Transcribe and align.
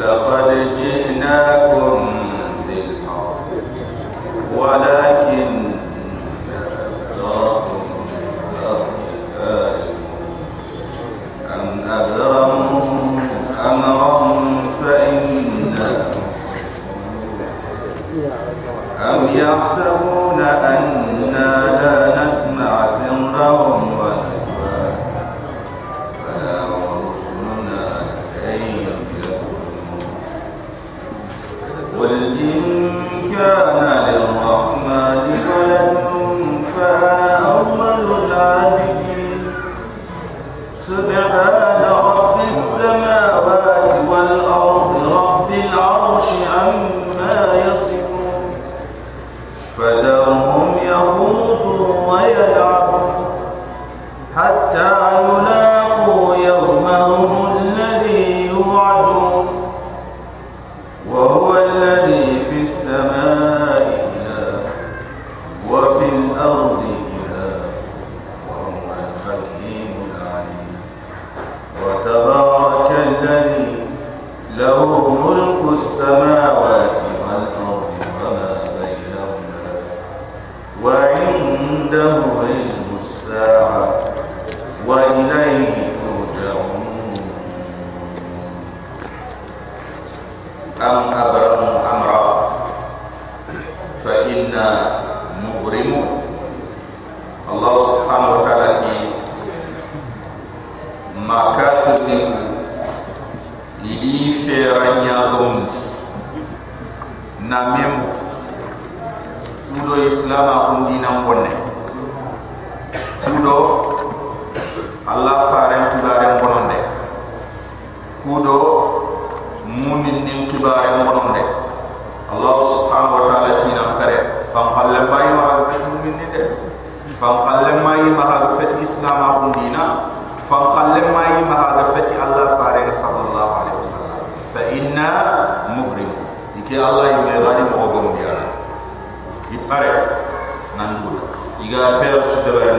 لقد 0.00 0.48
جئناكم 0.76 2.08
بالحق 2.68 3.40
ولكن 4.56 5.29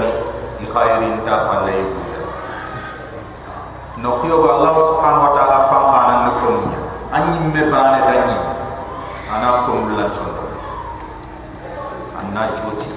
su 0.02 0.08
de 0.08 0.10
barni 0.10 0.10
i 0.62 0.66
khairin 0.74 1.18
ta 1.26 1.38
falle 1.48 1.74
yuja 1.78 2.20
no 4.02 4.12
kiyo 4.22 4.38
allah 4.50 4.74
subhanahu 4.78 5.26
wa 5.30 5.34
ta'ala 5.38 5.60
fam 5.70 5.84
kana 5.94 6.16
ne 6.26 6.32
kon 6.42 6.58
anyi 7.14 7.38
me 7.54 7.62
bane 7.70 8.00
dani 8.10 8.36
ana 9.34 9.66
kon 9.66 9.98
la 9.98 10.06
chondo 10.10 10.44
anna 12.20 12.50
choti 12.58 12.90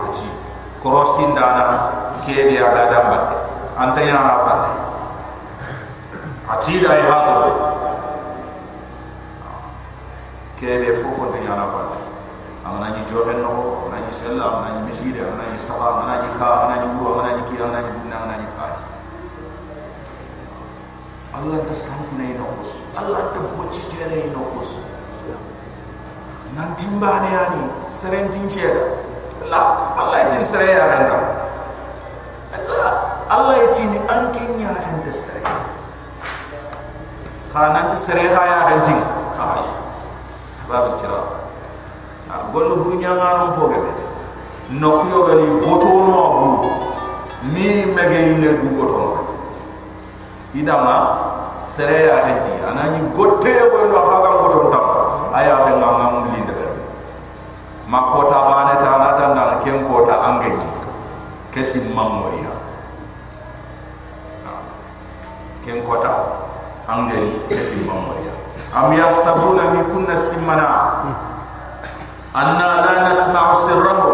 atid 0.06 0.32
korosin 0.82 1.34
dana 1.34 1.64
kede 2.26 2.58
aga 2.58 2.82
damba 2.92 3.18
anta 3.78 4.00
yana 4.02 4.34
fa 4.44 4.54
atid 6.58 6.84
ay 6.86 7.02
hadu 7.06 7.50
kede 10.58 10.94
fofo 11.02 11.30
de 11.32 11.38
yana 11.46 11.66
fa 11.70 11.82
amana 12.66 12.94
ni 12.94 13.02
johen 13.10 13.42
no 13.42 13.86
amana 13.86 14.06
ni 14.06 14.12
sella 14.12 14.44
amana 14.58 14.78
ni 14.78 14.86
misire 14.86 15.20
amana 15.26 15.50
ni 15.50 15.58
saha 15.58 15.86
amana 15.98 16.22
ni 16.22 16.28
ka 16.38 16.46
amana 16.62 16.74
ni 16.82 16.86
uru 16.98 17.04
amana 17.14 17.30
ni 17.38 17.42
ki 17.50 17.54
amana 17.62 17.80
ni 17.82 17.90
bunna 17.98 18.16
amana 18.22 18.36
ni 18.38 18.46
ka. 18.54 18.66
Allah 21.32 21.58
ta 21.64 21.74
sanku 21.74 22.14
ne 22.20 22.36
no 22.36 22.44
kus 22.60 22.76
Allah 22.94 23.32
ta 23.32 23.40
boci 23.56 23.80
tere 23.88 24.28
no 24.30 24.44
kus 24.54 24.76
nan 26.56 26.76
timbane 26.76 27.28
yani 27.32 27.62
serentin 27.88 28.48
cera 28.48 28.84
la 29.50 29.60
Allah 29.98 30.18
ya 30.18 30.26
tin 30.30 30.42
sere 30.44 30.68
ya 30.70 30.84
renda. 30.86 31.16
Allah 32.56 32.92
Allah 33.28 33.54
ya 33.56 33.68
tin 33.72 33.90
an 34.08 34.32
kin 34.32 34.60
ya 34.60 34.72
renda 34.76 35.12
sere 35.12 35.40
kana 37.52 37.88
ta 37.88 37.96
sere 37.96 38.28
ha 38.32 38.42
ya 38.48 38.58
rentin 38.72 39.00
ay 39.40 39.64
babu 40.68 40.96
kira. 41.00 41.20
Gollo 42.52 42.76
bu 42.84 42.96
ñanganon 42.96 43.52
fogebe 43.56 43.92
nokku 44.80 45.06
yogani 45.08 45.46
botono 45.60 46.16
abu. 46.28 46.48
Ni 47.52 47.84
mege 47.90 48.20
ille 48.32 48.54
du 48.60 48.68
botono 48.76 49.18
idama 50.54 51.18
sere 51.66 52.06
ya 52.06 52.16
heddi 52.26 52.52
anani 52.68 53.00
gotte 53.16 53.52
boy 53.72 53.84
no 53.88 53.98
haga 54.06 54.30
boton 54.40 54.66
tam 54.70 54.84
aya 55.34 55.56
ma 55.80 55.88
ngam 55.96 56.14
be 56.30 56.38
ma 57.92 58.08
kota 58.08 58.38
bane 58.48 58.74
ta 58.80 58.90
na 59.04 59.10
tan 59.20 59.36
na 59.36 59.60
ken 59.60 59.84
kota 59.84 60.16
angeti 60.28 60.68
keti 61.52 61.78
mamoria 61.92 62.52
ken 65.64 65.84
kota 65.84 66.12
angani 66.88 67.36
ketim 67.52 67.84
mamoria 67.84 68.32
am 68.72 68.88
yahsabuna 68.96 69.76
mi 69.76 69.84
kunna 69.92 70.16
simana 70.16 70.66
anna 72.32 72.68
la 72.80 72.92
nasma'u 73.12 73.52
sirrahu. 73.68 74.12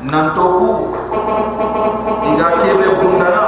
Nantoku 0.00 0.96
iga 2.32 2.48
kebe 2.64 2.88
bundana 3.04 3.42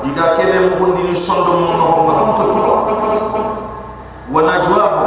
iga 0.00 0.32
kebe 0.40 0.72
muhundi 0.72 1.12
ni 1.12 1.16
sondo 1.16 1.52
mono 1.60 1.84
ho 1.84 1.96
magam 2.08 2.30
to 2.32 2.44
wa 4.32 4.40
najwahu 4.48 5.04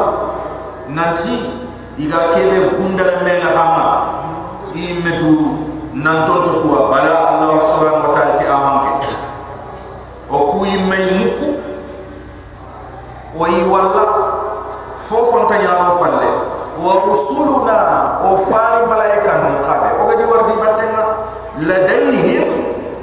nanti 0.94 1.57
iga 1.98 2.20
kebe 2.34 2.78
bundana 2.78 3.22
mena 3.26 3.50
hama 3.58 3.86
i 4.76 4.94
medu 5.04 5.34
nanton 5.94 6.46
to 6.46 6.54
to 6.62 6.70
bala 6.92 7.14
allah 7.34 7.58
subhanahu 7.66 8.08
wa 8.10 8.14
ta'ala 8.14 8.34
ti 8.38 8.46
amanke 8.46 9.10
o 10.30 10.38
ku 10.52 10.66
yimmay 10.68 11.18
muku. 11.24 11.50
O 13.38 13.46
yi 13.48 13.64
walla. 13.70 14.06
Fofon 14.98 15.48
ta 15.48 15.56
yaano 15.56 15.96
falle. 16.02 16.30
Wa 16.84 16.94
rusuluna. 17.08 17.78
O 18.28 18.36
fari 18.38 18.84
malaika 18.92 19.40
non 19.46 19.62
qabe 19.64 19.90
o 19.96 20.04
gadi 20.10 20.24
wardi 20.28 20.54
battenga 20.60 21.04
ladayhim 21.64 22.48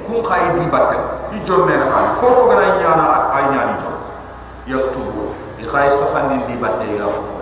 kun 0.04 0.20
khay 0.22 0.52
di 0.58 0.66
batten 0.68 1.00
i 1.32 1.38
jomme 1.48 1.72
na 1.74 1.86
fa 1.88 2.12
fofo 2.20 2.44
gana 2.50 2.76
nyaana 2.76 3.32
ay 3.32 3.44
nyaani 3.50 3.74
jom. 3.80 3.94
Yaktubu 4.68 5.32
i 5.58 5.64
khay 5.64 5.88
safandi 5.90 6.44
di 6.44 6.54
batte 6.60 6.86
ga 6.98 7.08
fofo 7.08 7.33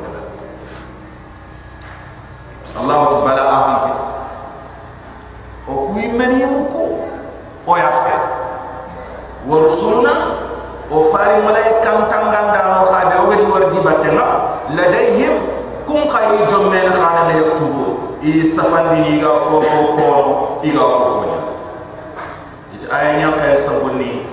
Allah 2.78 2.98
tibala 3.12 3.42
ahanke 3.44 3.92
o 5.68 5.72
ku 5.88 5.92
yimmani 6.00 6.44
muku 6.46 6.86
o 7.68 7.72
yase 7.76 8.12
wa 9.46 9.56
rusuluna 9.60 10.12
o 10.90 11.04
fari 11.12 11.42
malaika 11.44 12.08
tanganda 12.10 12.60
no 12.80 12.88
khabe 12.90 13.14
o 13.20 13.24
gadi 13.30 13.44
wardi 13.46 13.78
battenga 13.84 14.26
ladayhim 14.74 15.34
kun 15.86 16.08
kay 16.08 16.46
jomme 16.48 16.78
na 16.82 16.92
khana 16.92 17.22
la 17.28 17.34
yaktubu 17.38 18.16
i 18.24 18.40
safandi 18.42 18.98
ni 19.04 19.12
ga 19.20 19.36
fofo 19.46 19.80
ko 19.98 20.08
i 20.64 20.70
ga 20.72 20.84
fofo 20.88 21.18
ni 21.28 21.36
it 22.80 22.84
ay 22.90 23.20
nya 23.20 23.36
kay 23.38 23.52
sabuni 23.56 24.24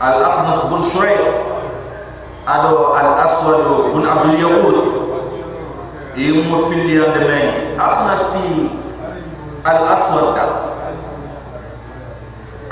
al 0.00 0.20
ahnas 0.20 0.60
bin 0.68 0.82
shurayq. 0.84 1.56
Ado 2.46 2.94
al 2.94 3.26
aswad 3.26 3.90
bin 3.90 4.06
abdul 4.06 4.38
yaqut 4.38 4.78
i 6.16 6.32
mu 6.32 6.56
fili 6.68 6.96
and 6.96 7.12
meni 7.28 7.76
ahnas 7.76 8.24
ti 8.32 8.70
al 9.68 9.84
aswad 9.94 10.32
da 10.36 10.44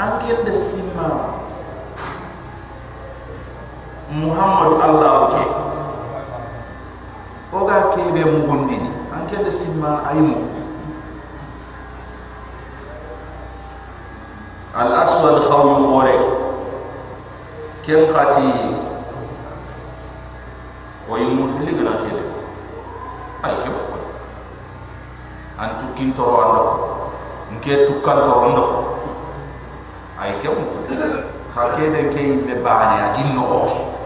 angel 0.01 0.39
de 0.49 0.55
sima 0.57 1.09
muhammad 4.09 4.81
allah 4.81 5.13
okay 5.29 5.49
oga 7.53 7.79
kebe 7.95 8.25
muhundini 8.25 8.89
anke 9.13 9.37
de 9.45 9.51
simma 9.53 10.01
ayimu 10.11 10.41
al 14.75 14.91
aswad 15.05 15.37
khawu 15.47 15.85
gore 15.93 16.17
ken 17.85 18.09
khati 18.09 18.49
o 21.13 21.19
yimu 21.21 21.45
fili 21.55 21.77
gana 21.77 22.01
kebe 22.01 22.34
ay 23.45 23.55
ke 23.61 23.69
bokko 23.69 23.99
an 25.61 25.71
tukkin 25.77 26.11
toro 26.17 26.35
ando 26.45 26.61
ko 26.65 26.75
nke 27.55 27.85
tukkan 27.87 28.19
toro 28.25 28.41
ando 28.49 28.63
ko 28.73 28.79
ay 30.19 30.33
ke 30.41 30.49
bokko 30.49 30.79
ha 31.55 31.63
ke 31.77 31.85
de 31.93 32.01
ke 32.09 32.21
ibe 32.35 32.55
baane 32.65 32.97
a 33.05 33.09
ginno 33.15 33.45
o 33.45 33.61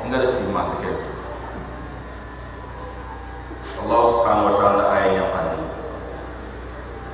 ngal 0.08 0.25
si 0.26 0.43
ke 0.82 0.90
Allah 3.79 4.00
subhanahu 4.05 4.49
wa 4.50 4.55
ta'ala 4.58 4.85
ay 4.93 5.17
ya 5.17 5.25
qad 5.32 5.49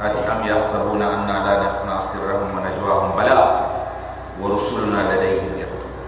ati 0.01 0.21
am 0.27 0.41
yahsabuna 0.43 1.07
anna 1.23 1.37
la 1.47 1.55
nasna 1.63 2.03
sirrahum 2.03 2.51
wa 2.51 2.61
najwahum 2.67 3.15
bala. 3.15 3.71
Wa 4.35 4.51
rusuluna 4.51 5.07
ladayhim 5.07 5.55
yaktubun 5.55 6.03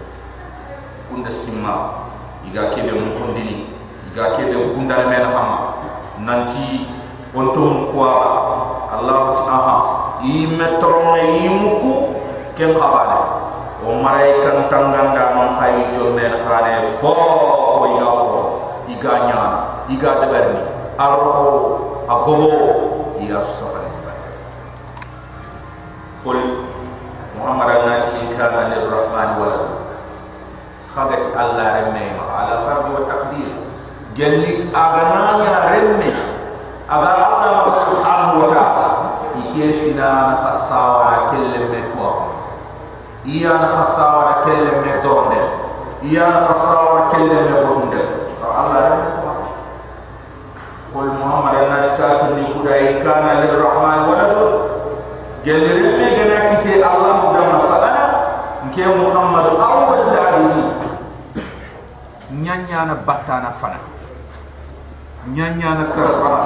kunda 1.07 1.31
simma 1.31 2.03
iga 2.43 2.67
kebe 2.75 2.91
mukhundini 2.91 3.71
iga 4.11 4.35
kebe 4.35 4.75
gundal 4.75 5.07
mena 5.07 5.31
hamma 5.31 5.59
كندنا 6.18 6.36
من 6.36 6.36
هما 6.36 6.36
ننتي 6.36 6.86
أنتم 7.36 7.86
كوابا 7.92 8.32
الله 9.00 9.34
تعالى 9.34 9.76
يمترون 10.24 11.18
يمكو 11.18 11.94
كم 12.58 12.74
خبالة 12.80 13.20
وملايكا 13.86 14.50
تنغندا 14.70 15.24
من 15.34 15.48
خاي 15.60 15.74
جمين 15.94 16.32
خانه 16.48 16.82
فو 17.00 17.14
فو 17.78 17.84
يغاقو 17.86 18.42
يغانيانا 18.88 19.72
iga 19.90 20.22
dagarni 20.22 20.62
arho 20.94 22.06
agobo 22.06 22.50
ya 23.18 23.42
safar 23.42 23.82
qul 26.22 26.38
muhammad 27.34 27.82
anati 27.82 28.14
in 28.22 28.30
kana 28.38 28.70
lirrahman 28.70 29.30
walad 29.42 29.64
khagat 30.94 31.34
allah 31.34 31.82
remme 31.82 32.14
ma 32.14 32.24
ala 32.46 32.54
fard 32.62 32.86
wa 32.94 33.02
taqdir 33.10 33.50
gelli 34.14 34.70
iya 43.27 43.51
na 43.59 43.67
khasa 43.75 44.03
wa 44.07 44.21
na 44.31 44.35
kelle 44.47 44.71
me 44.79 44.91
tonde 45.03 45.41
iya 46.07 46.23
na 46.31 46.39
khasa 46.47 47.11
kelle 47.11 47.37
me 47.43 47.53
botunde 47.67 48.01
Allah 48.47 48.79
eh? 48.79 48.95
ya 48.95 49.17
kul 50.95 51.11
muhammad 51.19 51.53
an 51.61 51.67
nakafir 51.69 52.39
ni 52.39 52.47
kudai 52.55 53.03
kana 53.03 53.43
lir 53.43 53.59
rahman 53.59 54.07
wa 54.07 54.15
lad 54.15 54.33
gelere 55.43 55.99
me 55.99 56.07
gena 56.15 56.39
kite 56.55 56.79
allah 56.79 57.13
mudam 57.27 57.47
na 57.51 57.59
sadana 57.67 58.05
nke 58.71 58.83
muhammad 58.95 59.45
awwal 59.59 60.01
ladini 60.09 60.63
nyanya 62.41 62.79
na 62.91 62.95
batana 63.07 63.51
fana. 63.51 63.79
Nyanya 65.27 65.75
na 65.79 65.83
sarfara 65.83 66.41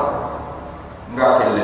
nga 1.14 1.28
kelle 1.40 1.64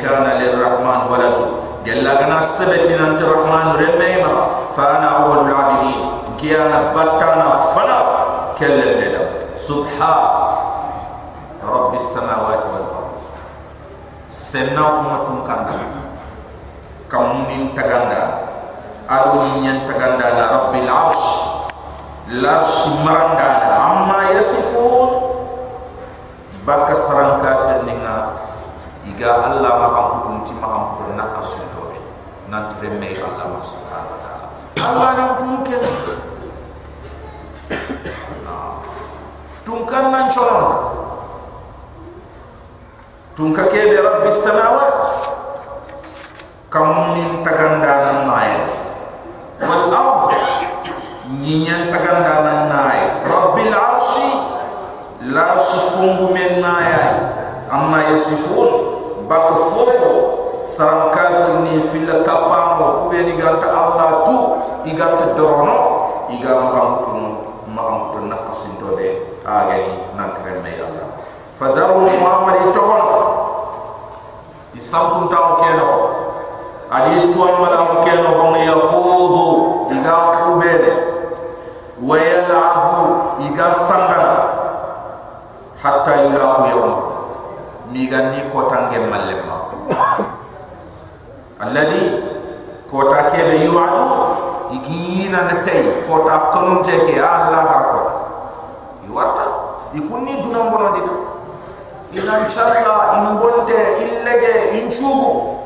kana 0.00 0.40
lirrahman 0.40 1.06
walad. 1.12 1.36
Jalla 1.84 2.12
kana 2.20 2.44
sabati 2.44 2.92
nan 2.96 3.16
rahman 3.16 3.76
remme 3.80 4.20
ma 4.20 4.32
fa 4.76 5.00
ana 5.00 5.08
awwalul 5.24 5.52
abidin. 5.52 6.00
Kiyana 6.40 6.92
batana 6.96 7.72
fana 7.76 7.98
kelle 8.56 8.96
deda 9.00 9.22
subha 9.52 10.14
rabbis 11.60 12.04
samawati 12.16 12.66
wal 12.68 12.88
ard. 13.00 13.16
Senna 14.28 15.04
umatun 15.04 15.44
kanda. 15.44 15.80
Kamunin 17.08 17.76
taganda 17.76 18.44
adoni 19.08 19.64
nyen 19.64 19.84
taganda 19.84 20.26
la 20.36 20.44
rabbil 20.48 20.88
arsh. 20.88 21.28
L'arsh 22.40 22.88
maranda 23.04 23.76
amma 23.76 24.32
yasifun. 24.36 25.28
Baka 26.64 26.92
saran 26.92 27.40
kafir 27.40 27.88
ninga 27.88 28.39
iga 29.10 29.30
Allah 29.50 29.72
ma 29.74 29.88
ham 29.90 30.06
putun 30.22 30.36
ti 30.46 30.52
ma 30.58 30.66
ham 30.70 30.82
putun 30.94 31.18
nakasun 31.18 31.66
dobe 31.74 31.98
Allah 32.50 33.46
ma 33.46 33.60
subhanahu 33.62 34.10
wa 34.14 34.18
ta'ala. 34.22 34.46
Allah 34.80 35.08
na 35.18 35.24
tumuke 35.38 35.76
tungkan 39.66 40.04
nan 40.10 40.26
choron 40.26 40.66
tungka 43.38 43.70
ke 43.70 43.86
be 43.90 43.98
rabbis 43.98 44.38
samawat. 44.42 44.98
Kamuni 46.70 47.42
taganda 47.42 47.92
nan 48.06 48.18
nae 48.30 48.54
wal 49.62 49.90
ard. 49.90 50.30
Nyiyan 51.38 51.90
taganda 51.90 52.34
nan 52.46 52.60
nae 52.70 53.00
rabbil 53.26 53.74
arshi. 53.74 54.30
La 55.30 55.52
sifungu 55.60 56.32
men 56.32 56.64
naya 56.64 57.28
amma 57.68 58.08
yasifun 58.08 58.89
bak 59.30 59.54
fofo. 59.70 60.12
Saram 60.66 61.14
kafir 61.14 61.62
ni 61.62 61.78
fil 61.94 62.10
kapano. 62.26 63.06
Ko 63.06 63.14
be 63.14 63.22
ni 63.22 63.38
ganta 63.38 63.70
allah 63.70 64.26
tu. 64.26 64.36
Iganta 64.90 65.38
dorono. 65.38 65.78
Iga 66.34 66.58
makam 66.58 66.88
makam 67.70 68.10
tun 68.10 68.24
nakasin 68.26 68.74
to 68.82 68.98
be 68.98 69.14
agani 69.46 69.94
nakre 70.18 70.58
me 70.66 70.74
allah. 70.82 71.06
Fadaru 71.54 72.02
muhammad 72.10 72.74
tohon 72.74 73.02
isampun 74.74 75.30
ta 75.30 75.62
keno. 75.62 75.90
Adi 76.90 77.30
tuam 77.30 77.62
mala 77.62 78.02
keno. 78.02 78.30
Hon 78.34 78.58
ya 78.58 78.74
khudu. 78.74 79.48
Iga 79.94 80.16
khubele 80.42 80.92
wa 82.02 82.18
iga 83.38 83.68
sangana. 83.86 84.36
Hatta 85.80 86.12
yulaqu 86.28 86.68
yawma 86.68 87.09
mi 87.90 88.06
ganni 88.06 88.46
ko 88.54 88.70
tangem 88.70 89.10
mallemma 89.10 89.56
alladhi 91.60 92.02
ko 92.90 93.10
ta 93.10 93.34
ke 93.34 93.40
be 93.44 93.56
yuadu 93.66 94.06
igina 94.78 95.44
na 95.50 95.56
tay 95.66 96.06
ko 96.06 96.22
ta 96.24 96.54
ke 96.54 97.14
allah 97.18 97.62
harko 97.66 98.00
yuwata 99.06 99.44
ikunni 99.94 100.38
dunam 100.38 100.70
bono 100.70 100.94
diga 100.94 101.14
ina 102.14 102.46
inshallah 102.46 103.18
ingonte 103.18 103.78
illege 104.02 104.78
inchugo 104.78 105.58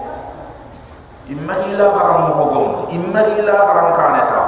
imma 1.28 1.54
ila 1.72 1.86
haram 1.96 2.20
mo 2.32 2.44
gom 2.52 2.68
imma 2.88 3.20
ila 3.36 3.54
haram 3.68 3.88
kaneta 3.92 4.42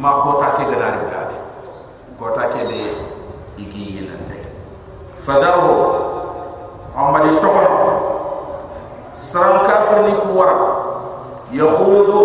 ma 0.00 0.24
ko 0.24 0.40
ta 0.40 0.56
ke 0.56 0.64
ganari 0.68 1.00
brade 1.04 1.36
ko 2.16 2.32
ke 2.32 2.60
be 2.68 2.80
igi 3.60 4.00
yinande 4.00 4.40
fadaru 5.20 6.09
amali 6.96 7.38
tokon 7.40 7.66
saram 9.14 9.62
kafir 9.68 10.02
ni 10.08 10.14
ku 10.16 10.32
wara 10.38 10.56
yahudu 11.52 12.20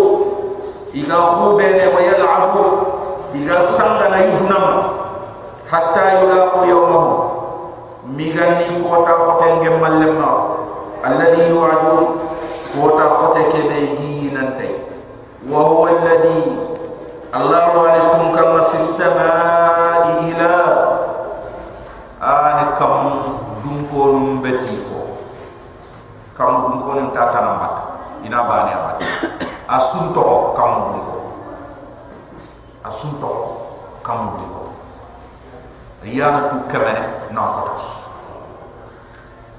iga 0.96 1.18
khubene 1.36 1.84
wa 1.92 2.00
yal'abu 2.00 2.64
iga 3.36 3.58
sangana 3.76 4.22
idunam 4.32 4.66
hatta 5.70 6.24
yulaqu 6.24 6.60
yawmahu 6.66 7.10
migani 8.16 8.80
kota 8.80 9.12
khotenge 9.22 9.70
mallemma 9.82 10.30
alladhi 11.04 11.50
yu'adun 11.50 12.04
kota 12.74 13.06
khote 13.18 13.42
kebe 13.52 13.78
gi 13.98 14.30
nante 14.34 14.68
wa 15.50 15.62
huwa 15.68 15.90
alladhi 15.90 16.54
allah 17.34 17.64
wa 17.76 17.86
lakum 17.92 18.32
kama 18.32 18.62
fi 18.70 18.78
samai 18.78 20.32
ila 20.32 20.54
an 22.22 22.58
kam 22.78 22.94
konum 23.96 24.44
beti 24.44 24.76
fo 24.76 25.16
kamu 26.36 26.68
bungko 26.68 26.90
ni 27.00 27.04
tata 27.16 27.40
nambat 27.40 27.74
ina 28.28 28.44
bani 28.44 28.76
abat 28.76 29.00
asun 29.72 30.12
toko 30.12 30.52
kamu 30.52 30.78
bungko 30.92 31.16
asun 32.84 33.16
toko 33.16 33.72
kamu 34.04 34.36
bungko 34.36 34.64
iyana 36.04 36.44
tu 36.52 36.60
kemene 36.68 37.32
nangkotas 37.32 38.12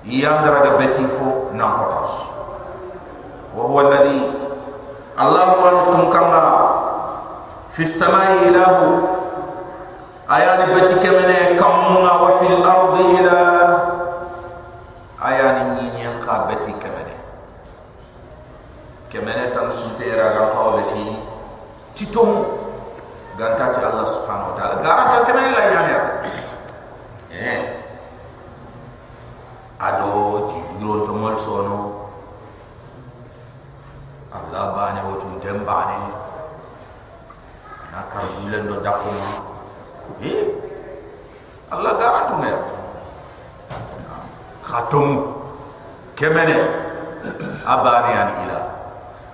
iyana 0.05 0.53
raga 0.53 0.77
beti 0.77 1.01
fo 1.09 1.49
nangkotas 1.57 2.29
wahuwa 3.57 3.89
nadi 3.89 4.45
Allahumma 5.17 5.73
nukumkanga 5.73 6.41
fissamai 7.73 8.53
ilahu. 8.53 9.01
Ayani 10.29 10.77
beti 10.77 10.93
kemene 11.01 11.57
kamunga 11.57 12.21
wa 12.21 12.37
fil 12.37 12.61
ardi 12.61 13.03
ilahu 13.17 13.66
ayani 15.27 15.63
ni 15.75 15.85
ni 15.95 16.01
an 16.07 16.17
ka 16.23 16.47
beti 16.47 16.71
kemene 16.79 17.15
kemene 19.11 19.51
tan 19.51 19.67
suntera 19.71 20.31
ga 20.35 20.43
ka 20.55 20.61
beti. 20.79 21.03
Titom 21.97 22.29
ganta 23.41 23.73
ti 23.73 23.81
allah 23.81 24.05
subhanahu 24.05 24.53
wa 24.53 24.55
taala. 24.55 24.75
Garanta 24.85 25.17
kemene 25.25 25.49
la 25.57 25.63
yani 25.75 25.93
eh 27.33 27.59
ado 29.81 30.47
ji 30.49 30.59
duro 30.79 31.05
to 31.09 31.13
mol 31.13 31.35
sono. 31.35 31.77
Allah 34.31 34.63
bane 34.77 35.01
wo 35.09 35.17
tun 35.17 35.41
dem 35.41 35.65
bane 35.65 35.97
na 37.91 38.05
ka 38.11 38.21
yulendo 38.37 38.77
dakuma 38.85 39.29
eh. 40.21 40.45
Allah 41.73 41.91
garanta 41.97 42.35
mera 42.37 42.76
khatum 44.67 45.23
kemene 46.19 46.59
abani 47.63 48.11
an 48.11 48.29
ila. 48.43 48.59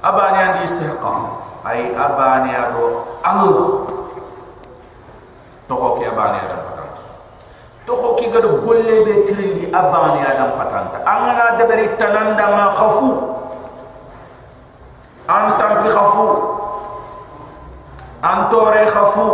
Abani 0.06 0.40
an 0.46 0.54
istihqam. 0.62 1.20
Ay 1.66 1.90
abani 1.98 2.54
ado 2.54 3.18
Allah. 3.26 3.90
To 5.66 5.74
ko 5.74 5.98
ke 5.98 6.06
abani 6.06 6.38
adam 6.44 6.60
patanta 6.70 7.02
to 7.88 7.94
ko 7.96 8.16
ki 8.20 8.28
gado 8.32 8.60
golle 8.60 8.96
be 9.08 9.24
trindi 9.26 9.72
abani 9.72 10.22
adam 10.22 10.54
patanta 10.60 11.00
angana 11.08 11.58
deberi 11.58 11.88
tananda 11.98 12.46
ma 12.54 12.66
khafu. 12.72 13.10
An 15.32 15.56
tampi 15.56 15.88
khafu. 15.88 16.28
An 18.24 18.52
tore 18.52 18.84
khafu. 18.92 19.28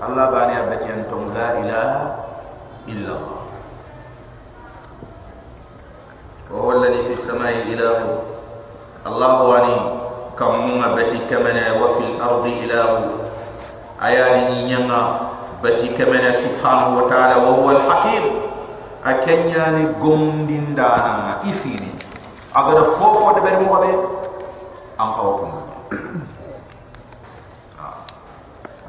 Allah 0.00 0.32
bani 0.32 0.56
abati 0.56 0.88
antum 0.88 1.28
la 1.36 1.60
ilaha 1.60 2.00
illa 2.88 3.12
Allah 3.20 3.39
وهو 6.52 6.72
الذي 6.72 7.02
في 7.02 7.12
السماء 7.12 7.54
إله. 7.72 7.98
الله 9.06 9.42
واني 9.42 9.78
كم 10.38 10.94
بتي 10.94 11.18
كمنا 11.30 11.72
وفي 11.82 12.00
الأرض 12.04 12.44
إله. 12.46 12.90
أياني 14.02 14.64
نينا 14.64 15.00
بتي 15.64 15.88
كمنا 15.98 16.32
سبحانه 16.32 16.96
وتعالى 16.96 17.36
وهو 17.46 17.70
الحكيم. 17.70 18.24
أكنياني 19.06 19.86
قمدين 20.02 20.74
دانا 20.74 21.40
إفيني. 21.44 21.90
ber 23.42 23.54
mo 23.62 23.78
be 23.80 23.90
an 24.98 25.08
kawo 25.14 25.32
kun 25.38 25.52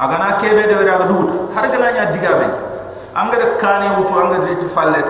agana 0.02 0.42
kebe 0.42 0.66
de 0.68 0.74
ber 0.76 0.90
aga 0.90 1.06
dut 1.06 1.30
har 1.54 1.68
gana 1.70 1.92
nya 1.94 2.06
diga 2.12 2.32
be 2.42 2.48
am 3.16 3.30
ga 3.30 3.38
de 3.38 3.48
kane 3.62 3.88
wutu 3.98 4.14
am 4.18 4.30
ga 4.34 4.38
de 4.42 4.68
falle 4.68 5.02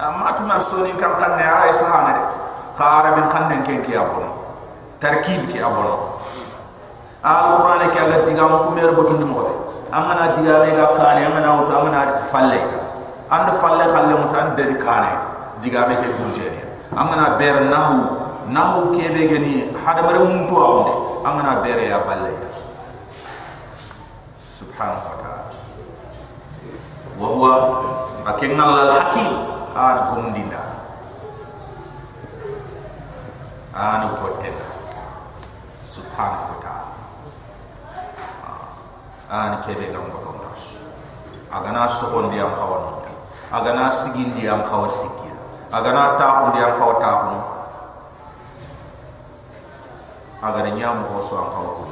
amma 0.00 0.32
tu 0.36 0.42
na 0.48 0.56
soni 0.58 0.92
kam 0.96 1.12
kan 1.20 1.36
ne 1.36 1.44
ay 1.44 1.72
sahana 1.72 2.12
de 2.16 2.22
khara 2.78 3.10
bin 3.16 3.26
kan 3.28 3.48
den 3.48 3.62
ken 3.62 3.82
ki 3.84 3.92
abono. 3.92 4.28
Tarkib 5.00 5.48
ki 5.52 5.58
abono. 5.60 6.16
Al 7.22 7.60
qur'an 7.60 7.84
ki 7.92 7.98
aga 7.98 8.24
diga 8.24 8.48
mo 8.48 8.70
mer 8.72 8.92
botun 8.96 9.20
mo 9.28 9.44
be 9.44 9.52
am 9.92 10.08
na 10.16 10.32
diga 10.32 10.64
be 10.64 10.72
ga 10.72 10.86
kane 10.96 11.20
am 11.28 11.36
na 11.44 11.50
wutu 11.60 11.72
am 11.76 11.92
na 11.92 12.16
ti 12.16 12.24
falle. 12.32 12.60
And 13.30 13.46
falle 13.60 13.84
khalle 13.92 14.14
mutan 14.18 14.56
de 14.56 14.74
kane 14.80 15.12
diga 15.62 15.86
be 15.86 15.94
ke 16.02 16.08
gurjeni 16.18 16.60
amana 16.96 17.38
ber 17.38 17.70
nahu 17.70 17.96
nahu 18.50 18.90
kebe 18.96 19.28
gani 19.30 19.70
hada 19.84 20.02
bare 20.02 20.18
mun 20.24 20.48
to 20.48 20.56
awde 20.58 20.92
amana 21.22 21.62
bere 21.62 21.86
ya 21.86 22.00
balle 22.02 22.34
subhanahu 24.50 25.06
wa 25.06 25.16
ta'ala. 25.22 25.54
Wa 27.20 27.26
huwa 27.30 27.52
akinna 28.26 28.64
al 28.64 28.90
hakim 28.98 29.30
an 29.74 29.96
kumdinda 30.10 30.62
an 33.74 34.02
potena 34.18 34.66
subhanahu 35.86 36.50
wa 36.50 36.58
ta'ala 36.58 36.94
an 39.30 39.52
kebe 39.62 39.94
gam 39.94 40.10
botondas 40.10 40.86
agana 41.54 41.86
sokondi 41.86 42.42
am 42.42 42.50
kawon 42.58 42.98
agana 43.54 43.90
sigindi 43.94 44.46
am 44.50 44.66
kawasik 44.66 45.20
agana 45.70 46.18
ta 46.18 46.42
on 46.46 46.50
dia 46.58 46.74
kaw 46.74 46.98
ta 46.98 47.10
on 47.30 47.34
agar 50.42 50.66
nyam 50.74 51.06
ko 51.06 51.22
so 51.22 51.38
an 51.38 51.46
kaw 51.54 51.66
ko 51.78 51.84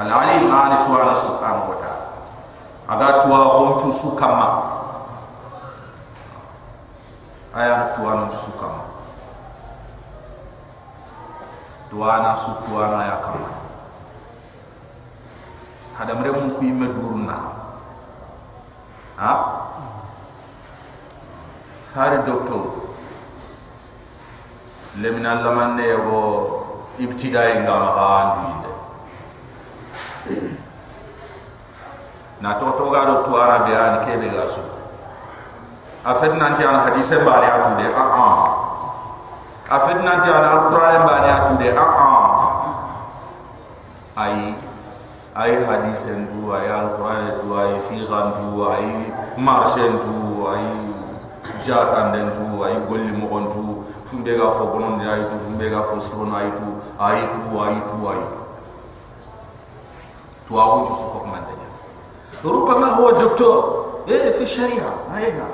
al 0.00 0.08
alim 0.08 0.48
an 0.48 0.80
subhanahu 1.20 1.68
wa 1.72 1.76
ta'ala 1.76 2.08
aga 2.88 3.08
to 3.24 3.32
on 3.36 3.92
su 3.92 4.16
kama 4.16 4.83
aya 7.54 7.94
to 7.94 8.02
ana 8.10 8.26
su 8.30 8.50
kama 8.58 8.82
to 11.90 12.02
ana 12.02 12.34
su 12.36 12.50
to 12.66 12.72
ana 12.82 12.98
ya 13.06 13.16
kama 13.22 13.50
hadam 15.98 16.22
re 16.22 16.30
mun 16.34 16.50
ku 16.50 16.62
yimme 16.66 16.90
durna 16.94 17.38
ha? 19.16 19.32
Hari 21.94 22.26
doctor 22.26 22.90
lemina 24.98 25.38
laman 25.46 25.76
ne 25.78 25.86
yo 25.94 26.18
ibtidai 26.98 27.62
ngama 27.62 27.88
ka 27.94 28.04
andu 28.18 28.40
inde. 28.50 28.72
Na 32.42 32.58
to 32.58 32.66
to 32.74 32.90
ga 32.90 33.06
do 33.06 33.22
to 33.22 33.32
arabe 33.38 33.70
an 33.70 34.02
kebe 34.02 34.26
ga 34.26 34.42
su 36.03 36.09
afed 36.09 36.33
nanti 36.37 36.63
an 36.63 36.75
hadise 36.85 37.17
bani 37.25 37.47
atu 37.47 37.69
de 37.77 37.87
a 37.93 38.03
a 38.03 38.27
afed 39.77 39.99
nanti 40.03 40.29
an 40.29 40.43
alquran 40.43 41.03
bani 41.05 41.29
atu 41.29 41.53
de 41.57 41.69
a 41.75 41.85
a 41.85 42.13
ai 44.15 44.55
ai 45.35 45.53
hadise 45.65 46.11
ndu 46.11 46.51
ai 46.55 46.67
alquran 46.71 47.39
tu 47.39 47.47
ai 47.55 47.79
fi 47.87 47.97
gandu 48.07 48.63
ai 48.71 49.13
marchen 49.37 49.99
tu 49.99 50.47
ai 50.47 50.65
jatan 51.61 52.11
den 52.11 52.31
tu 52.33 52.63
ay 52.63 52.75
golli 52.87 53.11
mo 53.11 53.27
on 53.35 53.45
tu 53.49 53.83
fumbe 54.05 54.31
ga 54.37 54.51
fo 54.51 54.65
bonon 54.71 54.99
ay 54.99 55.23
tu 55.29 55.35
fumbe 55.45 55.65
ga 55.69 55.81
fo 55.83 55.99
suro 55.99 56.25
na 56.31 56.37
ay 56.43 56.51
tu 56.55 56.67
ay 56.99 57.19
tu 57.33 57.41
ay 57.59 57.75
tu 57.87 57.97
ay 58.07 58.21
tu 58.33 58.39
تو 60.49 60.57
ابو 60.61 60.85
جو 60.85 60.93
سوكو 60.93 61.25
من 61.29 61.41
دنيا 61.45 61.69
ربما 62.53 62.87
هو 62.87 63.11
دكتور 63.11 63.85
ايه 64.07 64.31
في 64.31 64.43
الشريعه 64.43 64.93
ايوه 65.15 65.45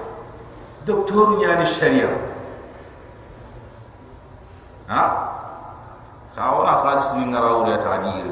دكتور 0.87 1.43
يعني 1.43 1.61
الشريعه 1.61 2.17
ها 4.89 5.31
خاونا 6.37 6.71
خالص 6.71 7.11
من 7.11 7.35
راو 7.35 7.65
يا 7.67 7.77
تاجير 7.77 8.31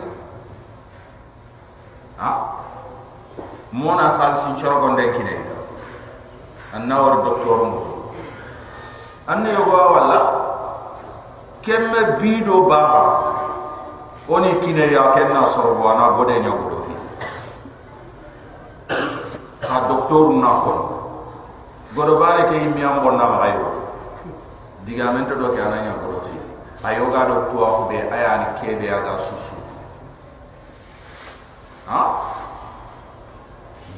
ها 2.19 2.53
مونا 3.73 4.17
خالص 4.17 4.43
ان 4.45 4.57
شاء 4.57 4.77
الله 4.77 4.95
دين 4.95 5.13
كده 5.13 5.37
النور 6.73 7.15
دكتور 7.29 7.63
مو 7.63 7.79
ان 9.29 9.45
يوا 9.45 9.83
ولا 9.89 10.19
كم 11.63 12.15
بيدو 12.21 12.65
با 12.69 13.33
oni 14.29 14.55
kine 14.63 14.87
ya 14.93 15.11
kenna 15.11 15.43
sorbo 15.45 15.89
ana 15.89 16.15
gode 16.15 16.39
nya 16.39 16.49
godo 16.49 16.79
fi 16.87 16.93
ha 19.67 19.75
doktor 19.87 20.31
na 20.39 20.47
ko 20.63 20.73
godo 21.94 22.18
bare 22.18 22.44
ke 22.48 22.56
mi 22.74 22.82
am 22.84 23.00
bonna 23.02 23.24
ma 23.24 23.38
ayo? 23.48 23.66
Digamento 24.84 25.34
do 25.34 25.52
ke 25.54 25.60
ananya 25.60 25.96
godo 26.00 26.20
fi 26.20 26.36
ayo 26.84 27.10
ga 27.10 27.24
do 27.26 27.48
to 27.48 27.56
ko 27.56 27.86
be 27.88 27.96
ayani 27.96 28.56
kebe 28.60 28.88
aga 28.90 29.16
susu. 29.18 29.56
Ha? 31.88 32.00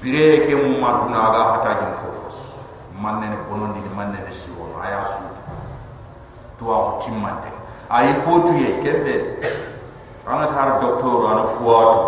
Bire 0.01 0.47
ke 0.47 0.55
mu 0.55 0.79
maduna 0.81 1.31
aga 1.31 1.41
hata 1.59 1.71
jin 1.83 1.93
fofos. 1.99 2.39
Manne 3.01 3.29
ne 3.31 3.37
bonondi 3.49 3.81
manne 3.97 4.19
ne 4.23 4.31
siwo 4.31 4.77
aya 4.81 5.05
su 5.05 5.23
to 6.59 6.65
ko 6.65 6.99
timmande 7.01 7.51
ay 7.91 8.15
fotuye 8.23 8.79
kebe 8.85 9.41
ana 10.29 10.47
tar 10.47 10.81
docteur 10.81 11.27
ana 11.33 11.45
fuatu. 11.59 12.03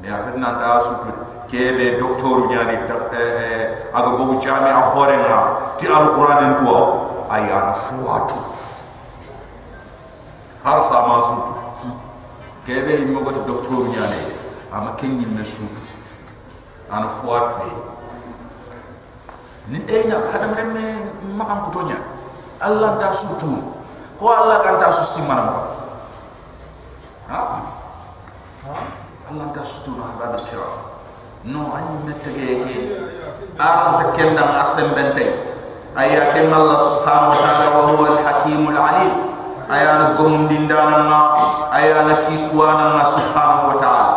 Me 0.00 0.08
afet 0.12 0.36
na 0.36 0.58
ta 0.60 0.78
sutu 0.80 1.23
kebe 1.54 2.02
docteur 2.02 2.50
nyani 2.50 2.74
ta 2.90 2.96
eh 3.14 3.94
aga 3.94 4.10
bogu 4.18 4.42
jami 4.42 4.66
a 4.74 4.90
hore 4.90 5.14
na 5.22 5.38
ti 5.78 5.86
alquran 5.86 6.50
en 6.50 6.54
tuwa 6.58 6.80
ay 7.30 7.46
ana 7.46 7.70
fuatu. 7.72 8.34
Har 10.66 10.82
sa 10.82 11.06
ma 11.06 11.22
sutu 11.22 11.54
kebe 12.66 13.06
mo 13.06 13.22
go 13.22 13.30
docteur 13.30 13.86
nyani 13.94 14.18
ama 14.74 14.98
kenyi 14.98 15.26
me 15.30 15.44
sutu 15.46 15.82
ana 16.90 17.06
fuatu 17.06 17.70
ni 19.70 19.78
eyna 19.86 20.18
hadam 20.34 20.58
remme 20.58 20.84
makam 21.38 21.70
kutonya 21.70 22.02
allah 22.58 22.98
da 22.98 23.14
sutu. 23.14 23.62
Ko 24.18 24.26
allah 24.30 24.58
kan 24.62 24.78
ta 24.82 24.90
susi 24.90 25.22
manam 25.22 25.70
Allah 29.24 29.46
da 29.54 29.62
sutuna 29.66 30.04
hada 30.18 30.38
kira 30.46 30.93
no 31.44 31.76
ani 31.76 32.08
metege 32.08 32.64
ke 32.64 32.76
aram 33.60 34.00
ta 34.00 34.04
kenda 34.16 34.64
asem 34.64 34.96
bente 34.96 35.28
aya 35.92 36.32
ke 36.32 36.40
Allah 36.48 36.80
subhanahu 36.80 37.36
wa 37.36 37.38
ta'ala 37.38 37.66
wa 37.76 37.82
huwa 37.92 38.06
al-hakim 38.16 38.64
al-alim 38.72 39.12
aya 39.68 39.92
na 40.00 40.06
gom 40.16 40.48
dindana 40.48 41.04
ma 41.04 41.20
aya 41.68 42.08
na 42.08 42.16
fitwana 42.16 42.96
ma 42.96 43.04
subhanahu 43.04 43.76
wa 43.76 43.76
ta'ala. 43.76 44.14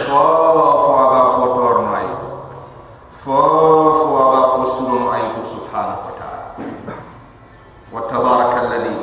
Fo 0.00 0.20
fo 0.84 0.92
aga 0.96 1.22
fotor 1.36 1.76
mai 1.88 2.08
fo 3.12 3.40
fo 3.96 4.08
aga 4.20 4.40
fo 4.52 4.60
suru 4.68 4.96
mai 5.08 5.32
tu 5.32 5.40
subhanahu 5.40 6.08
wa 6.08 6.12
ta'ala. 6.20 6.44
Wa 7.88 8.00
tabaraka 8.04 8.56
alladhi 8.68 8.96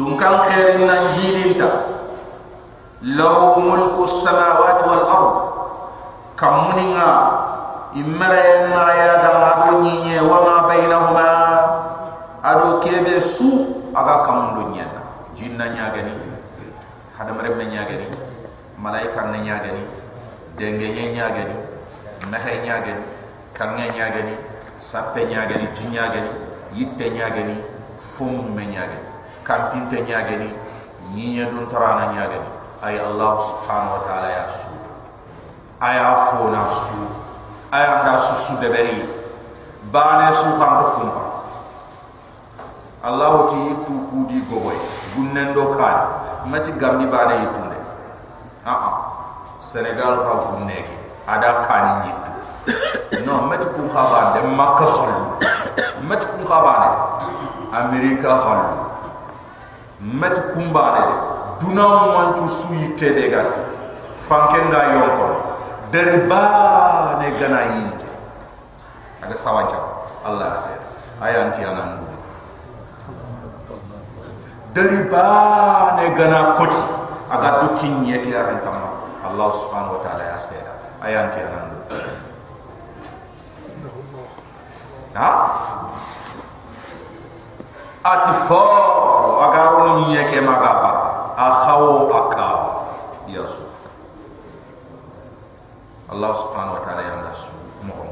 tungkang 0.00 0.48
khairin 0.48 0.88
ninga. 6.76 7.10
Imare 7.94 8.74
na 8.74 8.84
ya 8.90 9.12
da 9.22 9.30
abu 9.54 9.82
nyinye 9.86 10.18
wa 10.20 10.38
ma 10.42 10.56
bainahuma. 10.66 11.30
Ado 12.42 12.78
kebe 12.82 13.20
su 13.20 13.74
aga 13.94 14.26
kamundo 14.26 14.74
nyenda 14.74 15.00
jinna 15.38 15.70
nya 15.70 15.90
gani 15.94 16.12
hadam 17.18 17.38
rem 17.38 17.58
nya 17.70 17.86
gani 17.86 18.10
malaika 18.78 19.22
na 19.30 19.38
nya 19.38 19.62
gani 19.62 19.86
denge 20.58 20.88
nya 20.98 21.04
nya 21.14 21.26
gani 21.30 21.56
na 22.30 22.38
hay 22.38 22.58
nya 22.66 22.82
gani 22.82 23.04
kan 23.54 23.78
nya 23.78 23.86
nya 23.94 24.06
gani 24.10 24.34
sappe 24.82 25.24
nya 25.30 25.46
gani 25.46 25.66
jinya 25.70 26.10
gani 26.10 26.30
yitte 26.74 27.06
nya 27.10 27.30
fum 28.02 28.50
me 28.54 28.66
nya 28.66 28.82
gani 28.82 29.08
kan 29.46 29.70
pinte 29.70 30.02
nya 30.02 30.26
gani 30.26 30.50
nyinye 31.14 31.46
dun 31.46 31.70
tarana 31.70 32.12
nya 32.18 32.26
ay 32.82 32.98
allah 32.98 33.38
subhanahu 33.40 33.94
wa 33.96 34.02
ta'ala 34.10 34.28
ya 34.28 34.44
suu 34.50 34.83
aya 35.80 36.16
fo 36.30 36.48
na 36.50 36.68
su. 36.68 37.24
Aya 37.74 38.04
da 38.04 38.18
su 38.18 38.34
su 38.36 38.58
de 38.60 38.68
beri 38.68 39.02
bane 39.90 40.30
su 40.32 40.46
kan 40.58 40.78
ko 40.78 40.86
kumpa 40.94 41.22
allah 43.02 43.46
ti 43.50 43.58
tu 43.86 43.94
ku 44.10 44.26
di 44.30 44.38
goboy 44.46 44.78
gunnen 45.16 45.50
do 45.52 45.74
kan 45.74 45.96
mati 46.46 46.70
gambi 46.78 47.06
bane 47.10 47.34
yitunde 47.42 47.78
a 48.64 48.72
a 48.72 48.90
senegal 49.58 50.22
ha 50.22 50.32
gunne 50.46 50.78
ada 51.26 51.66
kan 51.66 52.06
yitu 52.06 52.32
no 53.26 53.42
mati 53.50 53.66
kum 53.74 53.90
ha 53.90 54.02
bande 54.12 54.40
makka 54.54 54.86
halu 54.86 55.18
mati 56.08 56.26
kum 56.30 56.46
ha 56.46 56.58
bane 56.66 56.88
amerika 57.74 58.30
halu 58.38 58.70
mati 60.00 60.40
kum 60.54 60.70
bane 60.70 61.02
de 61.10 61.14
duna 61.58 61.86
manchu 62.14 62.46
suyi 62.48 62.94
tede 62.94 63.30
gasi 63.34 63.58
fanken 64.22 64.70
da 64.70 64.94
yonkon 64.94 65.53
ba 66.26 67.16
ne 67.22 67.28
gana 67.38 67.60
yi 67.70 67.82
aga 69.22 69.36
sawancha 69.38 69.78
Allah 70.26 70.54
ya 70.54 70.58
sayar 70.58 70.82
ayanti 71.22 71.62
anan 71.62 72.02
du 72.02 72.06
dari 74.74 75.06
ba 75.06 75.94
ne 75.94 76.10
gana 76.18 76.58
koti 76.58 76.82
aga 77.30 77.50
dutin 77.62 78.02
ki 78.02 78.30
aran 78.34 78.58
tamma 78.66 78.90
Allah 79.22 79.48
subhanahu 79.54 79.96
wa 79.98 80.02
ta'ala 80.02 80.22
ya 80.34 80.38
sayar 80.42 80.74
ayanti 81.06 81.38
anan 81.38 81.64
du 81.70 81.78
ha? 85.14 85.30
Atifofu 88.04 89.40
agaron 89.40 90.12
ye 90.12 90.20
ke 90.28 90.42
magaba 90.42 90.92
akhaw 91.38 92.04
akaw 92.12 92.58
yasu 93.30 93.64
Allah 96.14 96.30
subhanahu 96.30 96.78
wa 96.78 96.82
ta'ala 96.86 97.02
yang 97.02 97.20
dasu 97.26 97.50
mohon 97.82 98.06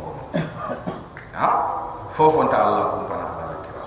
ha? 1.39 1.49
Fofon 2.11 2.51
ta 2.51 2.67
Allah 2.67 2.99
kum 2.99 3.03
pana 3.07 3.25
hada 3.39 3.57
kira 3.63 3.85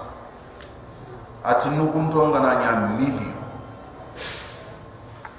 ati 1.43 1.67
nukun 1.75 2.07
to 2.07 2.23
ngana 2.31 2.51
nya 2.57 2.71
mili 2.95 3.29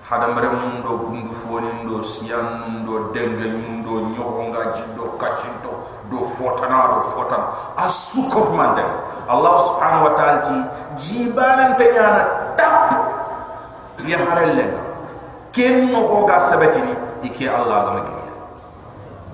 hada 0.06 0.28
mare 0.30 0.52
mundo 0.54 1.08
gundu 1.08 1.32
foni 1.34 1.66
ndo 1.82 1.98
siyan 2.04 2.84
ndo 2.84 3.10
denge 3.16 3.48
ndo 3.80 4.12
nyoronga 4.12 4.76
jido 4.76 5.18
kachindo 5.18 5.72
do 6.12 6.22
fotana 6.36 6.94
do 6.94 7.00
fotana. 7.16 7.48
Asukof 7.80 8.52
mande 8.54 8.84
Allah 9.26 9.54
subhanahu 9.56 10.06
wa 10.06 10.12
ta'ala 10.14 10.38
ti 10.44 10.54
jibanan 11.00 11.74
tanyana 11.80 12.22
tap. 12.60 12.92
Ya 14.06 14.20
harelle 14.22 14.78
ken 15.50 15.90
no 15.90 16.04
ho 16.06 16.28
ga 16.28 16.38
sabatini 16.38 16.94
ike 17.26 17.48
Allah 17.50 17.82
ga 17.82 17.92
magi 17.98 18.14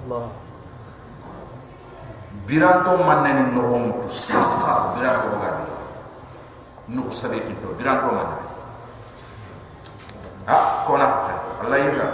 Allah 0.09 0.23
biranto 2.47 2.97
manne 2.99 3.33
no 3.55 3.61
ho 3.61 3.77
mutu 3.79 4.09
sas 4.09 4.61
sas 4.63 4.81
biranto 4.95 5.29
ga 5.39 5.51
ni 5.59 6.97
no 6.97 7.11
sabati 7.11 7.55
do 7.63 7.75
biranto 7.79 8.07
manne 8.11 8.37
ha? 10.47 10.83
Kona 10.87 11.07
Allah 11.63 11.79
yira 11.79 12.07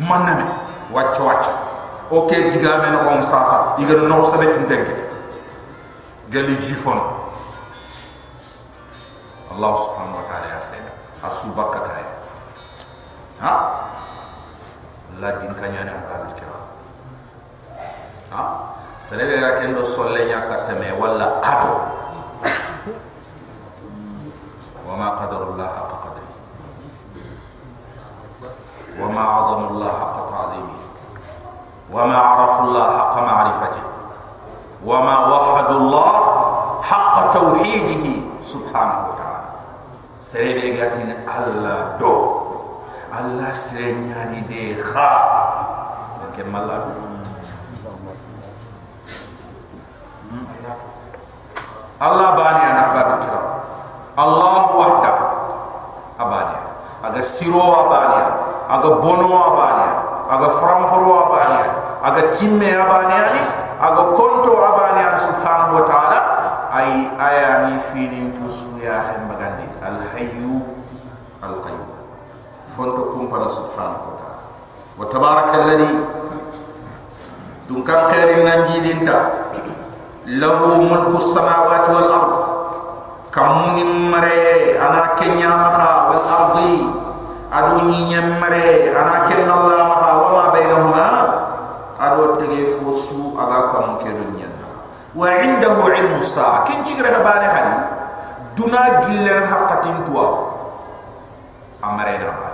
manne 0.00 0.32
me 0.36 0.44
wacce 0.90 1.20
wacce 1.22 1.52
o 2.10 2.26
ke 2.26 2.48
diga 2.50 2.78
me 2.80 2.90
no 2.90 3.22
sasa 3.22 3.76
iga 3.78 3.94
no 4.08 4.22
sabati 4.24 4.64
tenke 4.64 4.94
gali 6.32 6.56
jifono 6.56 7.28
Allah 9.52 9.72
subhanahu 9.74 10.16
wa 10.22 10.24
ta'ala 10.30 10.46
ya 10.54 10.60
sayda 10.62 10.92
asubaka 11.24 11.78
tay 11.84 12.04
ha? 13.42 13.52
La 15.18 15.34
din 15.36 15.50
kanya 15.52 15.82
ne 15.84 15.92
ababil 15.92 16.32
kiram 16.38 16.47
ha 16.47 16.47
serebe 19.08 19.40
ya 19.40 19.56
kendo 19.56 19.80
solle 19.88 20.28
nya 20.28 20.44
katame 20.44 20.92
wala 21.00 21.40
ado 21.40 21.80
wa 24.84 24.92
ma 25.00 25.08
qadarullah 25.16 25.64
haqqa 25.64 25.96
qadri. 26.04 26.28
Wa 29.00 29.08
ma 29.08 29.24
azamullah 29.40 29.92
haqqa 29.96 30.22
ta'zimi. 30.28 30.76
Wa 31.88 32.04
ma 32.04 32.18
arafullah 32.20 32.86
haqqa 33.00 33.20
ma'rifati. 33.24 33.82
Wa 34.84 34.96
ma 35.00 35.16
wahadullah 35.32 36.10
haqqa 36.84 37.22
tawhidihi 37.32 38.44
subhanahu 38.44 39.08
wa 39.08 39.14
ta'ala. 39.16 39.48
Serebe 40.20 40.76
gatin 40.76 41.16
alla 41.24 41.96
do. 41.96 42.44
Allah 43.08 43.56
sirenya 43.56 44.36
ni 44.36 44.44
de 44.52 44.76
kha 44.76 45.10
ke 46.36 46.44
malatu 46.44 47.07
Allah 51.98 52.28
bani 52.38 52.62
ana 52.62 52.84
ba 52.94 53.02
kira 53.18 53.40
Allah 54.18 54.62
wahda 54.74 55.14
abani 56.18 56.58
aga 57.02 57.20
siro 57.22 57.62
abani 57.86 58.22
aga 58.70 58.90
bono 59.02 59.30
abani 59.54 59.88
aga 60.30 60.48
framporo 60.62 61.10
abani 61.26 61.62
aga 62.02 62.22
timme 62.30 62.70
abani 62.70 63.18
aga 63.82 64.02
konto 64.14 64.54
abani 64.58 65.02
subhanahu 65.18 65.78
wa 65.78 65.84
ta'ala 65.86 66.20
ay 66.74 66.90
ayani 67.18 67.78
fini 67.90 68.30
tusu 68.34 68.78
ya 68.82 69.14
hembagandi 69.14 69.66
al 69.82 69.98
hayyu 70.14 70.62
al 71.42 71.58
qayyum 71.62 71.90
fonto 72.74 73.10
kumpala 73.14 73.46
subhanahu 73.50 74.06
wa 74.10 74.14
ta'ala 74.18 74.42
wa 74.98 75.04
tabaraka 75.10 75.54
alladhi 75.62 75.94
dun 77.70 77.82
kan 77.86 78.06
khairin 78.10 78.42
nanjidinta 78.46 79.37
lahu 80.36 80.84
mulku 80.84 81.16
samawati 81.22 81.88
wal 81.94 82.10
ard. 82.12 82.36
Kamuni 83.32 83.84
mare 84.12 84.76
ana 84.76 85.16
kenya 85.16 85.48
maha 85.48 85.90
wal 86.12 86.24
ardi. 86.28 86.74
Adu 87.48 87.88
nyinya 87.88 88.36
mare 88.36 88.92
ana 88.92 89.24
kenna 89.24 89.52
allah 89.56 89.80
maha. 89.88 90.10
Wa 90.20 90.28
ma 90.36 90.44
bainahuma? 90.52 91.06
Adu 91.96 92.36
tege 92.42 92.76
fosu 92.76 93.32
aga 93.40 93.72
kam 93.72 93.98
ke 94.04 94.12
dunya 94.12 94.48
wa 95.18 95.28
indahu 95.40 95.88
ilmu 95.90 96.22
sa'a 96.22 96.62
kin 96.68 96.84
chigre 96.86 97.10
habane 97.10 97.48
hali 97.48 97.74
duna 98.54 99.02
gille 99.08 99.34
hakatin 99.50 100.04
tuwa 100.06 100.52
amare 101.82 102.22
da 102.22 102.30
ba 102.38 102.48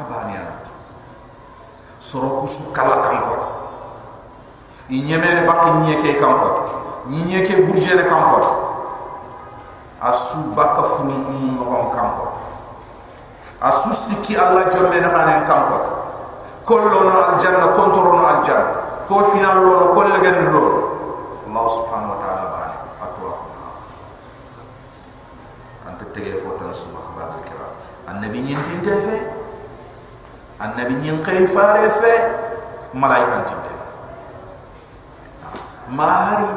habane 0.00 0.34
ya 0.34 0.44
soro 2.02 2.40
kusu 2.42 2.72
kala 2.74 3.04
kankota 3.06 3.46
i 4.88 5.02
ñemene 5.02 5.46
bakke 5.46 5.70
ñeke 5.86 6.18
kampot. 6.20 6.56
Ñi 7.10 7.22
ñeke 7.30 7.62
bourgene 7.66 8.04
kampot. 8.06 8.44
A 10.00 10.12
su 10.12 10.38
bakka 10.54 10.82
funu 10.82 11.12
um 11.12 11.56
noxon 11.58 11.90
kampot. 11.96 12.32
A 13.60 13.72
su 13.72 13.92
sikki 13.92 14.36
alla 14.36 14.68
jombe 14.70 15.00
na 15.00 15.08
xanen 15.10 15.44
kampot 15.46 15.96
kollono 16.66 17.14
aljanna 17.30 17.68
kontorono 17.78 18.26
aljanna 18.26 18.74
ko 19.08 19.22
final 19.30 19.62
lono 19.62 19.86
ko 19.94 20.02
legani 20.02 20.50
lono. 20.50 20.80
Allah 21.46 21.66
subhanahu 21.70 22.10
wa 22.12 22.18
ta'ala 22.22 22.44
bani. 22.52 22.76
Atwa 23.06 23.32
anta 25.88 26.04
tege 26.12 26.34
fotan 26.42 26.74
subhanahu 26.74 27.14
wa 27.16 27.38
ta'ala 27.46 27.66
annabi 28.10 28.38
ñin 28.42 28.58
tinte 28.66 28.94
fe. 29.06 29.16
Annabi 30.58 30.94
ñin 31.06 31.22
xey 31.22 31.46
fare 31.46 31.86
fe. 31.90 32.12
Malaika 32.92 33.46
tinte 33.46 33.75
mahari 35.90 36.48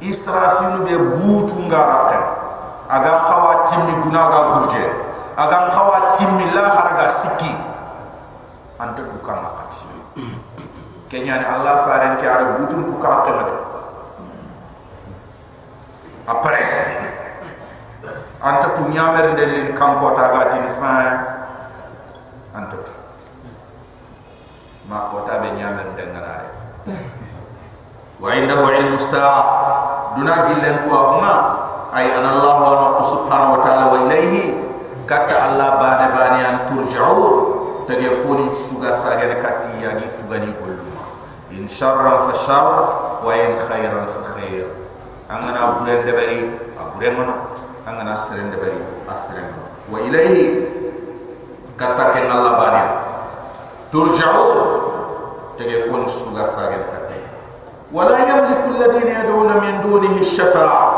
israfil 0.00 0.80
be 0.86 0.94
butu 0.96 1.56
ngara 1.68 1.98
kan 2.10 2.24
aga 2.90 3.12
qawa 3.28 3.52
timmi 3.68 3.94
dunaga 4.02 4.40
gurje. 4.56 4.84
Aga 5.36 5.70
qawa 5.70 6.12
timmi 6.18 6.50
la 6.52 6.64
haraga 6.74 7.06
sikki. 7.08 7.52
Anta 8.80 9.04
du 9.04 9.18
kan 9.20 9.36
akati 9.44 9.90
kenya 11.10 11.42
ni 11.42 11.44
allah 11.44 11.84
faren 11.84 12.16
ki 12.16 12.24
ara 12.24 12.56
butu 12.56 12.80
tu 12.86 12.94
kara 13.02 13.26
kan 13.26 13.36
de 13.44 13.54
apre 16.30 16.62
anta 18.40 18.68
tu 18.78 18.82
nyamer 18.88 19.34
de 19.36 19.44
lin 19.44 19.68
kan 19.74 19.98
ko 19.98 20.14
ta 20.14 20.30
ga 20.32 20.42
tin 20.54 20.64
fa 20.78 20.94
anta 22.56 22.78
tu 22.80 22.94
ma 24.86 25.10
ko 25.10 25.26
ta 25.26 25.42
be 25.42 25.50
nyamer 25.58 25.92
de 25.98 26.04
nganare 26.08 26.48
وعنده 28.22 28.66
علم 28.66 28.94
الساعة 28.94 29.44
دون 30.16 30.26
جل 30.26 30.64
أنفوهما 30.64 31.54
أي 31.96 32.16
أن 32.16 32.28
الله 32.28 33.00
سبحانه 33.02 33.52
وتعالى 33.52 33.84
وإليه 33.92 34.54
كتا 35.08 35.50
الله 35.50 35.68
باني 35.80 36.06
باني 36.16 36.40
أن 36.48 36.58
ترجعون 36.68 37.32
تجفون 37.88 38.50
سوغا 38.52 38.90
ساغن 38.90 39.32
كتي 39.42 39.82
يعني 39.82 40.00
تغني 40.18 40.52
كل 40.62 40.76
ما 40.94 41.04
إن 41.58 41.68
شر 41.68 42.18
فشر 42.32 42.88
وإن 43.24 43.58
خير 43.68 43.92
فخير 44.06 44.66
أنا 45.30 45.68
أبرين 45.68 46.00
دبري 46.06 46.50
أبرين 46.94 47.14
منا 47.20 47.34
أنا 47.88 48.12
أسرين 48.12 48.50
دبري 48.50 48.78
أسرين 49.12 49.44
وإليه 49.92 50.66
كتا 51.78 52.04
كن 52.14 52.30
الله 52.30 52.52
باني 52.58 52.90
ترجعون 53.92 54.56
تجفون 55.58 56.06
سوغا 56.06 56.44
ساغن 56.44 56.82
كتي 56.92 56.99
ولا 57.92 58.18
يملك 58.18 58.62
الذين 58.66 59.08
يدعون 59.08 59.50
من 59.62 59.80
دونه 59.82 60.20
الشفاعة. 60.20 60.90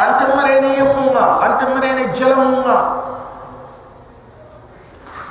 أنت 0.00 0.20
مريني 0.36 0.78
يمونا 0.78 1.46
أنت 1.46 1.60
مريني 1.76 2.04
جلمونا. 2.06 2.78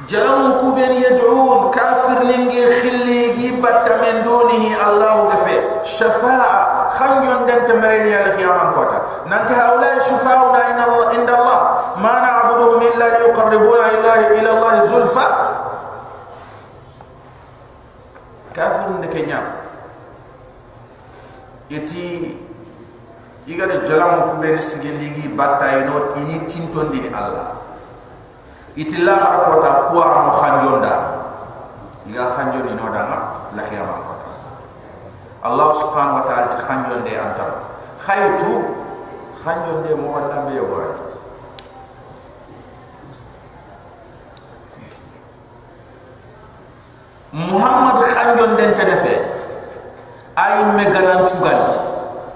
جلمو 0.09 0.61
كوبين 0.61 0.91
يدعون 0.91 1.71
كافر 1.71 2.23
ننجي 2.23 2.81
خلي 2.81 3.21
جيبت 3.37 3.87
من 4.01 4.23
دونه 4.23 4.65
الله 4.87 5.29
دفع. 5.33 5.83
شفاعة. 5.83 6.89
خنجون 6.89 7.45
دنت 7.45 7.71
مريني 7.71 8.15
من 8.49 8.71
كوتا 8.75 8.99
ننت 9.27 9.51
هؤلاء 9.51 9.99
الله 10.87 11.05
عند 11.13 11.29
الله. 11.29 11.59
ما 12.03 12.15
نعبدهم 12.19 12.81
إلا 12.81 13.05
ليقربونا 13.19 13.87
إلى 14.37 14.51
الله 14.51 14.83
زلفى. 14.83 15.27
Kafir 18.53 18.99
ne 18.99 19.07
kenya 19.07 19.39
iti 21.69 22.37
iga 23.47 23.65
de 23.67 23.85
jalam 23.85 24.29
ko 24.29 24.41
ben 24.41 24.59
sige 24.59 24.89
ligi 24.97 25.27
batta 25.33 25.85
ini 26.17 26.45
tinton 26.45 26.89
di 26.93 27.09
allah. 27.13 27.57
Iti 28.77 29.01
la 29.01 29.15
har 29.17 29.35
ko 29.45 29.53
ta 29.61 29.71
ko 29.89 29.97
am 30.01 30.27
iga 32.09 32.25
khanjon 32.33 32.65
ino 32.73 32.89
danga 32.89 33.19
la 33.53 33.63
khiyama 33.69 33.95
ko 34.01 34.13
ta 34.17 34.29
allah 35.45 35.69
subhanahu 35.77 36.17
wa 36.19 36.25
ta'ala 36.25 36.57
khanjonde 36.57 37.13
antar 37.13 37.51
khaytu 38.01 38.51
khanjonde 39.45 39.93
mo 39.93 40.17
wala 40.17 40.49
be 40.49 40.57
wadi 40.57 41.08
muhammad 47.31 48.01
khanjon 48.03 48.57
den 48.57 48.73
te 48.73 48.83
defe 48.85 49.15
ay 50.35 50.63
me 50.75 50.85
ganan 50.89 51.21
cugandi 51.25 51.77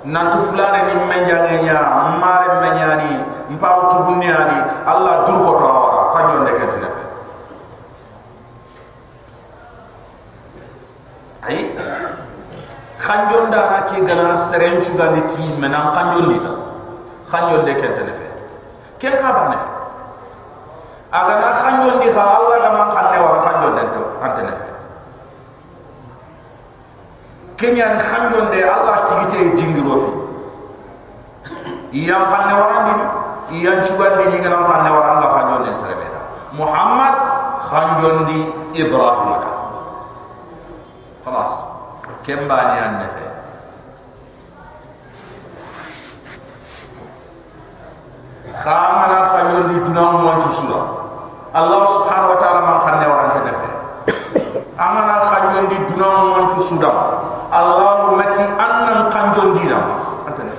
nantu 0.06 0.38
fulane 0.52 0.84
ni 0.92 0.96
menjange 1.08 1.64
nya 1.64 1.80
mare 2.20 2.60
menyani 2.62 3.24
mpaw 3.56 3.88
tubunni 3.90 4.28
ani 4.28 4.60
allah 4.86 5.24
dur 5.24 5.40
ko 5.48 5.52
to 5.60 5.66
awara 5.66 6.02
khanjon 6.14 6.44
de 6.46 6.52
ke 6.60 6.66
defe 6.84 7.04
ay 11.48 11.58
khanjon 13.00 13.48
da 13.52 13.62
na 13.72 13.80
ke 13.88 13.98
ganan 14.04 14.36
seren 14.36 14.78
cugandi 14.84 15.22
ti 15.32 15.44
menan 15.60 15.96
khanjon 15.96 16.28
ni 16.28 16.40
ta. 16.44 16.52
Khanjon 17.32 17.64
de 17.66 17.74
ke 17.80 17.88
defe 17.96 18.28
ken 19.00 19.16
ka 19.16 19.30
bane 19.32 19.58
aga 21.16 21.34
na 21.40 21.50
khanjon 21.56 21.98
di 22.04 22.12
ha 22.12 22.24
allah 22.36 22.58
da 22.60 22.70
man 22.76 22.88
khanne 22.92 23.18
wara 23.24 23.40
khanjon 23.48 23.72
den 23.80 23.88
to 23.96 24.02
ante 24.20 24.42
nefe 24.44 24.73
kenyan 27.58 27.98
khanjon 27.98 28.50
allah 28.50 29.06
tigite 29.06 29.54
dingiro 29.58 29.96
fi 30.02 30.12
iyam 31.94 32.26
khanne 32.26 32.54
warandi 32.58 32.94
ni 32.98 33.06
iyam 33.62 33.78
chugandi 33.86 34.34
ni 34.34 34.38
gran 34.42 34.66
khanne 34.66 34.90
waranga 34.90 35.22
lah 35.22 35.32
khanjon 35.38 35.62
de 35.70 35.74
muhammad 36.58 37.16
khanjon 37.70 38.18
di 38.30 38.40
ibrahim 38.78 39.30
da 39.42 39.52
khalas. 41.24 41.54
Kemba 42.24 42.58
ni 42.72 42.78
anne 42.80 43.08
fe 43.12 43.26
khamana 48.64 49.20
khanjon 49.28 49.66
di 49.72 49.78
tunam 49.86 50.24
mo 50.24 50.34
allah 51.54 51.82
subhanahu 51.86 52.34
wa 52.34 52.40
ta'ala 52.42 52.62
man 52.66 52.78
khanne 52.82 53.06
warante 53.06 53.40
de 53.46 53.54
amana 54.80 55.16
khanjon 55.30 55.66
di 55.70 55.78
tunam 55.86 56.34
mo 56.34 56.38
kanjon 59.14 59.54
dina 59.54 59.78
antane 60.26 60.54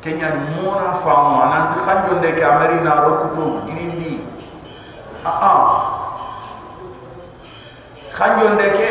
kenya 0.00 0.32
ni 0.32 0.40
mona 0.56 0.92
famu 0.96 1.44
ananti 1.44 1.76
kanjon 1.84 2.20
de 2.24 2.32
ke 2.32 2.44
amerina 2.44 3.04
rokuto 3.04 3.64
girindi 3.68 4.24
a 5.24 5.32
a 5.32 5.54
kanjon 8.16 8.56
de 8.56 8.68
ke 8.72 8.90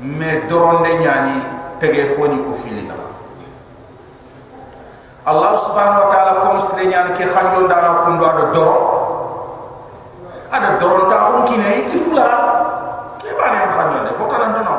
me 0.00 0.44
doronde 0.48 0.92
nyani 1.00 1.36
tege 1.80 2.12
foni 2.16 2.36
ko 2.44 2.52
filina 2.52 2.96
allah 5.24 5.52
subhanahu 5.56 6.04
wa 6.04 6.08
ta'ala 6.12 6.32
kom 6.44 6.56
sire 6.60 6.84
nyan 6.88 7.12
ke 7.16 7.24
khanjo 7.28 7.64
ndana 7.68 8.04
kundo 8.04 8.24
ado 8.24 8.44
doro 8.52 8.99
ada 10.50 10.78
doro 10.78 11.06
ta 11.06 11.30
on 11.34 11.46
kine 11.46 11.86
ti 11.86 11.96
fula 11.96 12.26
ke 13.18 13.30
bani 13.38 13.56
on 13.64 13.70
khanjo 13.76 13.98
de 14.06 14.12
fota 14.18 14.36
nan 14.38 14.50
dono 14.54 14.76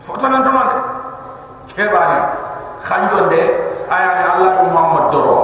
fota 0.00 0.26
nan 0.28 0.42
dono 0.42 0.62
de 0.70 0.78
ke 1.74 1.84
bani 1.90 2.18
khanjo 2.82 3.28
de 3.28 3.42
aya 3.90 4.10
ni 4.18 4.24
allah 4.32 4.50
ko 4.58 4.62
muhammad 4.70 5.04
doro 5.12 5.36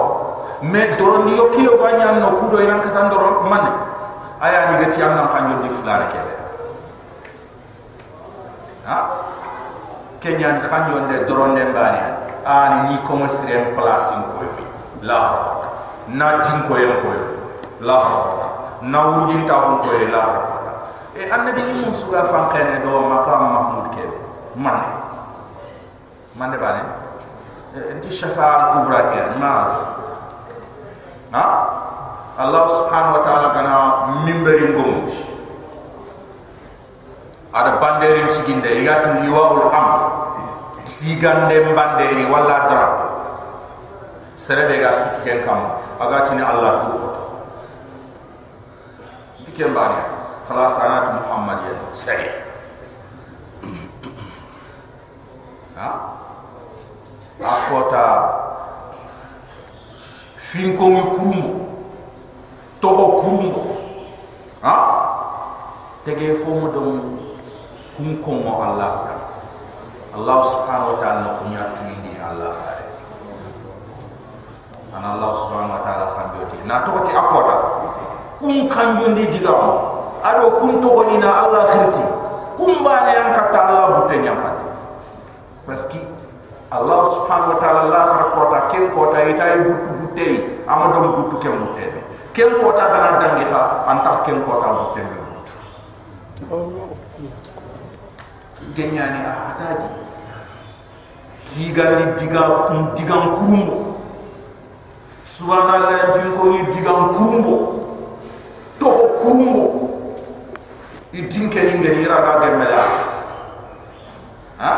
me 0.63 0.97
doro 0.97 1.25
ni 1.25 1.37
yo 1.37 1.51
kiyo 1.51 1.77
banya 1.83 2.19
no 2.23 2.39
kudo 2.41 2.63
ina 2.63 2.79
kata 2.79 3.11
doro 3.11 3.43
man 3.51 3.67
aya 4.41 4.71
ni 4.71 4.85
gati 4.85 5.03
am 5.03 5.15
nan 5.19 5.27
khanjo 5.29 5.55
di 5.63 5.71
fula 5.71 5.99
ke 6.11 6.19
ha? 8.87 8.99
Kenyan 10.21 10.57
khanjo 10.61 11.05
de 11.09 11.27
doro 11.29 11.53
de 11.55 11.65
bani 11.73 12.01
ani 12.47 12.91
ni. 12.91 12.97
Ko 13.05 13.21
sirem 13.29 13.77
place 13.77 14.11
ko 14.17 14.41
yo 14.41 14.65
la 15.05 15.21
na 16.09 16.41
tin 16.41 16.65
ko 16.65 16.73
yo 16.81 17.05
ko 17.05 17.34
la 17.85 17.97
ko 18.01 18.19
na 18.89 18.99
wurjin 19.13 19.45
ta 19.45 19.55
ko 19.61 19.73
ko 19.85 19.89
la 20.09 20.23
ko 20.25 20.41
e 21.15 21.29
annabi 21.31 21.63
ni 21.63 21.85
mun 21.85 21.93
suga 21.93 22.25
fan 22.27 22.49
kene 22.51 22.81
do 22.83 23.05
makam 23.07 23.43
mahmud 23.55 23.87
ke 23.95 24.05
man. 24.57 24.81
Man 26.35 26.51
de 26.51 26.59
bane 26.59 26.83
enti 27.93 28.11
shafa 28.11 28.43
al 28.43 28.65
kubra 28.75 29.01
ke 29.13 29.21
ma 29.39 29.53
ha? 31.37 31.45
Allah 32.35 32.67
subhanahu 32.67 33.15
wa 33.15 33.23
ta'ala 33.23 33.49
kana 33.55 33.75
mimberin 34.27 34.75
gomuti 34.75 35.23
ada 37.55 37.79
banderin 37.79 38.27
siginde 38.27 38.83
yati 38.83 39.23
liwaul 39.23 39.71
amr. 39.71 40.01
Sigande 40.85 41.65
mbanderi 41.73 42.29
wala 42.29 42.69
drap. 42.69 42.93
Serebe 44.37 44.83
ga 44.83 44.91
sikken 44.93 45.41
kam 45.47 45.65
aga 45.97 46.27
tini 46.29 46.43
allah 46.45 46.85
du 46.85 46.93
foto 46.99 47.24
dikem 49.55 49.71
bani 49.71 50.03
khalas 50.51 50.75
anat 50.83 51.15
muhammad 51.23 51.63
ya 51.63 51.73
sari 51.95 52.27
ha? 55.79 56.11
Akota 57.39 58.07
fin 60.35 60.75
ko 60.75 60.91
mi 60.91 61.03
kurumbo 61.15 61.71
to 62.83 62.89
ko 62.91 63.05
kurumbo 63.23 63.63
ha? 64.67 64.75
Tege 66.03 66.35
fo 66.35 66.51
mo 66.59 66.67
dum 66.75 67.15
kum 67.95 68.19
ko 68.27 68.31
mo 68.43 68.59
allah. 68.59 69.07
Allah 70.15 70.39
subhanahu 70.51 70.95
wa 70.95 70.99
ta'ala 71.03 71.31
punya 71.43 71.63
tuini 71.79 72.15
Allah. 72.19 72.51
Fare 72.55 72.87
ana 74.95 75.15
Allah 75.19 75.31
subhanahu 75.35 75.75
wa 75.79 75.83
ta'ala 75.87 76.07
khanjoti 76.11 76.59
na 76.67 76.83
to 76.87 76.93
ti 77.07 77.13
akoda 77.15 77.57
kun 78.39 78.69
khanjondi 78.69 79.31
digam 79.31 79.79
ado 80.25 80.59
kun 80.61 80.81
to 80.83 80.91
na 81.19 81.31
Allah 81.45 81.65
khirti. 81.73 82.05
Kun 82.55 82.87
bane 82.87 83.11
yang 83.11 83.35
kata 83.35 83.59
Allah 83.59 83.87
butte 83.99 84.15
nyampan 84.23 84.55
paski 85.67 86.01
Allah 86.71 87.01
subhanahu 87.07 87.55
wa 87.57 87.59
ta'ala 87.59 87.83
la 87.89 88.03
kharkota 88.05 88.59
ken 88.71 88.85
kota 88.93 89.19
ita 89.27 89.45
butu 89.65 89.91
butte 90.01 90.29
amadom 90.69 91.07
butu 91.19 91.37
ken 91.41 91.55
butte 91.57 91.87
ken 92.37 92.51
kota 92.61 92.85
dana 92.91 93.11
dangi 93.21 93.45
ha 93.49 93.89
antah 93.89 94.23
ken 94.23 94.39
kota 94.45 94.69
butte 94.71 95.01
butu 95.03 95.55
oh 96.53 96.95
genyani 98.75 99.23
ataji 99.23 99.89
digan 101.55 101.91
di 102.01 102.07
digan 102.19 102.51
digan 102.99 103.23
kurumbo 103.39 104.03
subhanallah 105.23 106.19
digan 106.75 107.01
kurumbo 107.15 107.57
toho 108.85 109.09
kurumbo 109.25 109.65
i 111.17 111.25
dinke 111.25 111.57
ni 111.65 111.73
ngeni 111.81 112.05
ira 112.05 112.21
ga 112.21 112.33
ha? 114.61 114.73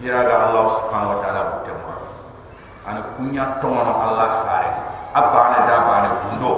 Ira 0.00 0.24
allah 0.24 0.64
subhanahu 0.64 1.12
wa 1.12 1.18
taala 1.20 1.40
butemura 1.60 1.96
ana 2.88 3.00
kunya 3.20 3.44
tomono 3.60 3.92
allah 4.00 4.32
fare 4.40 4.70
abana 5.12 5.58
da 5.68 5.76
bana 5.84 6.10
bundo 6.24 6.52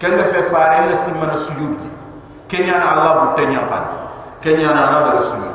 kenga 0.00 0.24
fe 0.24 0.40
fare 0.48 0.88
ne 0.88 0.94
simana 0.96 1.36
sujud 1.36 1.76
ni. 1.76 1.90
Kenya 2.48 2.80
na 2.80 2.96
allah 2.96 3.12
butenya 3.28 3.64
kan 3.68 3.84
kenya 4.40 4.72
na 4.72 4.88
ana 4.88 5.12
da 5.12 5.20
sujud. 5.20 5.52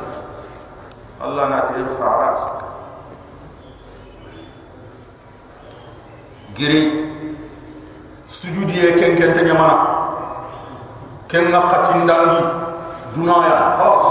Allah 1.21 1.45
na 1.49 1.65
ta 1.65 1.73
irfa 1.73 2.05
ra'sak 2.05 2.57
giri 6.53 7.16
sujudi 8.27 8.75
e 8.79 8.91
ken 8.99 9.15
ken 9.15 9.33
te 9.33 9.41
nyamana 9.43 9.77
ken 11.27 11.47
na 11.51 11.61
katindangi 11.71 12.43
dunaya 13.15 13.79
khalas 13.79 14.07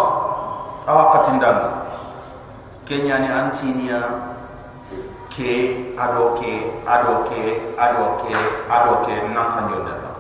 awa 0.89 1.03
ah, 1.05 1.07
katindangi 1.13 1.69
kenya 2.89 3.19
ni 3.21 3.29
antinia 3.29 3.93
ya. 4.01 4.01
ke 5.37 5.93
adoke 6.01 6.81
adoke 6.89 7.43
adoke 7.77 8.33
adoke 8.73 9.15
na 9.37 9.43
khanyo 9.53 9.85
de 9.85 9.93
la 10.01 10.11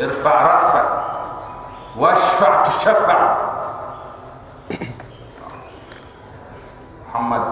irfa 0.00 0.32
ra'sa 0.48 0.80
washfa 2.00 2.64
tashfa 2.64 3.16
muhammad 7.04 7.44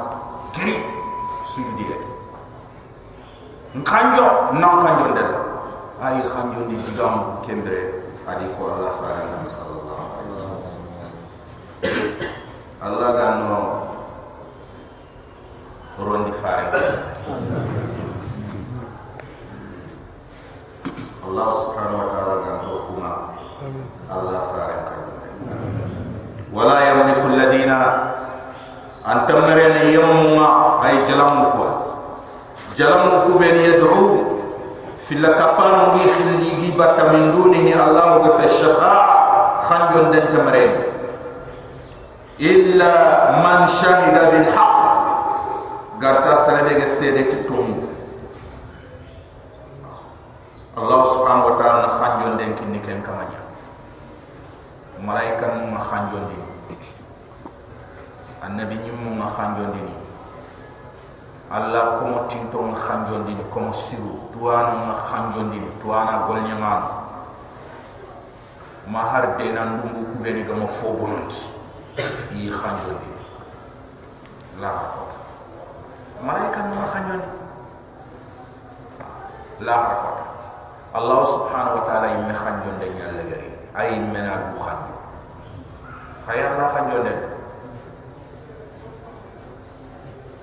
kirim 0.57 0.81
sujudi 1.45 1.85
e 1.93 2.08
nkanjo 3.75 4.27
nan 4.57 4.75
kanjo 4.81 5.07
ndel 5.13 5.31
ay 6.01 6.17
kanjo 6.25 6.61
ni 6.69 6.77
digam 6.89 7.37
kembre 7.45 8.01
adi 8.29 8.45
ko 8.57 8.73
allah 8.77 8.93
faran 8.97 9.25
nam 9.33 9.45
sallallahu 9.49 10.05
alaihi 10.21 10.33
wasallam. 10.37 10.77
Allah 12.85 13.09
ga 13.17 13.29
no 13.41 13.59
rondi 15.99 16.33
faran 16.39 16.69
allah 21.27 21.49
subhanahu 21.53 21.99
wa 22.01 22.07
ta'ala 22.13 22.35
ga 22.45 22.53
to 22.65 22.73
kuma 22.89 23.13
allah 24.09 24.41
faran 24.53 24.81
kan 24.89 25.01
wala 26.53 26.77
yamliku 26.85 27.25
alladina 27.33 27.79
antamrene 29.05 29.93
yamma 29.93 30.81
ay 30.85 31.01
jalamu 31.09 31.49
ko 31.53 31.65
بات 36.78 37.00
من 37.14 37.32
دونه 37.32 37.66
الله 37.86 38.38
في 38.38 38.44
الشفاعة 38.44 39.06
خنجون 39.68 40.12
دن 40.12 40.26
تمرين 40.34 40.72
إلا 42.40 42.94
من 43.46 43.68
شهد 43.68 44.16
بالحق 44.32 44.80
قد 46.02 46.16
تسلم 46.32 46.78
السيدة 46.82 47.22
تتوم 47.32 47.70
الله 50.78 51.02
سبحانه 51.04 51.46
وتعالى 51.46 51.88
خنجون 52.00 52.34
دن 52.38 52.52
كني 52.60 52.80
كن 52.80 53.02
كمانيا 53.06 53.44
malaika 55.04 55.60
nu 55.60 55.68
ma 55.68 55.80
khanjondi 55.84 56.40
annabi 58.40 58.76
nyum 58.88 59.20
ma 59.20 59.28
khanjondi 59.28 59.80
ni 59.84 59.92
alla 59.92 59.92
ko 59.92 59.92
mo 59.92 59.92
tinto 59.92 59.92
ma 59.92 59.92
khanjondi 59.92 59.92
ni 59.92 59.92
ko 59.92 60.00
mo 60.00 60.00
siru 60.00 60.07
tuana 64.33 64.73
ma 64.87 64.95
khanjondi 64.95 65.59
ni 65.59 65.71
tuana 65.81 66.27
gol 66.29 66.41
nyaman 66.45 66.83
ma 68.89 69.01
har 69.13 69.37
de 69.37 69.53
nan 69.53 69.81
dungu 69.81 70.05
ku 70.13 70.15
beni 70.23 70.45
ga 70.45 70.55
mo 70.55 70.67
fo 70.69 70.93
bononti 70.93 71.41
yi 72.33 72.51
khanjondi 72.53 73.11
la 74.61 74.69
ko 74.93 75.03
malaika 76.21 76.61
nu 76.69 76.75
ma 76.77 76.87
khanjondi 76.87 77.31
la 79.65 79.77
ko 80.03 80.11
Allah 80.89 81.21
subhanahu 81.21 81.79
wa 81.79 81.85
ta'ala 81.85 82.07
yimme 82.17 82.33
khanjonde 82.33 82.87
nyalle 82.97 83.23
gari. 83.29 83.51
Ay 83.77 84.01
mena 84.01 84.41
du 84.51 84.57
khanjondi 84.57 84.99
khaya 86.29 86.61
na 86.61 86.69
khanjo 86.69 87.01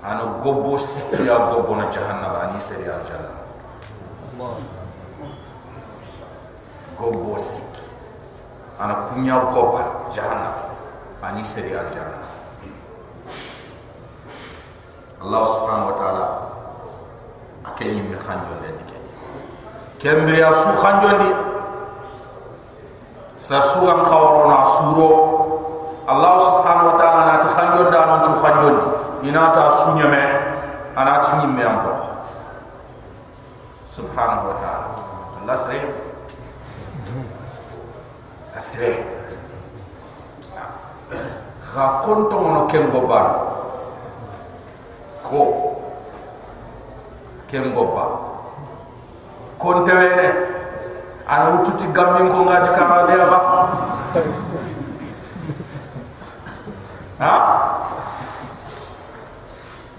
ano 0.05 0.37
gobo 0.37 0.77
sikia 0.77 1.49
gobo 1.49 1.73
na 1.81 1.89
jahannam 1.89 2.29
ani 2.37 2.61
seri 2.61 2.85
al 2.85 3.01
Allah 3.01 4.53
gobo 6.93 7.33
sik 7.41 7.73
kunya 9.09 9.33
goba 9.49 10.05
jahannam 10.13 10.69
ani 11.25 11.41
seri 11.41 11.73
al 11.73 11.89
Allah 15.25 15.41
subhanahu 15.49 15.89
wa 15.89 15.97
ta'ala 15.97 16.25
akenyi 17.65 18.05
mi 18.05 18.13
khanjo 18.13 18.61
net 18.61 18.77
ke 18.85 18.97
kembri 19.97 20.37
asu 20.45 20.69
khanjo 20.77 21.09
ndi 21.17 21.29
sa 23.41 23.57
suam 23.73 24.05
khawarona 24.05 24.63
suro. 24.69 25.09
Allah 26.05 26.33
subhanahu 26.37 26.93
wa 26.93 26.97
ta'ala 27.01 27.21
na 27.25 27.35
ta 27.41 27.49
khanjon 27.57 27.89
da 27.89 28.01
non 28.05 28.19
chu 28.21 28.31
ina 29.23 29.51
ta 29.53 29.71
sunyame 29.71 30.21
ana 30.95 31.19
ti 31.21 31.31
nyimme 31.39 31.63
am 31.63 31.77
do 31.83 31.93
subhanahu 33.85 34.47
wa 34.49 34.55
ta'ala. 34.59 34.89
Allah 35.43 35.55
sre. 35.57 35.79
Asre 38.55 38.91
kha 41.71 41.85
konto 42.03 42.35
mono 42.39 42.65
ken 42.67 42.89
go 42.89 43.07
ban 43.07 43.27
ko. 45.23 45.41
Ken 47.47 47.71
go 47.73 47.83
ba 47.95 48.03
konte 49.59 49.91
ana 51.27 51.45
ututi 51.57 51.87
gammin 51.93 52.29
ko 52.29 52.45
ngati 52.45 52.69
kama 52.77 53.07
de 53.09 53.15
ba 53.17 53.39
ha 57.19 57.33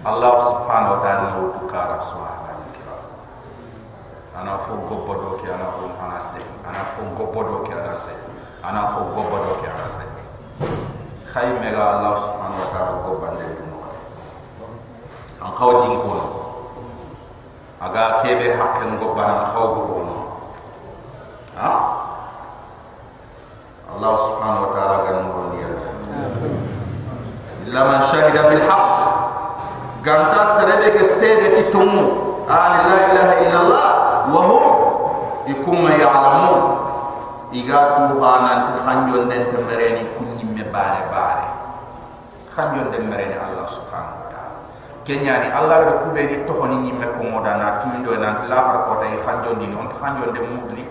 الله 0.06 0.40
سبحانه 0.40 0.92
وتعالى 0.92 1.26
هو 1.36 1.46
بكار 1.50 2.00
سبحانه 2.00 2.46
الكرام 2.66 3.04
أنا 4.40 4.56
فوق 4.56 4.90
قبضك 4.90 5.48
أنا 5.48 5.64
أقول 5.64 5.90
أنا 6.06 6.18
سي. 6.18 6.38
أنا 6.68 6.82
فوق 6.84 7.18
قبضك 7.18 7.70
أنا 7.72 7.94
سي 7.94 8.14
أنا 8.64 8.86
فوق 8.86 9.08
قبضك 9.16 9.62
أنا 9.64 9.88
سي 9.88 10.06
خير 11.34 11.58
مجا 11.58 11.90
الله 11.96 12.14
سبحانه 12.14 12.56
وتعالى 12.62 12.90
قبضنا 12.90 13.40
الدنيا 13.40 13.90
أن 15.42 15.46
قو 15.58 15.80
دين 15.80 16.00
كونه 16.00 16.30
أجا 17.82 18.22
كيف 18.22 18.60
حق 18.60 18.78
قبضنا 18.78 19.40
أن 19.42 19.46
قو 19.56 19.74
قبضنا 19.74 20.16
ها؟ 21.56 21.96
الله 23.96 24.16
سبحانه 24.16 24.60
وتعالى 24.62 24.96
قال 25.02 25.24
نور 25.26 25.46
لمن 27.66 28.00
شهد 28.00 28.48
بالحق 28.48 29.05
ganta 30.06 30.46
serede 30.54 30.94
ke 30.94 31.02
sede 31.02 31.50
ti 31.50 31.62
tumu 31.74 32.06
an 32.46 32.72
la 32.86 32.96
ilaha 33.10 33.34
illa 33.42 33.58
allah 33.66 33.90
wa 34.30 34.40
hum 34.46 34.64
ikum 35.50 35.82
ya'lamun 35.82 36.60
iga 37.50 37.98
tu 37.98 38.14
hanan 38.22 38.70
ta 38.70 38.86
hanjon 38.86 39.26
den 39.26 39.50
te 39.50 39.58
mereni 39.66 40.06
kunni 40.14 40.46
me 40.46 40.62
bare 40.70 41.10
bare 41.10 41.50
hanjon 42.54 42.94
den 42.94 43.10
mereni 43.10 43.34
allah 43.34 43.66
subhanahu 43.66 44.22
wa 44.22 44.26
ta'ala. 44.30 44.58
Kenya 45.02 45.42
ni 45.42 45.50
allah 45.50 45.82
da 45.82 45.94
kube 46.06 46.22
ni 46.22 46.38
to 46.46 46.54
honi 46.54 46.86
ni 46.86 46.94
me 46.94 47.10
ko 47.10 47.26
moda 47.26 47.58
na 47.58 47.82
tuindo 47.82 48.14
na 48.14 48.46
la 48.46 48.58
har 48.62 48.78
ko 48.86 49.02
tay 49.02 49.10
hanjon 49.26 49.58
ni. 49.58 49.74
On 49.74 49.90
hanjon 49.90 50.30
den 50.30 50.46
mudni 50.54 50.86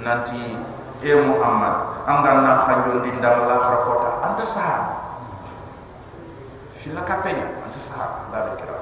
nanti 0.00 0.56
e 1.04 1.12
muhammad 1.20 2.08
angan 2.08 2.48
na 2.48 2.52
hanjon 2.64 3.04
din 3.04 3.20
dal 3.20 3.44
la 3.44 3.56
har 3.60 3.76
ko 3.84 3.92
ta 4.00 4.10
anta 4.24 4.44
sahab 4.48 5.07
fila 6.88 7.04
kapenya. 7.04 7.44
Anta 7.68 7.80
sahab. 7.80 8.32
Da 8.32 8.48
be 8.48 8.64
kira. 8.64 8.76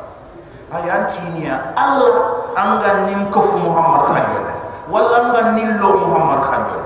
Ayantinia 0.66 1.74
allah 1.78 2.50
angan 2.58 3.06
nin 3.06 3.30
kofu 3.30 3.54
muhammad 3.54 4.10
hanjon 4.10 4.50
wala 4.90 5.30
angan 5.30 5.54
nin 5.54 5.78
lo 5.78 5.94
muhammad 6.02 6.42
hanjon 6.42 6.82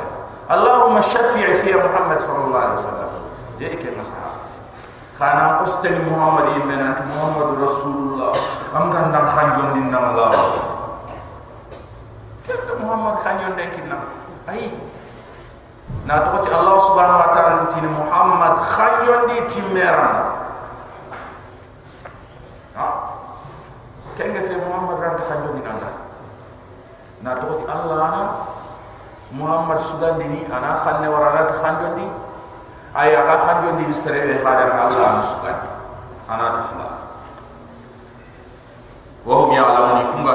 allahumma 0.53 1.01
shafi'i 1.01 1.57
fi 1.65 1.73
muhammad 1.81 2.21
sallallahu 2.21 2.61
alaihi 2.61 2.77
wasallam. 2.77 3.13
Ya 3.57 3.73
ike 3.73 3.89
masahab 3.97 4.37
kana 5.17 5.65
qustani 5.65 6.05
muhammad 6.05 6.61
ibn 6.61 6.77
ant 6.77 7.01
muhammad 7.09 7.57
rasulullah 7.57 8.37
angan 8.77 9.17
dan 9.17 9.25
hanjon 9.25 9.69
din 9.73 9.89
nam 9.89 10.13
allah. 10.13 10.29
Kenta 12.45 12.77
muhammad 12.85 13.17
hanjon 13.25 13.57
den 13.57 13.69
kinna 13.73 13.97
ai 14.45 14.77
na 16.05 16.21
to 16.21 16.37
allah 16.53 16.77
subhanahu 16.85 17.21
wa 17.25 17.31
ta'ala 17.33 17.65
tin 17.73 17.89
muhammad 17.89 18.55
khanyon 18.61 19.21
di 19.25 19.37
timeran 19.49 20.15
ha 22.77 22.89
kenge 24.21 24.41
fe 24.45 24.55
muhammad 24.61 25.01
ran 25.01 25.17
ta 25.17 25.25
hajo 25.33 25.49
allah 25.57 25.93
na 27.25 27.31
to 27.41 27.65
allah 27.65 27.99
ana 28.13 28.23
muhammad 29.33 29.81
sudan 29.81 30.21
dini 30.21 30.45
ana 30.53 30.77
khanne 30.85 31.09
warana 31.09 31.49
ta 31.49 31.57
hajo 31.65 31.97
ndi 31.97 32.05
ay 32.93 33.17
aga 33.17 33.37
hajo 33.49 33.69
ndi 33.81 33.89
ni 33.89 33.97
sere 33.97 34.21
ya 34.29 34.45
allah 34.45 35.17
ana 35.17 35.25
sudan 35.25 35.57
ana 36.29 36.47
ta 36.53 36.61
fula 36.69 36.89
wa 39.25 39.35
hum 39.41 39.51
ya'lamun 39.57 40.05
kum 40.13 40.21
ba 40.29 40.35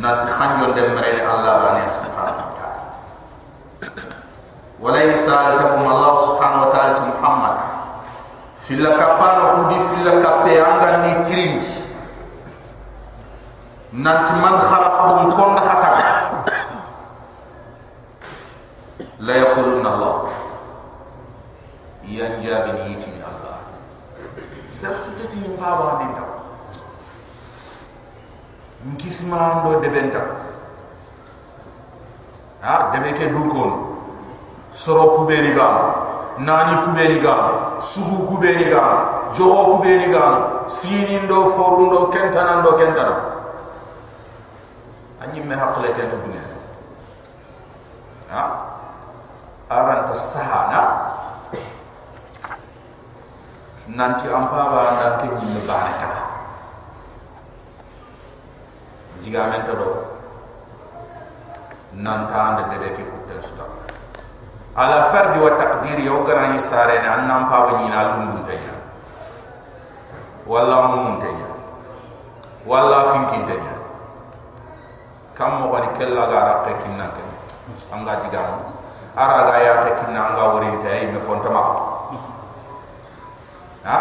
na 0.00 0.24
ta 0.24 0.28
hajo 0.40 0.72
de 0.72 0.88
mare 0.96 1.20
allah 1.20 1.76
ana 1.76 1.84
subhanahu 1.84 2.48
wa 2.48 2.54
ta'ala. 2.56 2.82
Wala 4.80 5.00
yusaltakum 5.06 5.84
allah 5.86 6.12
subhanahu 6.28 6.64
wa 6.66 6.70
ta'ala 6.74 6.98
muhammad. 7.14 7.56
Fil 8.64 8.84
kapano 8.98 9.64
udi 9.64 9.78
fil 9.92 10.08
kapte 10.24 10.56
anga 10.60 11.04
ni 11.04 11.12
نت 13.94 14.32
من 14.32 14.58
خلقهم 14.58 15.30
كن 15.30 15.56
خطر 15.60 15.96
لا 19.18 19.36
يقولون 19.36 19.86
الله 19.86 20.28
ينجى 22.04 22.54
من 22.54 22.76
يتي 22.90 23.10
الله 23.10 23.58
سر 24.70 24.92
ستتي 24.94 25.36
من 25.36 25.56
بابا 25.60 26.02
من 26.02 26.10
دو 26.14 26.26
نكس 28.90 29.24
ما 29.30 29.38
عنده 29.38 29.78
دبن 29.86 30.10
دو 30.10 30.26
ها 32.62 32.90
دبك 32.94 33.22
دوكون 33.22 33.72
سرو 34.72 35.16
كوبيني 35.16 35.54
غام 35.58 35.92
ناني 36.38 36.74
كوبيني 36.84 37.26
غام 37.26 37.78
سوهو 37.78 38.26
كوبيني 38.28 38.74
غام 38.74 38.98
جوهو 39.34 39.64
كوبيني 39.66 40.16
غام 40.16 40.34
سينين 40.66 41.28
دو 41.28 41.44
فورون 41.44 41.90
دو 41.90 42.10
كنتانان 42.10 42.62
دو 42.62 42.70
كنتانان 42.70 43.43
anyi 45.24 45.40
me 45.40 45.56
hakle 45.56 45.88
kento 45.96 46.16
dunya 46.20 46.44
ha 48.28 48.42
aran 49.72 50.04
ta 50.04 50.14
sahana 50.14 50.80
nanti 53.88 54.28
ampa 54.28 54.60
ba 54.68 54.82
ndan 54.96 55.12
ke 55.20 55.26
nyi 55.40 55.46
me 55.56 55.60
baraka 55.64 56.10
diga 59.24 59.48
men 59.48 59.64
to 59.64 59.72
do 59.80 59.88
nanta 62.04 62.36
ande 62.48 62.62
dede 62.76 62.88
ke 63.00 63.02
kutten 63.08 63.40
sta 63.40 63.64
ala 64.76 65.08
fardi 65.08 65.38
wa 65.40 65.56
taqdir 65.56 66.04
yo 66.04 66.20
gara 66.28 66.52
ni 66.52 66.60
sare 66.60 67.00
annam 67.00 67.48
pa 67.48 67.64
ba 67.64 67.72
ni 67.80 67.88
na 67.88 68.00
lundu 68.12 68.44
tanya 68.44 68.76
walla 70.44 70.76
mun 70.92 71.16
tanya 71.24 71.48
walla 72.68 72.98
finkin 73.16 73.48
tanya 73.48 73.73
kam 75.34 75.60
mo 75.60 75.66
wani 75.74 75.90
kella 75.98 76.26
ga 76.30 76.40
rakke 76.48 76.72
kinna 76.82 77.06
ke? 77.10 77.22
Anga 77.90 78.22
diga 78.22 78.42
ara 79.18 79.38
ga 79.50 79.56
ya 79.58 79.74
ke 79.84 79.90
kinna 80.00 80.20
anga 80.30 80.44
worin 80.54 80.78
tay 80.82 81.10
me 81.10 81.18
fonta 81.18 81.50
ma 81.50 81.62
ha? 83.84 83.98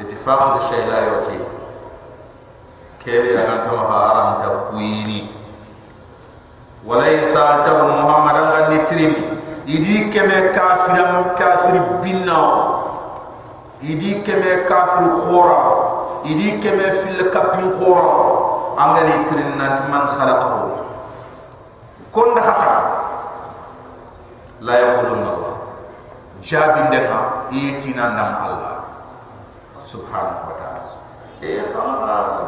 Ittifaq 0.00 0.40
de 0.56 0.60
shay 0.66 0.82
la 0.88 0.98
yoti 1.06 1.38
kebe 3.04 3.36
ya 3.36 3.44
kan 3.44 3.68
tama 3.68 3.84
haram 3.92 4.30
ta 4.42 4.48
kuini 4.72 5.28
walaysa 6.82 7.62
tahu 7.68 8.00
muhammadan 8.00 8.46
ga 8.48 8.60
nitrim 8.72 9.12
idi 9.68 10.08
keme 10.10 10.50
kafiram 10.56 11.36
kafir 11.36 11.76
binna. 12.02 12.40
Idi 13.84 14.24
keme 14.24 14.64
kafir 14.64 15.08
khora. 15.28 15.60
Idi 16.24 16.56
keme 16.56 16.88
fil 16.88 17.28
kapin 17.28 17.68
khora 17.76 18.33
angani 18.78 19.24
trin 19.26 19.58
nat 19.58 19.78
man 19.90 20.06
khalaqahu. 20.10 20.70
Kon 22.12 22.34
da 22.34 22.42
hata 22.42 22.74
la 24.60 24.74
yaqulun 24.78 25.22
allah. 25.26 25.54
Jabin 26.40 26.90
dema 26.92 27.48
yitina 27.50 28.14
nam 28.14 28.30
allah. 28.46 28.74
Subhanahu 29.84 30.48
wa 30.48 30.54
ta'ala. 30.56 30.92
E 31.44 31.60
khama 31.72 32.04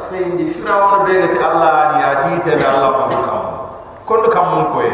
fendi 0.09 0.47
firawon 0.51 1.05
be 1.05 1.12
gati 1.20 1.39
allah 1.43 1.97
ni 1.97 2.01
ati 2.03 2.33
te 2.41 2.53
allah 2.64 2.91
ko 2.97 3.05
kam 3.27 3.43
kon 4.07 4.22
kam 4.31 4.47
mon 4.55 4.64
koy 4.72 4.91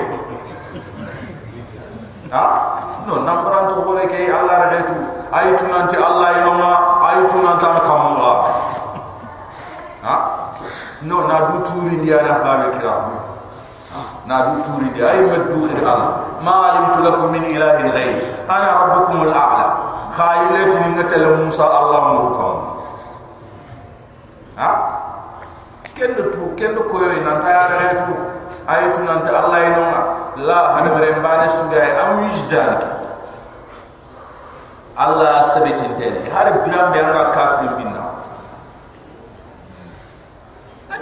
ha 2.33 2.45
no 3.07 3.21
nambaran 3.29 3.69
to 3.71 3.75
hore 3.85 4.05
ke 4.09 4.27
allah 4.33 4.57
rahatu 4.67 4.97
aytu 5.31 5.65
nanti 5.69 5.97
allah 6.01 6.29
inoma 6.41 6.73
aytu 7.13 7.37
nanti 7.45 7.67
kam 7.87 8.01
allah 8.17 8.35
ha 8.43 8.72
no 11.05 11.27
na 11.27 11.37
du 11.51 11.57
turi 11.67 11.97
dia 12.05 12.23
na 12.23 12.39
babe 12.43 12.79
kira 12.79 12.95
na 14.27 14.37
du 14.53 14.63
turi 14.67 14.89
dia 14.95 15.11
ay 15.13 15.21
maddu 15.27 15.67
khir 15.69 15.83
allah 15.85 16.39
ma 16.43 16.55
alimtu 16.71 17.03
lakum 17.07 17.31
min 17.35 17.45
ilahin 17.45 17.91
ghayr 17.91 18.17
ana 18.49 18.69
rabbukum 18.87 19.27
al 19.29 19.35
a'la 19.35 19.67
khaylati 20.17 20.77
ni 20.87 20.89
ngatal 20.97 21.27
musa 21.43 21.65
allah 21.67 22.01
murukum 22.13 22.53
ha? 24.57 24.69
Kendo 25.93 26.33
tu 26.33 26.57
kendo 26.57 26.83
koyo 26.89 27.21
nan 27.21 27.39
ta 27.45 27.69
rahatu 27.69 28.17
aytu 28.67 29.05
nanti 29.05 29.29
allah 29.29 29.59
inoma 29.61 30.01
la 30.41 30.59
hada 30.81 30.91
mere 30.97 31.13
mbane 31.21 31.47
sugay 31.49 31.93
am 32.01 32.25
wijdan 32.25 32.81
Allah 34.97 35.41
sabitin 35.41 35.97
tene 35.97 36.29
har 36.29 36.47
biram 36.65 36.93
be 36.93 36.99
anga 37.01 37.33
kafir 37.33 37.71
binna 37.81 38.12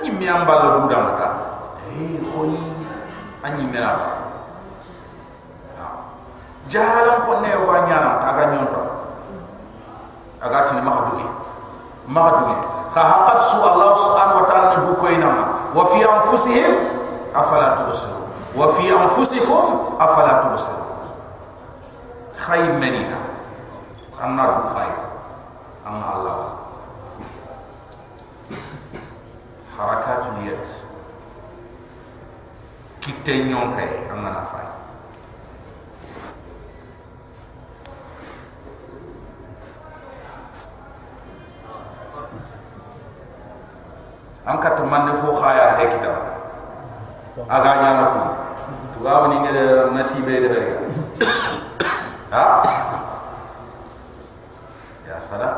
anyi 0.00 0.10
mi 0.16 0.24
ambal 0.28 0.80
du 0.80 0.88
da 0.88 0.98
mata. 1.04 1.28
Eh 1.92 2.16
hoyi 2.32 2.56
anyi 3.44 3.64
mera 3.68 4.20
jahalan 6.70 7.26
ko 7.26 7.32
ne 7.42 7.50
wa 7.66 7.76
nyana 7.84 8.10
aga 8.30 8.44
nyonto 8.54 8.82
aga 10.38 10.58
tin 10.70 10.78
ma 10.86 10.90
hadugi 11.02 11.26
ma 12.06 12.20
hadugi 12.30 12.56
kha 12.94 13.02
haqat 13.02 13.38
su 13.50 13.58
Allah 13.58 13.90
subhanahu 13.98 14.38
wa 14.40 14.46
ta'ala 14.46 14.76
du 14.86 14.92
koyna 15.02 15.28
wa 15.74 15.82
fi 15.90 15.98
anfusihim 16.06 16.72
afala 17.34 17.74
tubsirun 17.82 18.22
wa 18.54 18.70
fi 18.78 18.86
anfusikum 18.94 19.98
afala 19.98 20.46
tubsirun 20.46 20.86
khay 22.38 22.62
menita 22.78 23.18
anna 24.22 24.62
du 24.62 24.64
fay 24.70 24.90
anna 25.90 26.06
Allah 26.14 26.38
harakatul 29.80 30.44
yad 30.44 30.60
kitte 33.00 33.48
nyon 33.48 33.72
kay 33.72 34.04
anna 34.12 34.28
na 34.28 34.42
fay 34.44 34.68
an 44.44 44.60
ka 44.60 44.76
tamande 44.76 45.16
fo 45.16 45.32
khaya 45.40 45.80
te 45.80 45.84
kitab 45.96 46.16
aga 47.48 47.72
nyana 47.80 48.04
ku 48.12 48.20
tuga 48.92 49.24
woni 49.24 49.40
ngere 49.40 49.88
nasibe 49.96 50.44
de 50.44 50.48
bari 50.52 50.72
ha? 52.36 52.44
Ya 55.08 55.16
sala 55.16 55.48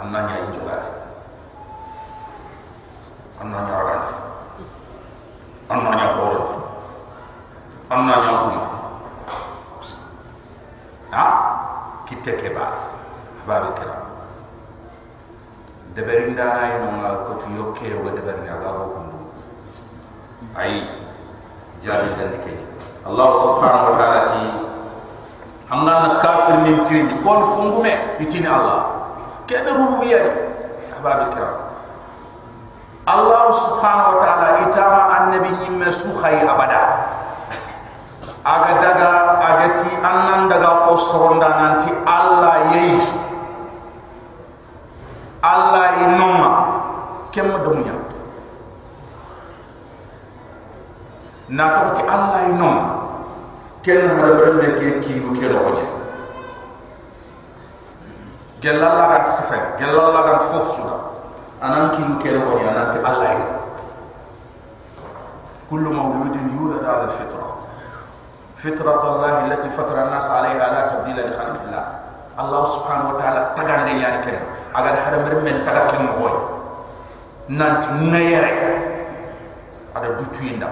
anna 0.00 0.18
nya 0.32 0.48
injugat 0.48 1.01
anna 3.42 3.58
nya 3.66 3.74
ragal 3.74 4.14
anna 5.66 5.90
nya 5.98 6.06
khoro 6.14 6.42
anna 7.90 8.14
nya 8.22 8.32
kuma 8.38 8.64
ha? 11.10 11.24
Kitte 12.06 12.38
ke 12.38 12.54
ba 12.54 12.70
babu 13.42 13.74
kiram 13.74 14.02
deberin 15.98 16.38
dana 16.38 16.78
ino 16.78 16.88
nga 17.02 17.10
kotu 17.26 17.50
yokke 17.58 17.98
wa 17.98 18.14
deberin 18.14 18.46
aga 18.46 18.70
ho 18.70 18.84
kundu. 18.94 19.18
Ay 20.54 20.86
jari 21.82 22.14
dan 22.14 22.38
ke 22.46 22.52
Allah 23.02 23.28
subhanahu 23.42 23.90
wa 23.90 23.94
ta'ala 23.98 24.20
ti 24.30 24.42
anga 25.66 25.94
na 25.98 26.10
kafir 26.22 26.56
min 26.62 26.86
tin 26.86 27.10
kon 27.24 27.42
fungume 27.58 28.22
itini 28.22 28.46
Allah. 28.46 28.86
Kede 29.50 29.74
rububiyya 29.74 30.20
ahbab 30.94 31.34
kiram 31.34 31.71
Allah 33.02 33.50
subhanahu 33.50 34.10
wa 34.14 34.18
ta'ala 34.22 34.48
itama 34.70 35.02
annabi 35.10 35.50
nyimme 35.58 35.90
su 35.90 36.14
khay 36.22 36.46
abada. 36.46 37.10
Aga 38.42 38.72
daga 38.82 39.10
agati 39.38 39.90
annan 40.02 40.50
daga 40.50 40.86
ko 40.90 40.98
soronda 40.98 41.50
nanti 41.62 41.90
Allah 42.06 42.74
yeyi 42.74 42.98
Allah 45.42 45.98
inoma 46.06 46.50
kemma 47.34 47.62
dumunya 47.62 47.94
na 51.52 51.92
ti 51.94 52.02
Allah 52.06 52.40
inoma 52.48 52.84
ken 53.82 54.06
hada 54.06 54.30
brande 54.38 54.68
ke 54.78 55.02
ki 55.04 55.20
bu 55.20 55.34
ke 55.36 55.46
loje 55.50 55.86
gelalla 58.62 59.04
gat 59.18 59.26
sifa 59.26 59.76
gelalla 59.76 60.20
gat 60.22 60.40
fofsuda 60.48 61.11
anan 61.62 61.94
ki 61.94 62.02
mu 62.02 62.14
kele 62.18 62.42
ko 62.42 62.58
yana 62.58 62.90
te 62.90 62.98
allah 62.98 63.38
yi 63.38 63.46
kullu 65.70 65.94
mawludin 65.94 66.50
yulad 66.58 66.82
ala 66.82 67.06
fitra 67.06 67.46
fitra 68.58 68.92
allah 68.98 69.46
allati 69.46 69.68
fatara 69.70 70.10
nas 70.10 70.26
alayha 70.26 70.66
la 70.74 70.82
tabdila 70.90 71.22
li 71.22 71.32
khalqillah 71.38 71.84
allah 72.34 72.62
subhanahu 72.66 73.14
wa 73.14 73.16
ta'ala 73.22 73.40
tagande 73.54 73.94
yani 73.94 74.18
ken 74.26 74.38
agar 74.74 74.94
haram 75.06 75.22
rim 75.30 75.40
men 75.46 75.56
tagakem 75.62 76.10
ko 76.18 76.26
nanti 77.46 77.88
ngayere 78.10 78.52
ada 79.94 80.18
dutu 80.18 80.50
inda 80.50 80.66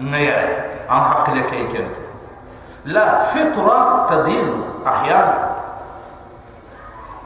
ngayere 0.00 0.72
am 0.88 1.04
hakle 1.04 1.40
kay 1.52 1.68
ken 1.68 1.84
la 2.88 3.28
fitra 3.28 4.08
tadil 4.08 4.64
ahyana 4.88 5.36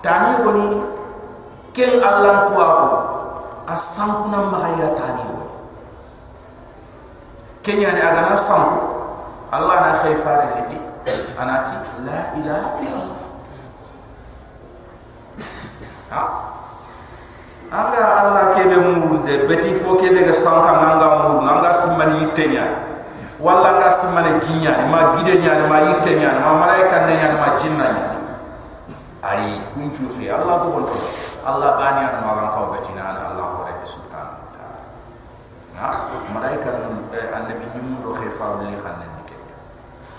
tani 0.02 0.34
goni 0.42 0.66
ken 1.78 2.02
allan 2.02 2.50
tuwaku 2.50 2.86
a 3.70 3.74
sampuna 3.78 4.50
magaya 4.50 4.90
tani 4.98 5.22
kenya 7.62 7.94
ni 7.94 8.02
agana 8.02 8.34
sampu 8.34 8.82
allah 9.54 9.86
na 9.86 9.92
khayfare 10.02 10.58
leti 10.58 10.74
anati 11.38 11.78
la 12.02 12.34
ilaha 12.34 12.68
illallah. 12.82 13.22
Ha? 16.10 16.22
Anga 17.70 18.02
allah 18.26 18.44
kebe 18.58 18.76
mudde 18.82 19.46
beti 19.46 19.70
fo 19.70 19.94
kebe 20.02 20.26
ga 20.26 20.34
sanka 20.34 20.82
nanga 20.82 21.08
mudu 21.22 21.46
nanga 21.46 21.70
simani 21.70 22.26
tenya 22.34 22.66
walla 23.38 23.78
anga 23.78 23.90
simani 23.94 24.34
jinya 24.42 24.82
ma 24.90 25.14
gide 25.14 25.38
nya 25.46 25.62
ma 25.70 25.78
yitenya 25.86 26.42
ma 26.42 26.58
malaika 26.58 27.06
ne 27.06 27.14
nya 27.14 27.38
ma 27.38 27.48
jinna 27.54 27.86
nya 27.94 28.06
ay 29.22 29.62
kunchu 29.78 30.10
fi 30.10 30.26
allah 30.26 30.58
ko 30.66 30.82
allah 31.48 31.70
bani 31.80 32.02
an 32.04 32.16
ma 32.20 32.30
ran 32.36 32.48
kaw 32.52 32.64
beti 32.76 32.92
na 32.92 33.12
allah 33.16 33.46
wa 33.56 33.62
rabbi 33.64 33.86
subhanahu 33.88 34.40
wa 34.44 34.48
ta'ala. 34.52 34.80
Ha 35.80 35.88
malaika 36.34 36.68
annabi 37.32 37.64
nyum 37.72 38.04
do 38.04 38.12
khifa 38.12 38.60
li 38.64 38.76
khanen 38.76 39.18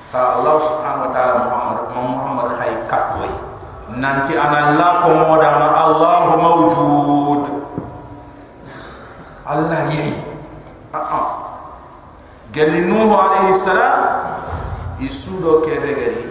fa 0.09 0.41
allah 0.41 0.57
subhanahu 0.57 1.05
wa 1.05 1.11
ta'ala 1.13 1.33
muhammad 1.45 1.77
muhammad 1.93 2.47
khay 2.57 2.73
katway 2.89 3.29
nanti 3.93 4.33
ana 4.33 4.73
la 4.73 5.05
ko 5.05 5.13
moda 5.13 5.49
ma 5.61 5.69
allah 5.85 6.33
mawjud. 6.33 7.45
Allah 9.49 9.85
yi 9.93 10.13
a 10.93 11.01
a 11.01 11.21
gelli 12.53 12.85
nuhu 12.89 13.13
alayhi 13.17 13.53
salam 13.53 14.01
isudo 15.01 15.61
ke 15.65 15.77
begari 15.77 16.25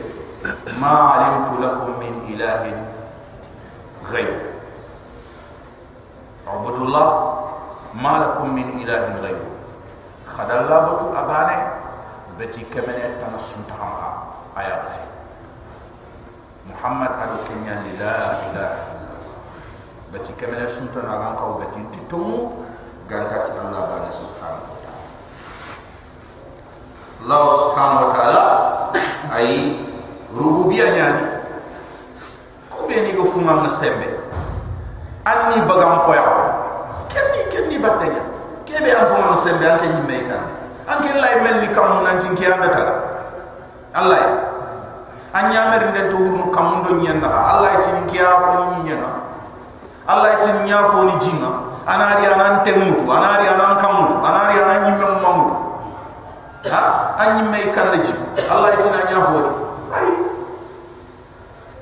ma 0.83 1.19
alimtu 1.19 1.59
lakum 1.63 1.99
min 2.03 2.15
ilahin 2.35 2.79
ghayr 4.11 4.58
abudullah 6.49 7.09
ma 7.93 8.13
lakum 8.25 8.53
min 8.57 8.81
ilahin 8.81 9.21
ghayr 9.21 9.41
khadalla 10.25 10.89
batu 10.93 11.07
abane 11.13 11.57
beti 12.41 12.65
kemene 12.73 13.19
tan 13.21 13.35
sunta 13.37 13.75
ha 13.77 14.11
aya 14.57 14.85
fi 14.89 15.03
muhammad 16.69 17.11
ado 17.17 17.37
kenya 17.49 17.81
la 18.01 18.17
ilaha 18.49 18.99
beti 20.13 20.33
kemene 20.41 20.65
sunta 20.69 21.05
na 21.05 21.21
gan 21.21 21.33
kaw 21.37 21.61
beti 21.61 21.81
titumu 21.93 22.65
ganta 23.09 23.45
ti 23.45 23.53
allah 23.57 23.83
bani 23.93 24.11
subhanahu 24.13 24.69
wa 24.73 24.79
ta'ala. 24.81 25.05
Allah 27.25 27.43
subhanahu 27.61 28.03
wa 28.05 28.11
ta'ala 28.17 28.43
ay 29.37 29.49
rububiyya 30.33 30.87
nyani 30.97 31.25
ko 32.73 32.85
be 32.89 32.97
ni 33.05 33.13
go 33.17 33.25
fuma 33.29 33.65
sembe 33.69 34.09
anni 35.29 35.61
bagam 35.69 36.05
poya 36.09 36.25
batenya 37.81 38.23
kebe 38.67 38.91
am 38.93 39.11
na 39.21 39.37
sembe 39.37 39.65
an 39.65 39.79
kenni 39.79 40.03
meka 40.07 40.39
an 40.87 41.03
ken 41.03 41.17
lay 41.21 41.41
melni 41.41 41.69
kam 41.75 42.05
non 42.05 42.19
tin 42.19 42.35
ki 42.35 42.47
anda 42.47 42.69
ta 42.69 42.83
allah. 43.95 44.45
An 45.29 45.53
yamer 45.53 45.93
den 45.93 46.09
to 46.09 46.17
wurnu 46.17 46.49
kam 46.51 46.81
ndo 46.81 47.05
nyanda 47.05 47.29
allah 47.29 47.77
tin 47.85 48.07
ki 48.09 48.17
ya 48.17 48.33
fo 48.41 48.73
ni 48.73 48.89
nyana 48.89 49.21
allah 50.09 50.41
tin 50.41 50.65
nya 50.65 50.85
fo 50.89 51.05
ni 51.05 51.13
jinga. 51.21 51.69
Anari 51.89 52.25
anan 52.29 52.65
temutu 52.65 53.05
anari 53.09 53.49
anan 53.49 53.77
kamutu 53.81 54.17
anari 54.25 54.61
anan 54.61 54.79
nyimme 54.89 55.21
mamutu 55.21 55.57
ha? 56.69 57.17
An 57.21 57.29
nyimme 57.37 57.73
kan 57.77 57.93
ji 58.01 58.13
allah 58.49 58.73
tin 58.81 58.93
nya 58.93 59.21
fo 59.25 59.37
ni. 59.37 59.53
Ay 59.93 60.09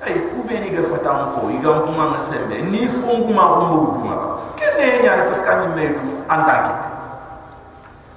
ay 0.06 0.14
kube 0.30 0.54
ni 0.62 0.70
ga 0.74 0.82
fatam 0.82 1.34
ko 1.34 1.46
igam 1.50 1.86
puma 1.86 2.10
na 2.14 2.18
sembe 2.18 2.58
ni 2.66 2.86
fungu 2.86 3.30
ma 3.34 3.62
humbu 3.62 3.94
duma 3.94 4.14
kenne 4.76 5.02
nya 5.02 5.24
parce 5.24 5.40
que 5.40 5.52
nyimme 5.60 5.94
tu 5.96 6.04
andanki 6.28 6.72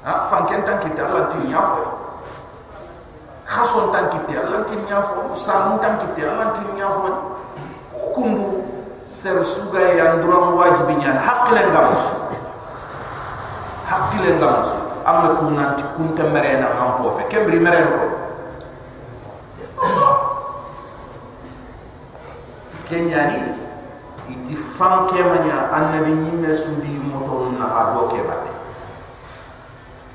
ha? 0.04 0.20
Fanken 0.30 0.62
tankite 0.68 1.00
allah 1.00 1.28
tin 1.32 1.48
nya 1.48 1.62
fo 1.62 1.84
khason 3.48 3.92
tankite 3.92 4.36
allah 4.36 4.64
tin 4.68 4.84
nya 4.86 5.02
fo 5.02 5.32
sanun 5.36 5.80
tankite 5.80 6.22
allah 6.28 6.52
tin 6.54 6.68
nya 6.76 6.88
fo 6.92 7.08
kundu 8.14 8.64
ser 9.08 9.42
suga 9.44 9.80
ya 9.96 10.20
nduram 10.20 10.54
wajibi 10.54 11.00
nyan 11.00 11.18
hakile 11.18 11.66
ngamus 11.72 12.14
hakile 13.88 14.38
ngamus 14.38 14.70
amma 15.06 15.34
tunanti 15.34 15.84
kunta 15.98 16.24
merena 16.30 16.68
am 16.78 17.02
po 17.02 17.18
fe 17.18 17.24
kembri 17.32 17.58
merena 17.58 17.90
ko 17.90 18.06
kenyani 22.86 23.59
iti 24.50 24.58
fan 24.58 25.06
kemanya 25.14 25.70
annabi 25.70 26.10
nyimme 26.10 26.50
sudi 26.50 26.98
moto 26.98 27.54
na 27.54 27.70
ado 27.70 28.10
ke 28.10 28.18
batte 28.26 28.50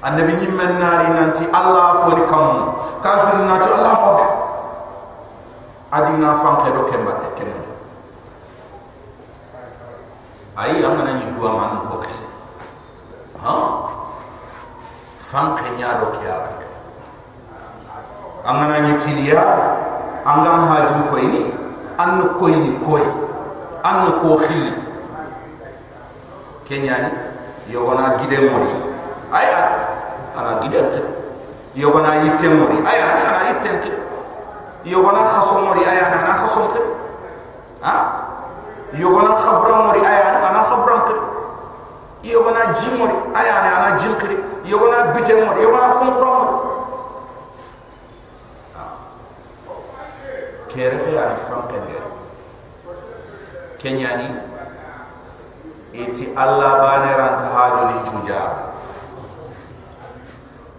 annabi 0.02 0.34
nyimme 0.42 0.74
nari 0.74 1.06
nanti 1.14 1.46
allah 1.54 2.02
fo 2.02 2.18
ni 2.18 2.26
kam 2.26 2.74
kafir 2.98 3.46
na 3.46 3.62
allah 3.62 3.94
fo 3.94 4.24
adina 5.94 6.34
fan 6.34 6.66
ke 6.66 6.68
do 6.74 6.82
ke 6.90 6.98
batte 6.98 7.28
kemanya 7.38 7.72
ayi 10.58 10.82
amana 10.82 11.14
ni 11.14 11.30
dua 11.38 11.54
man 11.54 11.86
ko 11.86 12.02
ke 12.02 12.14
ha 13.38 13.54
fan 15.22 15.54
ke 15.54 15.78
nya 15.78 16.02
do 16.02 16.10
ke 16.18 16.26
ala 16.26 16.50
amana 18.50 18.82
ni 18.82 18.98
tiliya 18.98 19.38
angam 20.26 20.66
hajum 20.66 21.06
ko 21.06 21.22
ini 21.22 21.54
annu 22.02 22.34
ko 22.34 22.50
an 23.84 24.20
ko 24.20 24.40
khili 24.40 24.72
kenyani 26.64 27.12
yogona 27.68 28.16
gide 28.16 28.40
mori 28.48 28.72
aya 29.32 29.60
ana 30.36 30.60
gide 30.64 30.80
ke 30.92 31.00
yogona 31.76 32.24
yitte 32.24 32.48
mori 32.48 32.80
aya 32.86 33.04
ana 33.12 33.40
yitte 33.48 33.70
ke? 33.84 33.92
Yogona 34.84 35.24
khaso 35.24 35.60
mori 35.64 35.80
aya 35.84 36.12
ana 36.12 36.32
khaso 36.36 36.68
ke? 36.68 36.80
Ha? 37.80 37.94
Yogona 38.92 39.32
khabram 39.36 39.86
mori 39.88 40.00
aya 40.00 40.44
ana 40.44 40.60
khabram 40.64 41.00
ke? 41.08 41.14
Yogona 42.24 42.72
jim 42.76 42.98
mori 42.98 43.16
aya 43.34 43.54
ana 43.64 43.96
jim 43.96 44.14
ke? 44.16 44.36
Yogona 44.64 45.12
bite 45.12 45.34
mori 45.44 45.60
yogona 45.64 45.88
fon 45.92 46.08
mori 46.08 46.56
kere 50.68 50.96
ke 50.98 51.10
ani 51.16 51.36
fam 51.48 51.68
ke 51.68 52.03
kenyani 53.84 54.32
iti 55.92 56.32
Allah 56.32 56.80
baneran 56.80 57.44
ka 57.44 57.48
hado 57.52 57.82
ni 57.92 57.96
chuja 58.08 58.72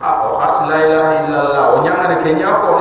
a 0.02 0.10
o 0.26 0.42
hat 0.42 0.66
la 0.66 0.78
ilaha 0.82 1.12
illallah. 1.24 1.64
O 1.72 1.76
nyanga 1.86 2.06
ne 2.10 2.18
kenya 2.26 2.50
ko 2.50 2.74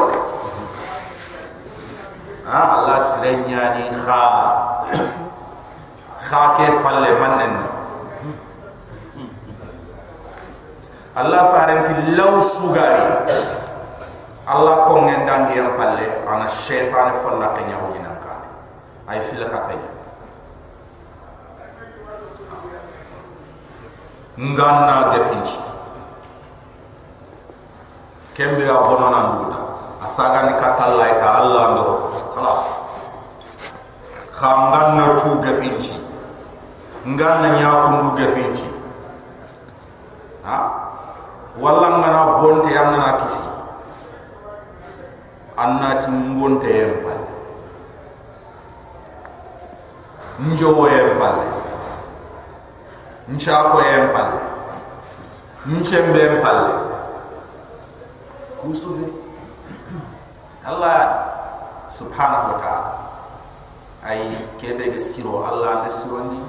a 2.49 2.59
Allah 2.81 2.99
sirenya 3.05 3.63
ni 3.77 3.85
kha. 3.93 4.25
Kha 6.25 6.43
ke 6.57 6.67
falle 6.81 7.11
manen. 7.21 7.55
Allah 11.15 11.43
farenti 11.53 11.93
law 12.19 12.41
sugari. 12.41 13.29
Allah 14.45 14.89
ko 14.89 15.05
ngendangi 15.05 15.55
yang 15.57 15.77
palle. 15.79 16.09
Ana 16.27 16.49
syaitan 16.49 17.13
falla 17.23 17.55
kenya 17.57 17.79
ho 17.79 17.95
ay 19.05 19.21
fila 19.21 19.47
ka 19.53 19.69
nganna 24.39 25.15
definci 25.15 25.59
kembe 28.35 28.67
ya 28.67 28.75
bonona 28.75 29.23
nduguta 29.23 29.59
asaga 30.05 30.43
ni 30.43 30.53
katalla 30.59 31.07
ka 31.21 31.29
allah 31.39 31.65
ndo 31.73 31.85
khalas. 32.35 32.63
Khanganna 34.35 35.15
tu 35.17 35.39
definci 35.41 35.95
nganna 37.07 37.49
nya 37.55 37.71
kundu 37.87 38.09
definci 38.19 38.67
ha? 40.43 40.57
Walla 41.55 42.03
ngana 42.03 42.43
bonte 42.43 42.75
amna 42.75 42.99
na 42.99 43.13
kisi. 43.23 43.47
Anna 45.57 45.95
ti 46.03 46.11
ngonte 46.11 46.67
yempal 46.67 47.21
njowo 50.43 50.91
yempal 50.91 51.54
ncha 53.29 53.71
ko 53.73 53.79
yem 53.81 54.13
palle 54.13 54.41
nchembe 55.67 56.41
palle 56.43 56.75
kusufi 58.61 59.25
Allah 60.65 60.97
subhanahu 61.93 62.57
wa 62.57 62.59
ta'ala. 62.59 62.93
Ay 64.01 64.33
kebe 64.57 64.89
ge 64.97 65.01
siro 65.01 65.45
Allah 65.45 65.85
ne 65.85 65.91
siro 65.93 66.25
ni. 66.33 66.41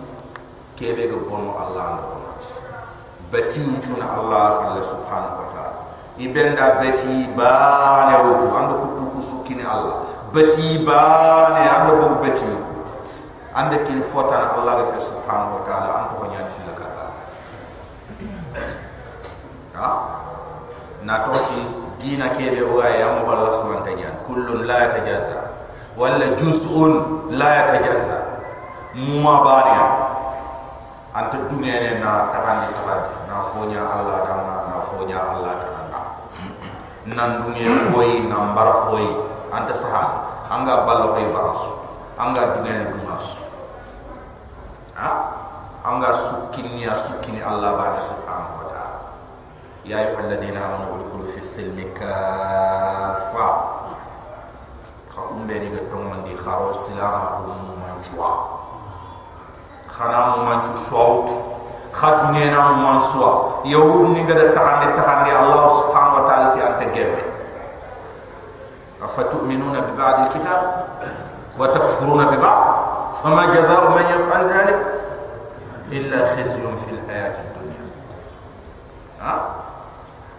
Kebe 0.79 1.11
ge 1.11 1.17
bono 1.27 1.59
Allah 1.59 1.99
ne 1.99 2.01
bono. 2.07 2.29
Bati 3.27 3.59
unchuna 3.59 4.07
Allah 4.07 4.71
Allah 4.71 4.83
subhanahu 4.83 5.35
wa 5.43 5.47
ta'ala. 5.51 5.79
Ibenda 6.15 6.79
bati 6.79 7.27
ba 7.35 8.07
ne 8.07 8.15
wutu 8.23 8.47
ando 8.55 8.73
kutu 8.87 9.03
kusukini 9.19 9.67
Allah. 9.67 10.07
Bati 10.31 10.79
ba 10.87 11.51
ne 11.59 11.63
ando 11.67 11.91
bu 11.99 12.07
bati 12.23 12.47
ande 13.51 13.83
kin 13.83 13.99
fota 13.99 14.55
Allah 14.55 14.95
ge 14.95 14.99
subhanahu 15.03 15.59
wa 15.59 15.63
ta'ala. 15.67 15.89
Ando 16.07 16.23
ko 16.23 16.25
nyaa 19.75 19.99
na 21.03 21.19
toki 21.27 21.59
dina 21.99 22.29
kebe 22.39 22.61
wa 22.63 22.87
ya 22.89 23.07
mu 23.19 23.27
subhanahu 23.27 23.75
wa 23.75 23.85
ta'ala 23.85 24.11
kullun 24.27 24.63
la 24.67 24.75
yatajazza 24.87 25.39
wala 25.99 26.27
juz'un 26.39 26.93
la 27.35 27.49
yatajazza 27.55 28.17
muma 28.95 29.43
baniya 29.43 29.85
anta 31.15 31.37
ne 31.59 31.99
na 31.99 32.31
tahani 32.31 32.67
tahadi 32.75 33.11
na 33.27 33.35
fonya 33.51 33.81
Allah 33.87 34.17
dama 34.27 34.55
na 34.71 34.77
fonya 34.83 35.19
Allah 35.19 35.53
tananda. 35.63 36.01
Nan 37.07 37.39
dunia 37.39 37.71
boy 37.95 38.27
na 38.27 38.51
mbara 38.51 38.73
foy 38.91 39.07
anta 39.55 39.71
saha. 39.71 40.27
Anga 40.51 40.83
ballo 40.83 41.15
koy 41.15 41.27
barasu. 41.31 41.71
Anga 42.19 42.59
dunia 42.59 42.83
ne 42.83 42.85
dumas 42.91 43.47
ha? 44.99 45.09
Anga 45.87 46.11
sukini 46.11 46.83
ya 46.83 46.91
sukini 46.95 47.39
Allah 47.39 47.79
bani 47.79 47.99
subhanahu 48.03 48.64
يا 49.85 49.99
أيها 49.99 50.19
الذين 50.19 50.57
آمنوا 50.57 50.95
ادخلوا 50.95 51.31
في 51.31 51.37
السلم 51.37 51.93
كافة. 51.99 53.47
خاكم 55.15 55.47
بيني 55.47 55.77
قدوم 55.79 56.11
من 56.11 56.23
دي 56.23 56.37
خارو 56.37 56.69
السلام 56.69 57.13
هم 57.13 57.79
منشوا 57.85 58.35
خنا 59.89 60.35
منشوا 60.35 60.75
صوت. 60.75 61.31
خدنينا 61.93 62.71
منشوا 62.71 63.65
يهود 63.65 64.17
نقدر 64.17 64.55
تحني 64.55 64.93
تحني 64.93 65.39
الله 65.39 65.67
سبحانه 65.67 66.13
وتعالى 66.15 66.45
أنت 66.67 66.97
جمع 66.97 67.19
أفتؤمنون 69.03 69.81
ببعض 69.81 70.19
الكتاب؟ 70.19 70.85
وتكفرون 71.59 72.25
ببعض؟ 72.25 72.85
فما 73.23 73.45
جزاء 73.45 73.89
من 73.89 74.05
يفعل 74.05 74.49
ذلك 74.49 74.85
إلا 75.91 76.35
خزي 76.35 76.61
في 76.61 76.91
الحياة 76.91 77.37
الدنيا. 77.39 77.85
ها؟ 79.21 79.54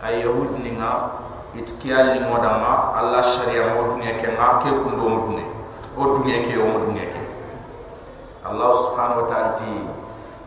Ay 0.05 0.21
yahud 0.25 0.61
ni 0.61 0.77
nga 0.77 1.25
it 1.57 1.73
kiyal 1.81 2.13
li 2.13 2.21
modama 2.21 2.93
allah 3.01 3.25
sharia 3.25 3.73
mo 3.73 3.97
dunya 3.97 4.21
ke 4.21 4.29
nga 4.37 4.61
ke 4.61 4.69
kundo 4.69 5.05
mo 5.09 5.19
dunya 5.25 5.47
o 5.97 6.03
dunya 6.21 6.45
ke 6.45 6.53
o 6.61 6.65
mo 6.69 6.79
dunya 6.85 7.07
ke. 7.09 7.23
Allah 8.47 8.71
subhanahu 8.71 9.25
wa 9.25 9.29
ta'ala 9.33 9.51
ti 9.59 9.73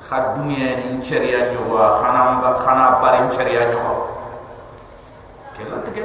khad 0.05 0.37
dunya 0.37 0.77
ni 0.79 1.01
sharia 1.01 1.51
nyo 1.51 1.65
wa 1.73 1.99
khana 1.99 2.39
khana 2.61 2.85
bari 3.01 3.25
sharia 3.33 3.73
nyo 3.73 3.79
ko 3.81 3.93
ke 5.57 5.61
la 5.65 5.77
te 5.83 5.91
ke? 5.97 6.03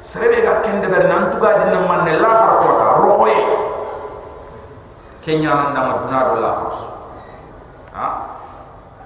Serebe 0.00 0.40
ga 0.40 0.62
ken 0.62 0.80
de 0.80 0.88
bernan 0.88 1.28
tuga 1.34 1.68
din 1.68 1.74
man 1.84 2.06
ne 2.06 2.16
la 2.16 2.30
har 2.30 2.52
ko 2.62 2.68
ta 2.78 2.86
roye 3.02 3.38
kenya 5.20 5.52
nan 5.52 5.74
da 5.74 5.80
maduna 5.84 6.18
do 6.30 6.34
la 6.40 6.50
har 6.62 6.72
ha? 7.92 8.06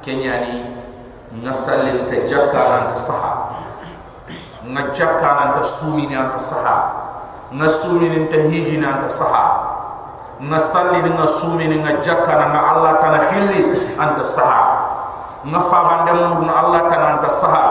Kenya 0.05 0.35
ni 0.47 0.55
nasalin 1.41 2.05
ta 2.05 2.17
jakkaran 2.29 2.93
ta 2.93 2.97
sahaba 3.01 3.53
nga 4.69 4.83
jakka 4.95 5.29
nan 5.41 5.49
ta 5.59 5.63
sumi 5.65 6.07
ni 6.07 6.15
anta 6.15 6.39
saha 6.39 6.77
nga 7.51 7.69
sumi 7.73 8.07
ni 8.09 8.29
ta 8.31 8.37
hiji 8.47 8.77
ni 8.79 8.87
anta 8.87 9.09
saha 9.11 9.47
nga 10.43 10.59
salli 10.59 11.03
ni 11.03 11.11
nga 11.11 11.27
sumi 11.27 11.67
ni 11.67 11.77
nga 11.83 11.99
jakka 11.99 12.33
na 12.37 12.47
nga 12.55 12.61
Allah 12.71 12.93
tana 13.03 13.21
khilli 13.33 13.63
anta 13.99 14.23
saha 14.23 14.63
nga 15.49 15.61
fa 15.67 15.79
bande 15.89 16.13
mur 16.15 16.41
na 16.47 16.53
Allah 16.63 16.81
tana 16.87 17.07
anta 17.19 17.31
saha 17.33 17.67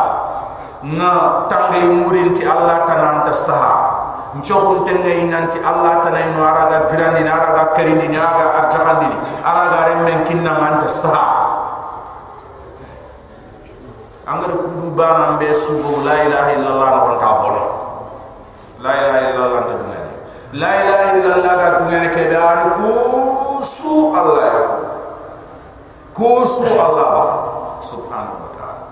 nga 0.81 1.11
tangay 1.47 1.85
murin 1.87 2.35
Allah 2.43 2.83
tana 2.89 3.05
anta 3.23 3.33
saha 3.37 3.73
nchokun 4.35 4.83
tenge 4.83 5.11
inanti 5.21 5.59
Allah 5.63 6.03
tana 6.03 6.19
ino 6.27 6.43
araga 6.43 6.91
birani 6.91 7.23
araga 7.23 7.71
karini 7.77 8.15
araga 8.19 8.67
arjahandi 8.67 9.11
araga 9.47 9.79
remmen 9.95 10.19
kinna 10.27 10.51
anta 10.59 10.87
saha 10.91 11.40
angara 14.31 14.55
kudu 14.63 14.87
bana 14.95 15.35
be 15.39 15.51
subo 15.51 15.99
la 16.07 16.15
ilaha 16.23 16.49
illallah 16.55 16.91
ko 17.03 17.11
ta 17.19 17.29
bono 17.43 17.63
la 18.79 18.91
ilaha 18.95 19.19
illallah 19.27 19.61
ta 19.67 19.73
dunga 19.75 19.99
la 20.61 20.69
ilaha 20.81 21.05
illallah 21.19 21.53
da 21.59 21.67
dunga 21.79 21.97
ne 21.99 22.09
ke 22.15 22.23
da 22.31 22.71
ku 22.79 22.91
su 23.59 23.91
allah 24.15 24.39
ya 24.47 24.61
ku 26.15 26.29
su 26.47 26.63
allah 26.79 27.07
ba 27.17 27.25
subhanahu 27.83 28.39
wa 28.45 28.49
ta'ala. 28.55 28.85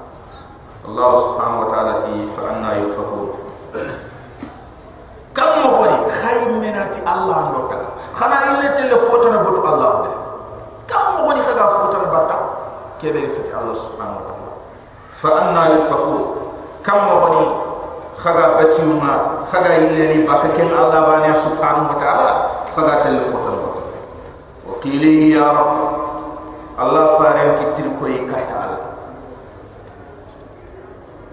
Allah 0.89 1.11
subhanahu 1.23 1.61
wa 1.63 1.67
ta'ala 1.71 1.93
ti 2.03 2.13
fa 2.35 2.41
anna 2.51 2.69
yufakun 2.83 3.29
kam 5.31 5.51
mo 5.63 5.69
hori 5.79 5.99
khaymenati 6.19 6.99
allah 7.07 7.53
ndo 7.53 7.59
daga 7.71 7.87
khana 8.17 8.37
ille 8.51 8.67
tele 8.75 8.95
fotana 9.07 9.39
botu 9.47 9.61
allah 9.63 10.03
def 10.03 10.15
kam 10.91 11.15
mo 11.15 11.31
woni 11.31 11.39
kaga 11.47 11.65
fotana 11.79 12.07
batta 12.11 12.37
kebe 12.99 13.23
fiti 13.31 13.51
allah 13.55 13.71
subhanahu 13.77 14.19
wa 14.19 14.25
ta'ala 14.27 14.48
yufaku 15.23 16.15
kam 16.83 16.99
mo 17.05 17.13
woni 17.27 17.45
khaga 18.19 18.55
batiuma 18.59 19.43
khaga 19.51 19.75
ille 19.75 20.03
ni 20.15 20.17
bakka 20.27 20.49
ken 20.55 20.71
allah 20.71 21.03
bani 21.07 21.31
subhanahu 21.35 21.91
wa 21.91 21.97
ta'ala 21.99 22.31
khaga 22.75 23.03
tele 23.03 23.19
fotana 23.27 23.57
botu 23.59 23.83
wa 24.67 24.73
qili 24.79 25.35
ya 25.35 25.43
rab 25.51 25.71
allah 26.79 27.05
faran 27.19 27.49
kitir 27.59 27.87
ko 27.99 28.07
ikata 28.07 28.55
allah 28.63 28.83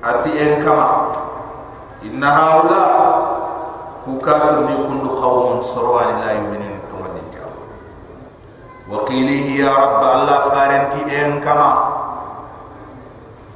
ati 0.02 0.30
en 0.34 0.62
kama 0.62 0.86
inna 2.02 2.30
haula 2.30 2.82
ku 4.06 4.18
kafir 4.22 4.66
ni 4.66 4.74
kundu 4.86 5.14
qawmun 5.18 5.58
sarwani 5.62 6.22
la 6.22 6.30
yu'minun 6.38 6.78
tumadin 6.90 7.26
ta 7.34 7.42
wa 8.90 9.02
qilihi 9.06 9.62
ya 9.62 9.70
rabb 9.74 10.02
allah 10.02 10.38
faranti 10.50 11.02
en 11.10 11.38
kama 11.42 11.70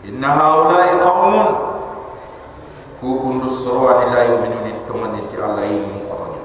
inna 0.05 0.29
haula 0.29 0.81
qawmun 1.01 1.49
ku 3.01 3.21
kundu 3.21 3.49
sarwani 3.49 4.13
la 4.13 4.21
yu'minun 4.29 4.85
tumadin 4.89 5.25
ta 5.29 5.45
allah 5.45 5.65
yin 5.65 5.85
qawmin 6.09 6.43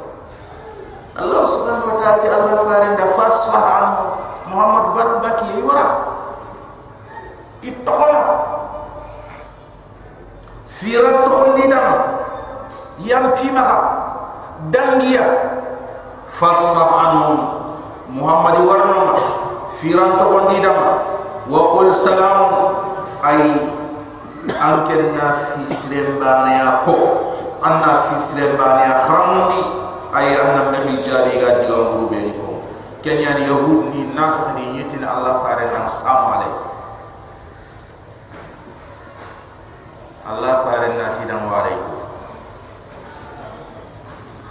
allah 1.15 1.41
subhanahu 1.47 1.95
wa 1.95 1.97
ta'ala 2.03 2.35
allah 2.43 2.57
faranda 2.63 3.05
fasfah 3.15 3.65
an 3.79 3.85
muhammad 4.51 4.85
barbaki 4.95 5.47
yura 5.59 5.85
ittaqala 7.63 8.23
firat 10.69 11.17
to 11.27 11.37
ndina 11.55 11.81
yang 13.03 13.31
kimaha 13.39 13.79
dangia 14.71 15.25
fasfah 16.29 16.89
anhum 17.07 17.35
Muhammad 18.05 18.61
warnama 18.61 19.17
firan 19.81 20.21
to 20.21 20.25
ondi 20.29 20.61
dama 20.61 21.01
wa 21.49 21.61
qul 21.73 21.89
salam 21.89 22.39
ay 23.26 23.41
ankenna 24.53 25.28
fi 25.34 25.65
silembani 25.65 26.61
ko 26.86 26.95
anna 27.65 28.05
fi 28.05 28.15
silembani 28.21 28.86
khramni 29.09 29.61
ay 30.13 30.38
anna 30.38 30.69
mehi 30.69 31.01
jari 31.01 31.41
ga 31.41 31.57
diga 31.57 31.73
ngurube 31.73 32.19
ni 32.21 32.34
ko 32.38 32.61
kenya 33.01 33.34
ni 33.34 33.49
yahud 33.49 33.89
ni 33.89 34.13
nafiq 34.13 34.53
ni 34.53 34.78
yitin 34.78 35.01
allah 35.01 35.41
fare 35.41 35.65
nan 35.73 35.89
samu 35.89 36.38
alay 36.38 36.53
allah 40.30 40.53
fare 40.61 40.88
nati 40.93 41.26
dan 41.26 41.41
wa 41.49 41.65
alaykum 41.65 41.97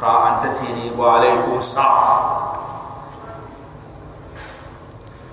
kha 0.02 0.10
anta 0.34 0.50
tini 0.58 0.90
wa 0.98 1.22
alaykum 1.22 1.62
salam 1.62 2.33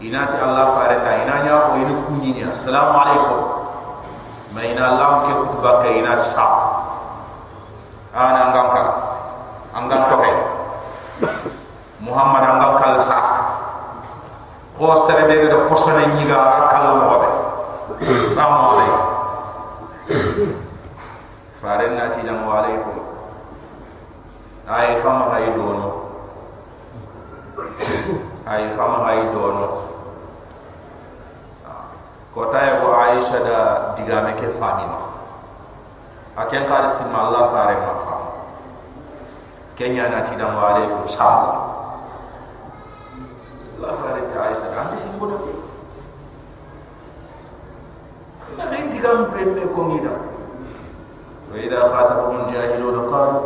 inati 0.02 0.34
allah 0.42 0.74
farenda 0.74 1.14
inanya 1.22 1.70
ko 1.70 1.78
ini 1.78 1.94
kunyi 2.10 2.30
ni 2.34 2.42
assalamu 2.42 2.98
alaikum 2.98 3.42
ma 4.50 4.62
ina 4.66 4.98
lam 4.98 5.14
ke 5.30 5.34
kutuba 5.46 5.86
ke 5.86 6.02
inati 6.02 6.26
sa 6.26 6.46
ana 8.12 8.50
ngam 8.50 8.68
ka. 8.74 8.84
Angam 9.72 10.04
to 10.12 10.18
he 10.20 10.34
muhammad 12.04 12.44
angam 12.44 12.76
kal 12.82 12.98
sasa 13.00 13.40
ko 14.76 14.98
stere 15.06 15.30
be 15.30 15.48
ga 15.48 15.70
posone 15.70 16.18
nyiga 16.18 16.68
kal 16.74 16.98
mo 16.98 17.16
be 17.22 17.30
assalamu 18.02 18.62
alaikum 18.74 19.06
farenda 21.62 22.10
ti 22.10 22.26
dan 22.26 22.42
wa 22.42 22.66
alaikum. 22.66 22.98
Ay 24.72 24.98
khama 25.04 25.36
hay 25.36 25.52
dono. 25.52 25.88
Ay 28.48 28.72
khama 28.72 29.04
hay 29.04 29.20
dono 29.36 29.91
ko 32.32 32.48
tay 32.48 32.80
ko 32.80 32.96
aisha 32.96 33.40
da 33.44 33.58
digame 34.00 34.32
ke 34.40 34.48
famima 34.56 35.12
aken 36.40 36.64
khar 36.64 36.88
sima 36.88 37.28
allah 37.28 37.44
fare 37.52 37.76
ma 37.76 37.94
fam 38.00 38.22
kenya 39.76 40.08
na 40.08 40.24
ti 40.24 40.36
dam 40.40 40.56
wale 40.56 40.88
ko 40.88 41.04
sam 41.04 41.44
la 43.84 43.92
fare 44.00 44.22
ta 44.32 44.48
aisha 44.48 44.72
da. 44.72 44.88
Andi 44.88 44.98
sim 45.02 45.12
bodo 45.20 45.38
na 48.58 48.64
ngai 48.72 48.88
digam 48.96 49.28
bremme 49.28 49.64
ko 49.76 49.82
ngida 49.92 50.14
wa 51.52 51.56
idha 51.60 51.80
khatabahum 51.92 52.48
jahilun 52.48 53.04
qalu 53.12 53.40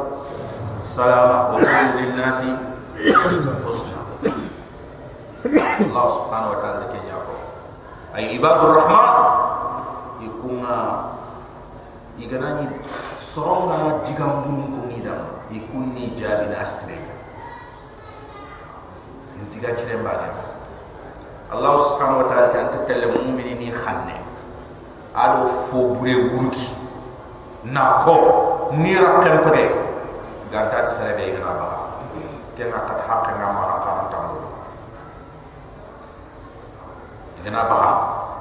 salama 0.86 1.50
wa 1.50 1.58
qulu 1.58 1.98
lin 1.98 2.12
nasi 2.22 2.50
husna. 3.66 3.98
Allah 5.46 6.06
subhanahu 6.10 6.54
wa 6.54 6.60
ta'ala 6.62 6.86
ke 6.90 6.98
nyako 7.06 7.25
ay 8.16 8.40
ibadur 8.40 8.72
rahman. 8.80 9.08
Ikunga 10.24 10.78
iganani 12.16 12.66
soronga 13.20 14.00
digambun 14.08 14.72
ko 14.72 14.80
ngida 14.88 15.16
ikunni 15.52 16.16
jabi 16.16 16.48
na 16.48 16.64
astre 16.64 16.96
intiga 19.36 19.76
cire 19.76 20.00
mbane 20.00 20.32
Allah 21.52 21.74
subhanahu 21.78 22.26
wa 22.26 22.28
ta'ala 22.32 22.48
ta 22.50 22.80
telle 22.90 23.12
mu'minini 23.12 23.70
khanne. 23.70 24.18
Ado 25.14 25.46
fo 25.70 25.94
bure 26.00 26.16
wurgi. 26.32 26.68
Na 27.70 28.02
ko 28.02 28.16
ni 28.80 28.96
rakkan 28.98 29.44
pare 29.46 29.70
ganta 30.50 30.88
sare 30.88 31.14
be 31.20 31.36
gana 31.36 31.52
ba 31.54 31.70
kenga 32.56 32.80
kat 32.88 33.00
hakka 33.06 33.32
ngama 33.36 33.62
hakka 33.76 33.92
tambo 34.10 34.40
gana 37.46 37.62
ba 37.70 37.80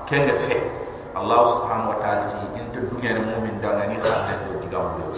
kenga 0.08 0.32
fe 0.48 0.56
Allah 1.12 1.44
subhanahu 1.46 1.92
wa 1.92 1.98
ta'ala 2.00 2.24
ti 2.24 2.40
inta 2.56 2.80
dunya 2.88 3.14
ni 3.14 3.22
mu'min 3.22 3.60
danga 3.60 3.84
ni 3.86 4.00
khanne 4.00 4.48
do 4.48 4.56
digambu 4.64 5.12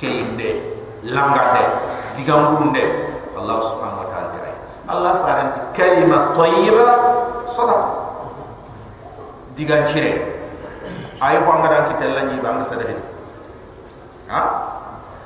kayinde 0.00 0.48
langande 1.04 1.62
digambu 2.16 2.72
nde 2.72 2.82
Allah 3.36 3.60
subhanahu 3.60 4.02
wa 4.02 4.08
ta'ala 4.08 4.28
ti 4.32 4.40
Allah 4.88 5.12
faranti 5.20 5.60
kalima 5.76 6.32
tayyiba 6.32 6.88
sadaqa 7.52 8.02
digan 9.60 9.84
cire 9.84 10.16
ay 11.20 11.36
ko 11.44 11.50
ngada 11.60 11.92
ki 11.92 11.94
telani 12.00 12.36
bang 12.40 12.58
sadaqi 12.64 12.96
ha? 14.32 14.40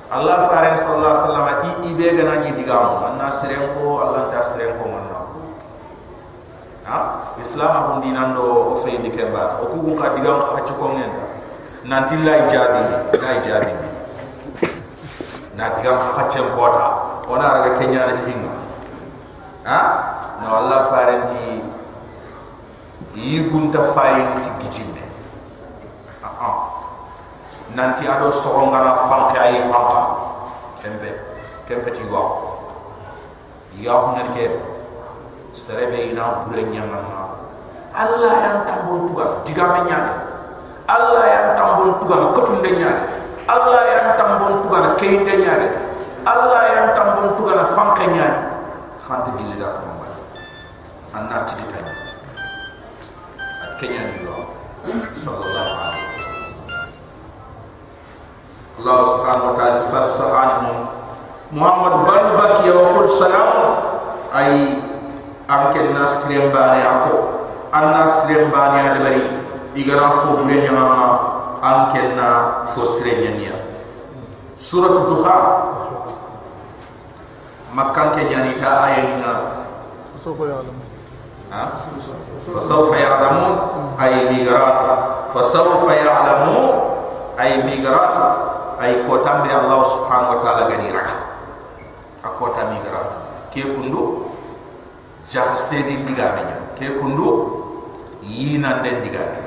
Allah 0.06 0.46
faran 0.50 0.74
sallallahu 0.78 1.14
alaihi 1.14 1.22
wasallam 1.24 1.46
ti 1.62 1.68
ibe 1.94 2.06
gana 2.18 2.34
ni 2.42 2.50
digamu 2.58 3.00
anna 3.14 3.26
siren 3.32 3.74
ko 3.78 4.02
Allah 4.06 4.28
ta 4.30 4.42
siren 4.42 4.74
ko 4.78 4.84
manna 4.90 5.15
ha? 6.86 6.98
Islam 7.42 7.72
ko 7.86 7.92
dinan 8.00 8.34
do 8.34 8.46
o 8.72 8.74
fe 8.82 8.96
di 9.02 9.10
kemba 9.10 9.58
o 9.62 9.66
ku 9.74 9.94
ka 9.98 10.14
digam 10.14 10.38
ka 10.40 10.62
ci 10.64 10.72
ko 10.78 10.94
ngenda 10.94 11.24
nanti 11.84 12.14
la 12.22 12.46
ijabi 12.46 12.80
la 13.20 13.30
ijabi 13.42 13.72
na 15.58 15.74
digam 15.76 15.98
ka 16.16 16.24
ci 16.30 16.38
ko 16.54 16.64
ta 16.72 16.86
ona 17.28 17.46
raga 17.58 17.78
kenya 17.78 18.06
na 18.06 18.14
finga 18.14 18.52
ha? 19.66 19.78
No 20.42 20.52
Allah 20.62 20.86
faran 20.92 21.26
ti 21.26 21.58
yi 23.16 23.48
gunta 23.48 23.80
fayin 23.96 24.36
ti 24.44 24.50
gijinde. 24.60 25.00
Ha 26.22 26.28
ha. 26.28 26.50
Nanti 27.74 28.04
ado 28.06 28.28
sogongara 28.30 28.92
fanke 29.08 29.38
ay 29.40 29.58
fanka 29.66 30.00
kempe 30.84 31.10
kempe 31.66 31.90
ti 31.90 32.04
go 32.06 32.22
ya 33.80 33.92
hunan 34.06 34.28
ke 34.36 34.48
serebe 35.56 36.12
ina 36.12 36.44
bure 36.44 36.62
nyanga 36.68 37.00
Allah 37.96 38.34
yang 38.44 38.58
tambon 38.68 39.08
tuga 39.08 39.40
diga 39.48 39.64
me 39.72 39.80
nyaade 39.88 40.12
Allah 40.84 41.24
yang 41.24 41.48
tambon 41.56 41.96
tuga 41.96 42.28
ko 42.36 42.40
tunde 42.44 42.70
nyaade 42.76 43.04
Allah 43.48 43.80
yang 43.88 44.08
tambon 44.20 44.60
tuga 44.60 44.78
na 44.84 44.90
keinde 45.00 45.32
nyaade 45.40 45.68
Allah 46.28 46.62
yang 46.76 46.88
tambon 46.92 47.32
tuga 47.40 47.52
na 47.56 47.64
fanke 47.72 48.04
nyaade 48.04 48.40
khante 49.00 49.32
gille 49.40 49.56
da 49.56 49.80
ko 49.80 49.80
mbal 49.96 50.12
anna 51.16 51.48
ti 51.48 51.56
ditani 51.56 51.92
kenya 53.80 54.02
ni 54.12 54.28
yo 54.28 54.36
sallallahu 55.24 55.72
alaihi 55.80 56.04
wasallam. 56.04 56.52
Allah 58.76 58.98
subhanahu 59.08 59.48
wa 59.48 59.54
ta'ala 59.56 59.80
fasfa 59.88 60.26
anhum 60.36 60.78
Muhammad 61.56 61.94
balu 62.04 62.30
baki 62.36 62.68
wa 62.72 62.92
qul 62.92 63.08
salam. 63.08 63.48
Ay 64.36 64.80
anke 65.46 65.80
nasrem 65.94 66.50
bani 66.50 66.82
ako 66.82 67.14
an 67.70 67.84
nasrem 67.94 68.50
bani 68.50 68.78
adbari 68.82 69.22
igara 69.78 70.10
fo 70.22 70.42
dure 70.42 70.58
nyama 70.62 70.84
ma 70.90 71.06
anke 71.62 72.02
na 72.18 72.28
fo 72.66 72.82
srem 72.82 73.22
nyamiya 73.22 73.54
surat 74.58 74.94
duha 75.06 75.36
makkan 77.70 78.16
ke 78.18 78.26
nyani 78.26 78.58
ta 78.58 78.90
ayani 78.90 79.22
na 79.22 79.32
ha? 81.54 81.62
sofa 82.58 82.94
ya 82.98 83.08
alam 83.20 83.36
ay 84.02 84.26
migrat 84.34 84.80
fa 85.30 85.40
sofa 85.46 85.90
ya 85.94 86.26
ay 87.38 87.62
migrat 87.62 88.16
ay 88.82 89.06
kota 89.06 89.46
be 89.46 89.50
allah 89.54 89.80
subhanahu 89.86 90.34
wa 90.34 90.42
taala 90.42 90.62
gani 90.72 90.90
akota 92.26 92.66
migrat 92.74 93.10
ke 93.54 93.62
kundu 93.76 94.25
jah 95.28 95.54
sedi 95.58 96.02
diga 96.06 96.38
me 96.38 96.42
ke 96.78 96.98
kundu 96.98 97.28
yina 98.22 98.82
den 98.82 99.02
diga 99.02 99.22
me 99.34 99.42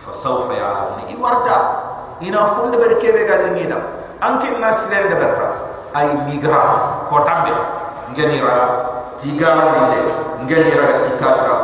fa 0.00 0.12
sawfa 0.12 0.52
ya'lamun 0.56 1.08
i 1.08 1.14
warta 1.16 1.58
ina 2.20 2.46
funde 2.56 2.80
ber 2.80 2.96
kebe 2.96 3.28
gal 3.28 3.52
ni 3.52 3.68
dam 3.68 3.82
anke 4.20 4.48
nasren 4.60 5.08
de 5.12 5.16
berta. 5.16 5.48
Ay 5.96 6.12
migrat. 6.28 7.08
Ko 7.08 7.24
tambe 7.24 7.52
ngeni 8.12 8.40
ra 8.40 8.58
tigara 9.16 9.64
ni 9.72 9.84
de 9.92 10.12
ngeni 10.44 10.72
ra 10.76 11.00
tikafra 11.00 11.56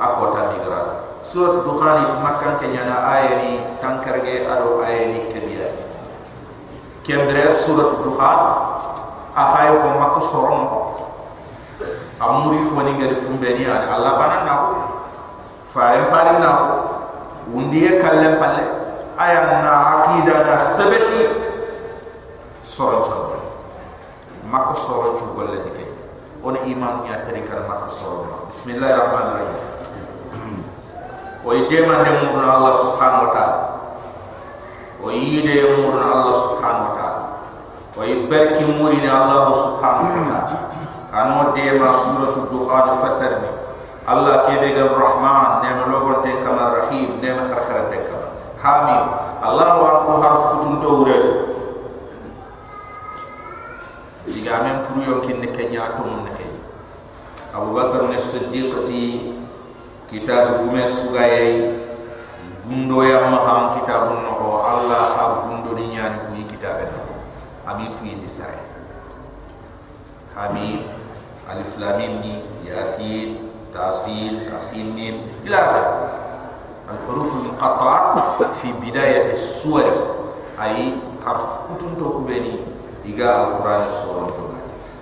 akota 0.00 0.52
migrat. 0.52 0.88
Surat 1.24 1.64
dukhani 1.64 2.20
makkan 2.24 2.56
kenyana 2.60 3.04
ayani 3.04 3.64
tankarge 3.80 4.48
ado 4.48 4.80
ayani 4.80 5.28
kebira 5.28 5.68
kendre 7.04 7.52
surat 7.56 8.00
dukhan 8.04 8.40
ahayo 9.32 9.80
ko 9.80 9.88
makko 9.96 10.20
soron 10.20 10.62
ko 10.68 10.78
amuri 12.18 12.58
foni 12.66 12.92
ngari 12.98 13.14
fumbeni 13.14 13.62
ani 13.66 13.86
allah 13.86 14.12
banan 14.18 14.42
na 14.46 14.54
ko 14.58 14.74
faare 15.70 16.02
pare 16.10 16.32
na 16.42 16.50
ko 16.58 16.66
undiye 17.54 18.02
kallem 18.02 18.38
palle 18.42 18.64
aya 19.14 19.62
na 19.62 19.72
aqida 20.02 20.42
na 20.42 20.54
sabati 20.58 21.20
soron 22.62 23.02
chodo 23.06 23.38
makko 24.50 24.74
soron 24.74 25.14
chu 25.14 25.30
golle 25.38 25.62
dike 25.62 25.86
on 26.42 26.58
iman 26.58 27.06
ya 27.06 27.22
tari 27.22 27.46
kar 27.46 27.62
makko 27.70 27.86
soron 27.86 28.50
bismillahir 28.50 28.98
rahmanir 28.98 29.38
rahim 29.38 30.58
o 31.46 31.54
ide 31.54 31.86
man 31.86 32.02
dem 32.02 32.18
murna 32.26 32.58
allah 32.58 32.74
subhanahu 32.76 33.24
wa 33.24 33.32
ta'ala. 33.32 33.58
O 35.00 35.08
yide 35.14 35.78
murna 35.78 36.04
allah 36.10 36.34
subhanahu 36.34 36.86
wa 36.90 36.94
ta'ala. 36.98 37.22
O 37.96 38.02
ibarki 38.04 38.66
murini 38.66 39.06
allah 39.08 39.48
subhanahu 39.54 40.12
wa 40.12 40.12
ta'ala 40.18 40.67
ano 41.18 41.50
dema 41.50 41.90
suratu 41.90 42.46
dukhan 42.46 42.94
fasarni 43.02 43.50
allah 44.06 44.46
kebe 44.46 44.70
gal 44.70 44.94
rahman 44.94 45.66
nema 45.66 45.90
logon 45.90 46.22
te 46.22 46.30
kama 46.46 46.70
rahim 46.78 47.18
nema 47.18 47.42
kharkhara 47.50 47.90
te 47.90 47.98
kama 48.06 48.28
hamim 48.62 49.04
allah 49.42 49.68
wa 49.82 49.90
ko 50.06 50.12
harf 50.22 50.42
kutun 50.54 50.78
to 50.78 50.88
wureto 51.02 51.34
diga 54.30 54.62
men 54.62 54.86
puru 54.86 55.00
yon 55.02 55.18
kin 55.26 55.42
ne 55.42 55.50
kenya 55.50 55.98
to 55.98 56.06
mun 56.06 56.22
ne 56.22 56.30
kenya 56.38 56.62
abu 57.50 57.74
bakar 57.74 58.06
ne 58.06 58.18
siddiqati 58.18 59.34
kitab 60.06 60.62
gume 60.62 60.86
sugaye 60.86 61.74
gundo 62.62 63.02
ya 63.02 63.26
maham 63.26 63.74
kitabun 63.74 64.22
no 64.22 64.32
allah 64.62 65.02
ha 65.18 65.24
gundo 65.50 65.74
ni 65.74 65.98
nyani 65.98 66.30
ku 66.30 66.32
kitabe 66.46 66.86
no 66.94 67.00
ami 67.66 67.90
tu 67.98 68.06
indi 68.06 68.28
sare 68.30 68.60
hamim 70.38 70.97
alif 71.49 71.71
lam 71.77 71.97
mim 71.99 72.41
yasin 72.65 73.49
tasin 73.75 74.47
tasin 74.51 74.87
mim 74.95 75.15
ila 75.47 75.57
akhir 75.59 75.85
الحروف 76.83 77.33
المقطعة 77.33 78.15
في 78.61 78.73
بداية 78.73 79.33
السور 79.33 79.83
أي 80.61 80.93
حرف 81.25 81.59
كتن 81.71 81.97
توكبني 81.97 82.59
إيجا 83.05 83.29
القرآن 83.41 83.81
السورة 83.87 84.29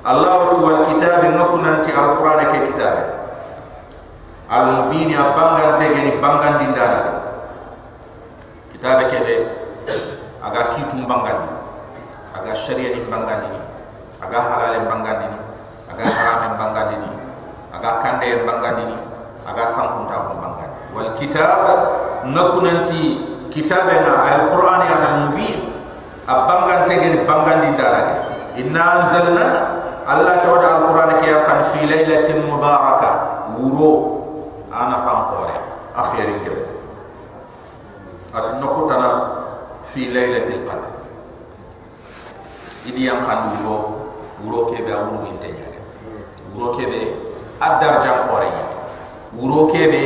الله 0.08 0.50
تعالى 0.52 0.78
الكتاب 0.82 1.22
نكون 1.26 1.66
أنت 1.68 1.88
القرآن 1.90 2.40
ككتاب 2.54 2.98
المبين 4.54 5.18
أبانغان 5.18 5.70
تجني 5.80 6.12
بانغان 6.22 6.58
ديندانا 6.58 7.02
كتاب 8.74 8.98
كده 9.12 9.38
أغا 10.44 10.62
كيتم 10.76 11.06
بانغان 11.06 11.40
أغا 12.38 12.54
شريعة 12.54 13.00
بانغان 13.12 13.42
أغا 14.24 14.40
حلال 14.42 14.80
بانغان 14.86 15.20
aga 15.97 16.05
haramin 16.13 16.53
bangadini 16.61 17.11
aga 17.73 17.91
kande 18.05 18.29
bangadini 18.45 18.97
aga 19.49 19.65
sankunta 19.65 20.29
ko 20.29 20.33
bangad 20.37 20.71
wal 20.93 21.11
kitab 21.17 21.65
nakunanti 22.29 23.25
kitab 23.49 23.89
na 23.89 24.13
al 24.29 24.53
qur'an 24.53 24.85
ya 24.85 24.97
na 25.01 25.11
mubin. 25.25 25.73
Abangan 26.27 26.91
tegen 26.91 27.23
bangandi 27.23 27.79
darage 27.79 28.15
inna 28.59 28.83
anzalna 28.99 29.49
allah 30.05 30.43
tawada 30.45 30.69
al 30.75 30.81
qur'an 30.91 31.11
ke 31.23 31.27
yakan 31.31 31.59
fi 31.71 31.87
laylatin 31.87 32.45
mubaraka. 32.51 33.11
Wuro 33.57 33.93
ana 34.69 35.01
fam 35.01 35.33
kore 35.33 35.57
akhir 35.97 36.29
ke 36.45 36.53
at 38.37 38.59
nokotana 38.61 39.11
fi 39.87 40.13
laylatil 40.13 40.67
qadr. 40.67 40.93
Idi 42.91 43.07
yakan 43.09 43.63
wuro 43.63 43.77
wuro 44.45 44.75
ke 44.75 44.83
ba 44.85 45.07
wuro 45.09 45.31
inte 45.31 45.56
urokebe 46.57 47.13
adar 47.61 48.01
jam 48.01 48.25
kore 48.33 48.49
ya 48.49 48.65
urokebe 49.37 50.03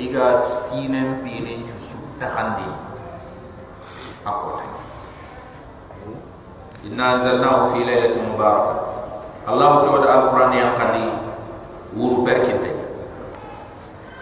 iga 0.00 0.40
sinem 0.42 1.20
pilin 1.20 1.60
susu 1.68 2.00
takandi. 2.16 2.64
Akota 4.24 4.64
inna 6.84 7.20
zalnahu 7.20 7.76
fi 7.76 7.84
laylatin 7.84 8.24
mubarak. 8.24 8.80
Allah 9.44 9.84
tawada 9.84 10.08
alquran 10.08 10.52
yang 10.56 10.72
kandi 10.80 11.04
uru 11.92 12.24
berkinte 12.24 12.72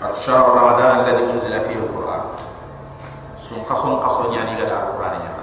at 0.02 0.10
shahr 0.18 0.50
ramadan 0.50 1.06
alladhi 1.06 1.22
unzila 1.30 1.62
fihi 1.62 1.78
alquran. 1.78 2.22
Sun 3.38 3.62
qason 3.62 4.02
qason 4.02 4.34
yani 4.34 4.58
gada 4.58 4.90
alquran 4.90 5.22
yang 5.22 5.36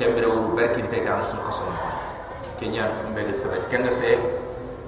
kembere 0.00 0.32
uru 0.32 0.56
berkinte 0.56 0.96
kan 1.04 1.20
sun 1.20 1.44
qason 1.44 1.68
kenya 2.56 2.88
fumbe 2.88 3.20
gesebet 3.28 3.68
kenga 3.68 3.92
fe 4.00 4.39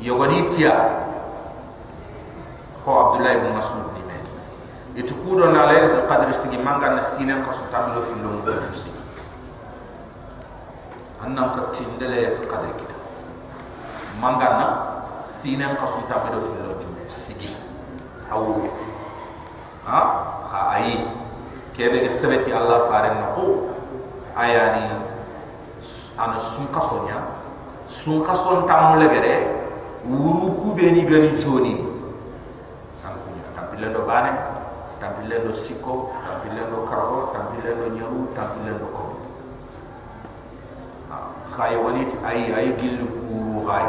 yogoni 0.02 0.50
tia 0.50 0.74
kho 2.82 2.90
abdullah 2.90 3.38
ibn 3.38 3.54
mas'ud 3.54 3.92
itu 4.92 5.16
kudo 5.24 5.48
na 5.48 5.72
laylatul 5.72 6.04
qadr 6.04 6.28
sigi 6.36 6.60
manga 6.60 6.92
na 6.92 7.00
sinen 7.00 7.40
ko 7.40 7.48
so 7.48 7.64
tablo 7.72 7.96
fi 8.04 8.12
lo 8.20 8.44
ngo 8.44 8.52
tusi 8.68 8.92
annam 11.24 11.56
ka 11.56 11.72
tindele 11.72 12.36
ko 12.36 12.44
qadr 12.44 12.76
kita. 12.76 12.96
Manga 14.20 14.48
na 14.60 14.66
sinen 15.24 15.80
ko 15.80 15.88
so 15.88 16.04
tablo 16.12 16.44
fi 16.44 16.54
lo 16.60 16.76
ju 16.76 16.92
sigi 17.08 17.56
awu 18.28 18.68
ha? 19.88 20.00
Ha 20.52 20.60
ayi 20.76 21.08
kebe 21.72 22.04
ge 22.04 22.12
sebeti 22.12 22.52
allah 22.52 22.84
fare 22.92 23.16
na 23.16 23.32
ko 23.32 23.72
ayani 24.36 24.92
ana 26.20 26.36
sun 26.36 26.68
kasonya 26.68 27.16
sun 27.88 28.20
kason 28.20 28.68
tamule 28.68 29.08
gere 29.08 29.61
wuru 30.06 30.58
ku 30.58 30.68
be 30.74 30.90
ni 30.90 31.02
gani 31.06 31.30
joni 31.38 31.78
tampunya 33.02 33.46
tampilendo 33.54 34.02
bane 34.02 34.30
tampilendo 35.00 35.52
siko 35.54 36.10
tampilendo 36.26 36.82
karbo 36.86 37.30
tampilendo 37.34 37.86
nyaru 37.94 38.20
tampilendo 38.34 38.86
ko 38.90 39.04
khay 41.54 41.76
wanit 41.76 42.10
ay 42.24 42.50
ay 42.56 42.66
gillu 42.80 43.06
kuru 43.06 43.62
khay 43.68 43.86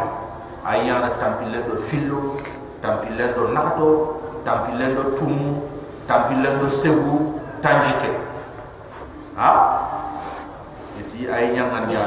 ay 0.68 0.86
yana 0.88 1.16
tampilendo 1.18 1.80
fillo 1.82 2.38
tampilendo 2.84 3.50
nakato 3.56 4.20
tampilendo 4.46 5.16
tumu 5.18 5.64
tampilendo 6.06 6.68
sebu 6.70 7.40
tanjike 7.64 8.12
ha? 9.40 9.50
Iti 11.00 11.26
ay 11.32 11.56
nyangan 11.56 11.88
ya 11.90 12.06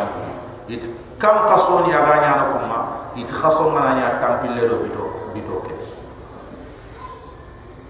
it 0.70 0.84
kam 1.18 1.48
kasoni 1.48 1.90
aga 1.96 2.14
nyana 2.22 2.44
kuma 2.54 2.78
it 3.16 3.30
khaso 3.32 3.72
mana 3.72 3.96
nya 3.96 4.20
tampilendo 4.20 4.84
bito 4.84 5.32
bito 5.32 5.64
ke 5.64 5.74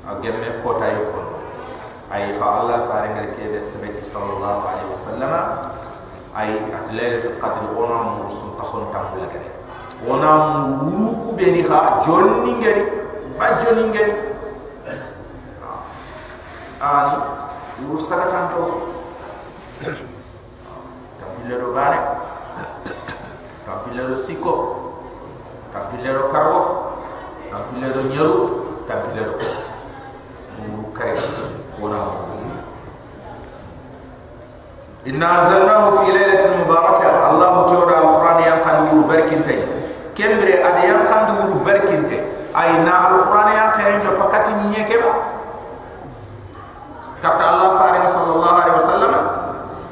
agemme 0.06 0.62
kota 0.62 0.86
yo 0.94 1.10
kono. 1.10 1.34
Ay 2.10 2.38
fa 2.38 2.62
allah 2.62 2.86
faare 2.86 3.10
ngal 3.10 3.34
ke 3.34 3.50
be 3.50 3.58
sebeti 3.58 4.06
sallallahu 4.06 4.62
alaihi 4.62 4.88
wasallam. 4.94 5.32
Ay 6.36 6.52
atlere 6.68 7.40
qadr 7.40 7.72
ona 7.72 8.20
mu 8.20 8.28
sun 8.28 8.52
kason 8.60 8.92
tambula 8.92 9.24
gane 9.32 9.48
ona 10.04 10.30
mu 10.84 11.16
ku 11.24 11.32
be 11.32 11.48
ni 11.48 11.64
ha 11.64 11.96
jonni 12.04 12.60
ngari 12.60 12.84
ba 13.40 13.56
jonni 13.56 13.88
ngari 13.88 14.12
ani 16.76 17.16
uru 17.88 17.96
saka 17.96 18.28
tanto 18.28 18.92
tambile 21.16 21.56
bane 21.72 22.00
tambile 23.64 24.12
siko 24.20 24.85
tambile 25.76 26.10
karbo 26.32 26.58
tambile 27.52 27.88
nyeru 28.08 28.36
tambile 28.88 29.22
ko 29.36 29.44
kare 30.96 31.12
wona 31.80 32.00
inna 35.04 35.26
anzalnahu 35.38 36.02
fi 36.02 36.06
laylatin 36.10 36.52
mubarakah. 36.64 37.30
Allah 37.30 37.68
ta'ala 37.68 37.94
alquran 37.94 38.38
yang 38.42 38.60
kan 38.64 38.76
wuru 38.90 39.04
barkinte 39.06 39.54
kembre 40.16 40.64
ade 40.64 40.82
wuru 41.36 41.60
barkinte 41.62 42.18
ay 42.56 42.70
na 42.82 43.12
alquran 43.12 43.48
yang 43.52 43.70
kan 43.76 44.00
jo 44.00 44.16
pakati 44.16 44.52
nyiye 44.56 44.82
keba 44.88 45.12
kata 47.20 47.44
allah 47.44 47.70
farid 47.76 48.04
sallallahu 48.08 48.56
alaihi 48.64 48.76
wasallam 48.80 49.12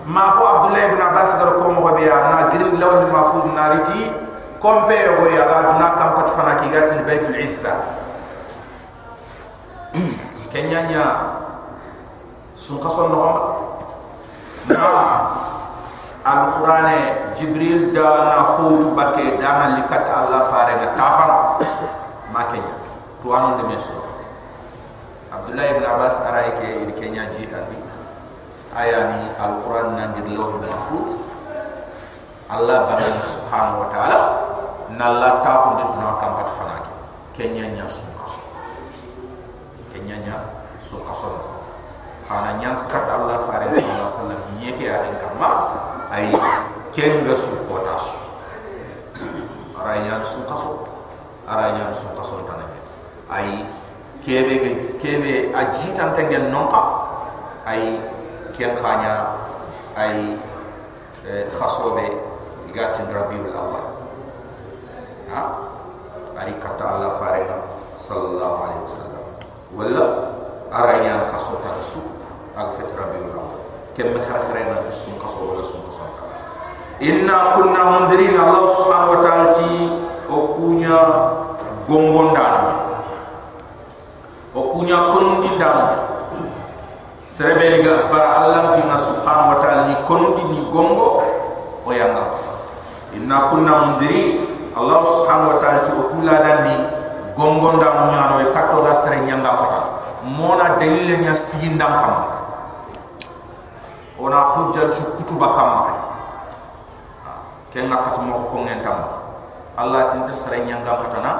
ma 0.08 0.24
fu 0.34 0.42
abdullah 0.42 0.82
ibn 0.88 1.00
abbas 1.00 1.30
gar 1.36 1.50
ko 1.60 1.68
mo 1.68 1.92
biya 1.94 2.16
na 2.32 2.38
girin 2.50 2.80
lawh 2.80 3.04
mahfuz 3.12 3.46
nariti 3.52 4.23
kompe 4.64 4.96
go 5.20 5.28
ya 5.28 5.44
ga 5.44 5.76
duna 5.76 5.88
kam 5.92 6.16
pat 6.16 6.28
fana 6.32 6.56
ki 6.56 6.72
gatin 6.72 7.04
baitul 7.04 7.36
izza. 7.36 7.84
Kenya 10.52 10.88
nya 10.88 11.04
sun 12.56 12.80
kason 12.80 13.12
no 13.12 13.20
ma 14.72 14.88
alqur'ane 16.24 17.28
jibril 17.36 17.92
da 17.92 18.32
na 18.32 18.56
futu 18.56 18.96
bakke 18.96 19.36
dana 19.36 19.76
likat 19.76 20.08
allah 20.08 20.48
fare 20.48 20.80
ga 20.80 20.88
tafara 20.96 21.38
ma 22.32 22.48
kenya. 22.48 22.72
To 23.20 23.36
anon 23.36 23.60
de 23.60 23.64
meso. 23.68 24.00
Abdullah 25.28 25.76
ibn 25.76 25.84
abbas 25.84 26.16
aray 26.24 26.56
ke 26.56 26.68
kenya 26.96 27.28
jita 27.36 27.68
di 27.68 27.76
ayani 28.72 29.28
alquran 29.36 29.92
nangir 29.98 30.24
law 30.32 30.56
mahfuz 30.56 31.20
allah 32.48 32.88
bana 32.88 33.20
subhanahu 33.20 33.82
wa 33.84 33.88
ta'ala 33.92 34.53
nalla 34.98 35.42
ta 35.42 35.52
ko 35.64 35.68
de 35.78 35.84
tuna 35.94 36.18
kam 36.20 36.32
pat 36.38 36.48
fanaki 36.58 36.92
kenya 37.36 37.66
nya 37.74 37.86
sun 37.88 38.10
kaso 38.18 38.40
kenya 39.92 40.16
nya 40.22 40.36
sun 40.78 41.02
kaso 41.02 41.30
hana 42.28 42.56
allah 42.58 43.38
fare 43.44 43.68
sallallahu 43.68 43.90
alaihi 43.90 44.08
wasallam 44.08 44.40
nyeke 44.58 44.84
ya 44.86 44.96
en 45.04 45.14
kama 45.20 45.50
ay 46.14 46.26
kenga 46.94 47.34
su 47.36 47.52
ko 47.68 47.82
tasu 47.84 48.18
ara 49.76 50.00
nya 50.02 50.22
kaso 50.22 50.88
ara 51.44 51.74
nya 51.74 51.90
sun 51.92 52.10
kaso 52.16 52.40
tanake 52.46 52.80
ay 53.28 53.66
kebe 54.24 54.56
kebe 54.96 55.52
ajitan 55.52 56.16
tengen 56.16 56.48
nonka 56.48 56.82
ay 57.68 57.98
ken 58.56 58.72
khanya 58.78 59.36
ay 59.98 60.38
khasobe 61.58 62.04
igatin 62.68 63.08
rabiul 63.12 63.52
awal 63.52 63.93
ha? 65.32 65.42
Ari 66.34 66.54
kata 66.58 66.84
allah 66.84 67.10
farina 67.20 67.56
sallallahu 67.94 68.56
alaihi 68.64 68.82
wasallam. 68.84 69.24
Wala 69.74 70.04
araya 70.74 71.22
khasota 71.30 71.78
su 71.78 72.02
ag 72.58 72.70
fit 72.74 72.90
rabiul 72.98 73.30
awal 73.34 73.58
kem 73.94 74.10
khar 74.26 74.42
kharena 74.50 74.74
sun 74.90 75.14
khaso 75.22 75.38
wala 75.42 75.62
sun 75.62 75.82
khaso 75.86 76.02
inna 76.98 77.54
kunna 77.54 77.82
mundirin 77.94 78.34
allah 78.34 78.66
subhanahu 78.74 79.14
wa 79.14 79.20
ta'ala 79.22 79.46
ti 79.54 79.70
o 80.26 80.36
kunya 80.58 80.98
gombondana 81.86 82.74
o 84.54 84.60
kunya 84.74 84.98
kondi 85.14 85.50
ndana 85.54 85.86
serebe 87.38 87.82
ga 87.86 88.10
bara 88.10 88.30
allah 88.46 88.62
bi 88.74 88.82
subhanahu 88.98 89.50
wa 89.54 89.58
ta'ala 89.62 89.82
ni 89.90 89.94
kondi 90.10 90.42
ni 90.50 90.60
gombo 90.74 91.22
o 91.86 91.90
yanga 91.94 92.34
inna 93.14 93.50
kunna 93.50 93.72
mundiri 93.94 94.42
Allah 94.74 94.98
subhanahu 95.06 95.50
wa 95.54 95.58
ta'ala 95.62 95.80
ci 95.86 95.94
okula 95.94 96.34
dan 96.42 96.58
ni 96.66 96.76
gongon 97.38 97.78
da 97.78 97.94
mo 97.94 98.04
nyaano 98.10 98.42
e 98.42 98.46
katto 98.50 98.82
da 98.82 98.90
sare 98.90 99.22
nyanga 99.22 99.54
pata 99.54 99.80
mona 100.26 100.82
delil 100.82 101.22
nya 101.22 101.30
sigin 101.30 101.78
dam 101.78 101.94
kam 101.94 102.14
ona 104.18 104.58
hujja 104.58 104.90
ci 104.90 105.06
kutuba 105.14 105.54
kam 105.54 105.70
ha, 105.78 105.94
ken 107.70 107.86
na 107.86 108.02
mo 108.18 108.50
ko 108.50 108.66
ngen 108.66 108.82
tam 108.82 108.98
Allah 109.78 110.10
tin 110.10 110.26
ta 110.26 110.34
sare 110.34 110.66
nyanga 110.66 110.98
pata 110.98 111.18
na 111.22 111.32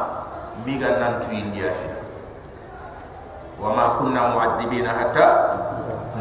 mi 0.62 0.78
ga 0.78 0.94
nan 1.02 1.18
tu 1.18 1.34
india 1.34 1.74
fi 1.74 1.90
wa 3.58 3.74
ma 3.74 3.98
kunna 3.98 4.30
mu'adhibina 4.30 4.90
hatta 4.94 5.26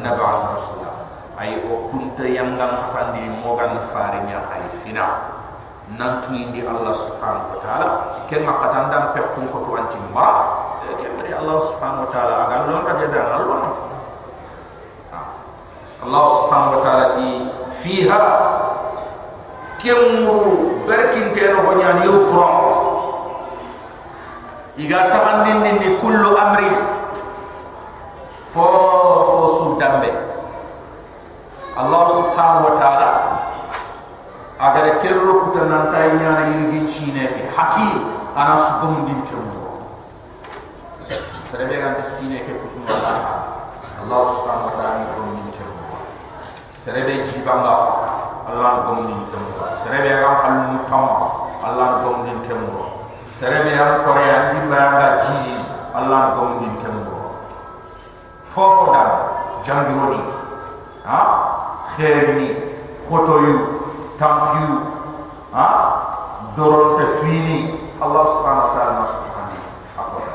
nab'a 0.01 0.34
rasulullah. 0.53 0.93
Ay 1.34 1.57
o 1.66 1.70
oh, 1.74 1.80
kunta 1.93 2.26
yanga 2.26 2.89
pata 2.89 3.14
ni 3.18 3.26
mo 3.30 3.53
ga 3.53 3.70
na 3.74 3.82
nya 4.26 4.38
hay 4.49 4.66
fina 4.82 5.32
nantu 5.99 6.31
indi 6.31 6.63
Allah 6.63 6.95
subhanahu 6.95 7.53
wa 7.53 7.59
ta'ala 7.59 7.89
kenga 8.31 8.53
katandam 8.63 9.03
pekkum 9.11 9.45
ko 9.51 9.61
to 9.67 9.71
antim 9.75 10.03
ba 10.15 10.27
eh, 10.88 10.95
kenri 10.95 11.36
Allah 11.36 11.59
subhanahu 11.59 12.07
wa 12.07 12.11
ta'ala 12.15 12.34
agal 12.47 12.61
non 12.71 12.84
ade 12.88 13.05
dan 13.11 13.27
Allah 13.27 13.59
ha. 15.11 15.21
Allah 16.07 16.25
subhanahu 16.39 16.73
wa 16.79 16.81
ta'ala 16.81 17.05
ti 17.11 17.27
fiha 17.84 18.23
kemu 19.84 20.39
berkin 20.88 21.36
teno 21.36 21.59
ho 21.67 21.71
nyan 21.75 22.07
yufra. 22.07 22.51
Iga 24.79 25.11
tamandin 25.11 25.59
ni 25.59 25.71
di 25.84 25.89
kullu 25.99 26.34
amri. 26.39 26.71
Fo 28.55 28.63
fo 29.27 29.43
sudambe 29.59 30.07
Allah 31.73 32.03
subhanahu 32.05 32.69
wa 32.69 32.73
ta'ala 32.77 33.09
agare 34.59 35.01
kerro 35.01 35.49
kuta 35.49 35.65
nan 35.65 35.89
tay 35.91 36.13
nyana 36.17 36.45
yirgi 36.53 36.85
chine 36.85 37.25
ke 37.27 37.49
haki 37.57 38.05
ana 38.37 38.53
su 38.57 38.73
gum 38.81 39.05
din 39.05 39.21
ke 39.25 39.33
mo 39.33 39.89
serebe 41.49 41.81
gan 41.81 41.97
de 41.97 42.05
sine 42.05 42.45
ke 42.45 42.53
kutu 42.61 42.79
ma 42.85 42.93
allah 44.03 44.21
subhanahu 44.29 44.69
wa 44.69 44.73
ta'ala 44.77 44.91
ni 45.01 45.05
gum 45.17 45.27
din 45.41 45.49
ke 45.49 45.63
mo 45.65 45.97
serebe 46.69 47.25
jiba 47.25 47.53
fa 47.65 47.75
allah 48.45 48.71
gum 48.85 49.09
din 49.09 49.21
ke 49.33 49.37
mo 49.41 49.49
serebe 49.81 50.09
gan 50.21 50.35
halu 50.45 50.61
mutam 50.77 51.05
allah 51.65 51.87
gum 52.05 52.17
din 52.29 52.39
ke 52.45 52.53
mo 52.53 53.09
serebe 53.41 53.73
gan 53.73 54.05
kore 54.05 54.21
an 54.21 54.43
dimba 54.53 54.81
nga 54.93 55.09
ji 55.25 55.65
allah 55.97 56.37
gum 56.37 56.61
din 56.61 56.73
ke 56.77 56.89
mo 56.93 57.41
fofo 58.45 58.93
dam 58.93 59.09
jangironi 59.65 60.21
ha? 61.09 61.21
Khairni 61.93 62.49
khotoyu 63.09 63.82
tampiyu 64.20 64.76
ha? 65.53 65.68
Doron 66.53 67.01
te 67.01 67.05
fini 67.18 67.57
allah 67.97 68.30
subhanahu 68.30 68.68
wa 68.70 68.74
ta'ala 68.78 69.01
subhanahu 69.09 69.57
akota 69.97 70.34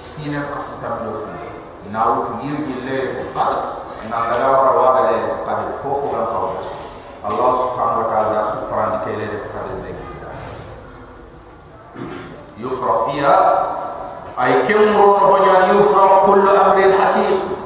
sine 0.00 0.40
kasuta 0.48 1.04
do 1.04 1.28
fi 1.28 1.92
na 1.92 2.16
wutu 2.16 2.40
yirgi 2.40 2.80
le 2.88 2.96
fad 3.36 3.84
na 4.08 4.16
ngara 4.16 4.48
wara 4.48 4.72
waga 4.72 5.02
le 5.12 5.16
kadi 5.44 5.76
fofo 5.84 6.08
gam 6.08 6.24
taw 6.32 6.56
bes 6.56 6.72
allah 7.20 7.50
subhanahu 7.52 8.00
wa 8.00 8.08
ta'ala 8.08 8.40
subhanahu 8.48 9.04
ke 9.04 9.12
le 9.12 9.26
kadi 9.44 9.72
be 9.84 9.90
yufra 12.56 12.94
fiha. 13.08 13.36
Ay 14.36 14.64
kemro 14.68 15.16
no 15.20 15.24
honya 15.32 15.72
yufra 15.72 16.24
kullu 16.28 16.48
amrin 16.48 16.92
hakim. 16.96 17.56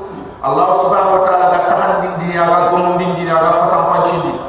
Allah 0.42 0.66
subhanahu 0.74 1.20
wa 1.20 1.22
ta'ala 1.22 1.46
ga 1.54 1.60
tahan 1.70 1.92
din 2.02 2.12
din 2.18 2.30
ya 2.34 2.48
ga 2.48 2.58
gomon 2.74 2.96
din 2.98 3.12
din 3.14 3.28
ya 3.28 3.38
ga 3.38 3.60
fatam 3.62 3.92
panci 3.92 4.16
din 4.24 4.39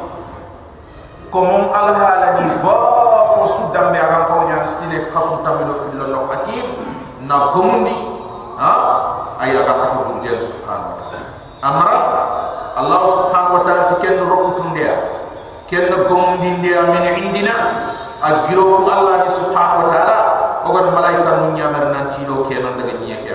komon 1.31 1.71
al 1.71 1.89
hala 1.95 2.37
ni 2.43 2.51
fa 2.59 2.75
fo 3.33 3.41
sudam 3.47 3.95
be 3.95 3.97
ga 3.97 4.27
ko 4.27 4.45
nya 4.51 4.67
sine 4.67 5.07
khasum 5.09 5.41
tambe 5.41 5.63
do 5.65 5.73
fil 5.81 5.97
lo 5.97 6.27
hakim. 6.29 6.67
Na 7.25 7.55
gomon 7.55 7.87
di 7.87 7.95
ha? 8.59 8.71
Ay 9.39 9.55
ga 9.55 9.63
ta 9.63 9.89
jel 10.21 10.37
subhanahu 10.37 10.93
wa 10.93 10.97
ta'ala 11.09 11.21
amra 11.65 11.97
allah 12.77 13.01
subhanahu 13.09 13.55
wa 13.57 13.61
ta'ala 13.65 13.83
tiken 13.89 14.21
rokutun 14.27 14.75
dia. 14.75 14.93
Ken 15.65 15.87
gomon 16.05 16.43
din 16.43 16.59
dia 16.59 16.83
min 16.91 17.07
indina 17.15 17.55
agiro 18.21 18.83
ko 18.83 18.91
allah 18.91 19.25
subhanahu 19.25 19.87
wa 19.87 19.89
ta'ala. 19.89 20.19
Ogon 20.61 20.93
malaika 20.93 21.41
nu 21.41 21.57
nyamer 21.57 21.89
nan 21.89 22.05
tilo 22.05 22.45
kenan 22.45 22.77
daga 22.77 22.93
nyiye 23.01 23.33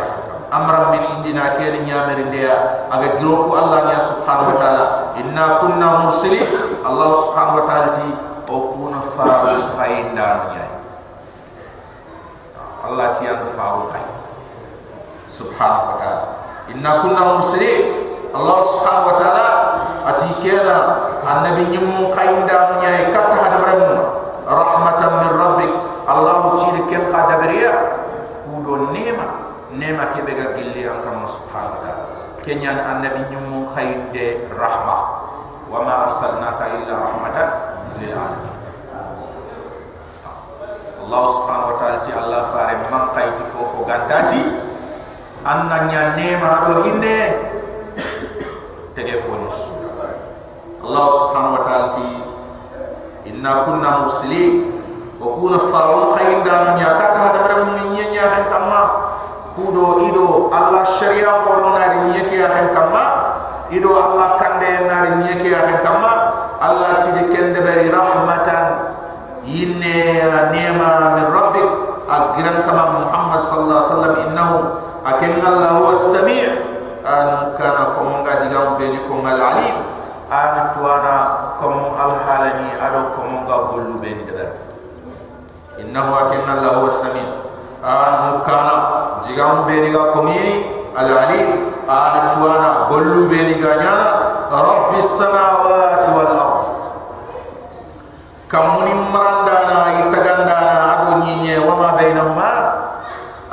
amram 0.53 0.95
min 0.95 1.03
indina 1.19 1.55
ke 1.59 1.67
ni 1.75 1.89
nyamer 1.91 2.29
dia 2.31 2.87
aga 2.91 3.19
giroku 3.19 3.55
allah 3.57 3.91
ya 3.91 3.99
subhanahu 4.01 4.55
wa 4.55 4.59
taala 4.61 4.85
inna 5.19 5.61
kunna 5.63 5.89
mursili 6.07 6.43
allah 6.87 7.09
subhanahu 7.25 7.59
wa 7.63 7.65
taala 7.67 7.89
ti 7.95 8.07
o 8.47 8.57
kuna 8.75 9.01
faru 9.03 9.59
khainda 9.75 10.29
nyai 10.55 10.73
allah 12.87 13.07
ti 13.17 13.27
and 13.27 13.47
faru 13.55 13.91
khay 13.91 14.07
subhanahu 15.27 15.91
wa 15.91 15.97
taala 15.99 16.25
inna 16.71 16.91
kunna 17.03 17.23
mursili 17.35 17.73
allah 18.31 18.59
subhanahu 18.63 19.09
wa 19.11 19.17
taala 19.19 19.47
ati 20.07 20.31
kena 20.45 20.77
annabi 21.27 21.67
nyum 21.75 22.11
khainda 22.15 22.79
nyai 22.79 23.11
katta 23.11 23.35
hadamram 23.35 23.83
rahmatan 24.47 25.11
min 25.27 25.31
rabbik 25.35 25.73
Allah 26.07 26.55
tiri 26.55 26.87
ken 26.87 27.03
qada 27.11 27.43
beriya 27.43 27.75
kudo 28.47 28.95
nema 28.95 29.46
nema 29.77 30.17
ke 30.17 30.25
bega 30.25 30.57
gilli 30.57 30.89
an 30.89 31.05
kam 31.05 31.23
subhanahu 31.29 31.85
wa 31.85 31.95
kenyan 32.41 32.81
annabi 32.81 33.29
nyum 33.29 33.69
khayde 33.71 34.49
rahma 34.57 34.99
wa 35.69 35.79
ma 35.85 35.95
arsalnaka 36.09 36.81
illa 36.81 36.95
rahmatan 36.97 37.49
lil 38.01 38.13
alamin. 38.15 38.55
Allah 41.07 41.23
subhanahu 41.39 41.71
wa 41.71 41.77
ta'ala 41.79 41.99
ti 42.03 42.11
Allah 42.11 42.43
fare 42.51 42.75
man 42.91 43.05
kayti 43.15 43.45
fofo 43.53 43.87
gandati 43.87 44.43
annanya 45.47 46.19
nema 46.19 46.67
do 46.67 46.83
hinde 46.83 47.19
telefonus 48.99 49.71
Allah 50.83 51.07
subhanahu 51.15 51.57
wa 51.59 51.63
ta'ala 51.67 51.89
ti 51.95 52.09
inna 53.31 53.53
kunna 53.67 53.91
mursilin. 54.07 54.77
Wa 55.17 55.33
kuna 55.33 55.57
farun 55.73 56.13
qainda 56.13 56.77
nya 56.77 56.93
kata 57.01 57.19
hada 57.19 57.41
maram 57.41 57.73
nya 57.97 58.05
nya 58.13 58.25
han 58.37 58.45
kama 58.53 58.83
kudo 59.57 60.05
ido 60.13 60.53
Allah 60.53 60.85
syariah 60.85 61.41
orang 61.43 61.73
nari 61.75 61.99
niyeki 62.13 62.37
akan 62.45 62.67
kama 62.77 63.05
ido 63.73 63.97
Allah 63.97 64.37
kande 64.37 64.85
nari 64.85 65.11
niyeki 65.25 65.49
akan 65.51 65.79
kama 65.81 66.13
Allah 66.61 67.01
tidi 67.01 67.33
kende 67.33 67.61
beri 67.61 67.89
rahmatan. 67.93 68.65
Inna 69.47 70.51
nema 70.51 71.21
min 71.21 71.27
rabbik. 71.31 71.69
Agiran 72.07 72.63
kama 72.63 73.03
Muhammad 73.03 73.41
sallallahu 73.43 73.77
alaihi 73.77 73.91
wasallam 73.91 74.15
innahu. 74.25 74.57
Akan 75.07 75.33
Allah 75.43 75.71
huwa 75.79 75.95
sami' 75.95 76.47
an 77.07 77.55
kana 77.55 77.95
kumunga 77.95 78.43
digam 78.43 78.75
beri 78.75 78.99
kumal 79.07 79.39
alim 79.39 79.79
an 80.27 80.75
tuana 80.75 81.55
kumung 81.63 81.95
alhalani 81.95 82.75
adu 82.75 83.15
kumunga 83.15 83.71
bulu 83.71 83.95
beri 84.03 84.27
kedar 84.27 84.59
innahu 85.79 86.11
akan 86.11 86.43
Allah 86.51 86.83
huwa 86.83 86.91
sami' 86.91 87.46
ana 87.87 88.19
mukana 88.35 88.75
jigam 89.23 89.63
beniga 89.63 90.11
komiri 90.11 90.67
al 90.99 91.07
ali 91.07 91.41
ana 91.87 92.35
tuana 92.35 92.91
gollu 92.91 93.31
beniga 93.31 93.79
nyana 93.79 94.09
rabbi 94.51 94.99
samawati 94.99 96.11
wal 96.11 96.33
ard 96.35 96.59
kamuni 98.51 98.91
marandana 99.15 99.79
itagandana 100.03 100.75
adu 100.99 101.23
nyinye 101.23 101.63
wama 101.63 101.95
bainahuma 101.95 102.51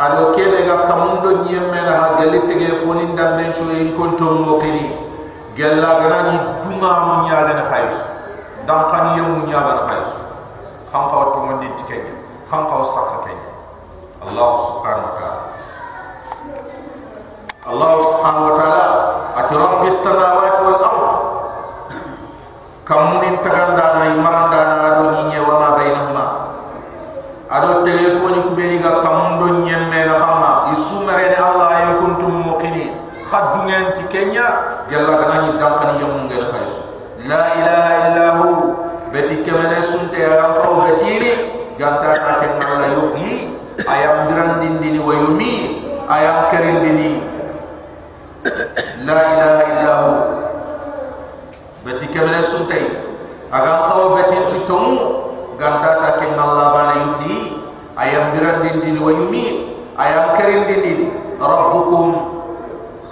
adu 0.02 0.34
kebe 0.34 0.66
ga 0.66 0.90
kamundo 0.90 1.46
nyemme 1.46 1.80
na 1.86 1.94
ha 2.02 2.08
galite 2.18 2.58
ge 2.58 2.74
fonin 2.82 3.14
dambe 3.16 3.54
chu 3.54 3.70
en 3.70 3.94
konto 3.94 4.26
mo 4.34 4.58
kini 4.58 4.90
gella 5.54 6.02
gana 6.02 6.20
ni 6.34 6.38
dunga 6.66 6.92
mo 7.06 7.14
nyaga 7.30 7.54
na 7.54 7.64
khais 7.70 8.02
dam 8.66 8.90
kan 8.90 9.14
yemu 9.14 9.46
nyaga 9.46 9.74
na 9.78 9.84
khais 9.94 10.18
khanka 10.90 11.14
wat 11.22 11.34
mo 11.38 11.54
nit 11.62 11.78
kenya 11.86 12.14
khanka 12.50 12.74
wat 12.82 12.90
sakka 12.90 13.18
kenya 13.30 13.43
allah 14.30 14.50
subhanahu 14.60 15.08
wa 15.08 15.16
ta'ala. 15.20 15.42
Allah 17.64 17.92
subhanahu 17.96 18.46
wa 18.52 18.56
ta'ala 18.60 18.86
ati 19.40 19.54
rabbis 19.56 19.96
samawati 20.04 20.60
wal 20.68 20.80
ard 20.84 21.10
kamunin 22.84 23.40
taganda 23.40 23.86
na 24.00 24.06
imaranda 24.12 24.60
na 24.68 24.76
ado 24.92 25.04
ni 25.32 25.40
wa 25.40 25.56
ma 25.60 25.70
bainahuma. 25.80 26.26
Ado 27.54 27.86
telefoni 27.88 28.44
kubeni 28.50 28.82
ga 28.84 29.00
kamundo 29.00 29.64
nyemme 29.64 30.00
na 30.10 30.16
hama. 30.20 30.52
Isumare 30.74 31.32
ne 31.32 31.38
allah 31.38 31.70
ya 31.80 31.90
kuntum 32.02 32.44
muqini. 32.44 32.92
Khadungen 33.30 33.94
tikenya 33.98 34.46
gella 34.92 35.18
gana 35.18 35.36
ni 35.48 35.50
dankani 35.58 36.02
yamun 36.06 36.30
gel 36.30 36.46
khaisu 36.54 36.86
la 37.26 37.50
ilaha 37.58 37.90
illa 38.06 38.28
hu 38.38 38.50
beti 39.10 39.42
kemene 39.42 39.82
sunte 39.82 40.20
ya 40.22 40.54
qaw 40.54 40.86
betini 40.86 41.32
ganta 41.80 42.14
ta 42.14 42.34
ken 42.44 42.62
allah 42.62 42.94
yuhi 42.94 43.43
ayam 43.88 44.28
dirandin 44.32 44.80
dini 44.84 45.00
wa 45.00 45.14
yumi 45.16 45.54
ayam 46.08 46.52
kerin 46.52 46.78
dini. 46.84 47.12
La 49.04 49.20
ilaha 49.36 49.62
illa 49.72 49.94
hu 50.04 50.12
beti 51.88 52.08
kemene 52.12 52.44
sunte 52.44 52.80
agam 53.52 53.78
qaw 53.88 54.16
betin 54.20 54.44
titomu 54.48 54.96
ganta 55.60 56.00
ta 56.00 56.10
ke 56.20 56.28
Allah 56.32 56.68
bana 56.76 56.96
yuhi. 57.00 57.64
Ayam 57.94 58.34
biran 58.34 58.66
din 58.66 58.82
din 58.82 58.98
wa 58.98 59.14
yumi 59.14 59.78
ayam 59.94 60.34
kerin 60.34 60.66
din 60.66 60.82
din 60.82 61.00
rabbukum 61.38 62.42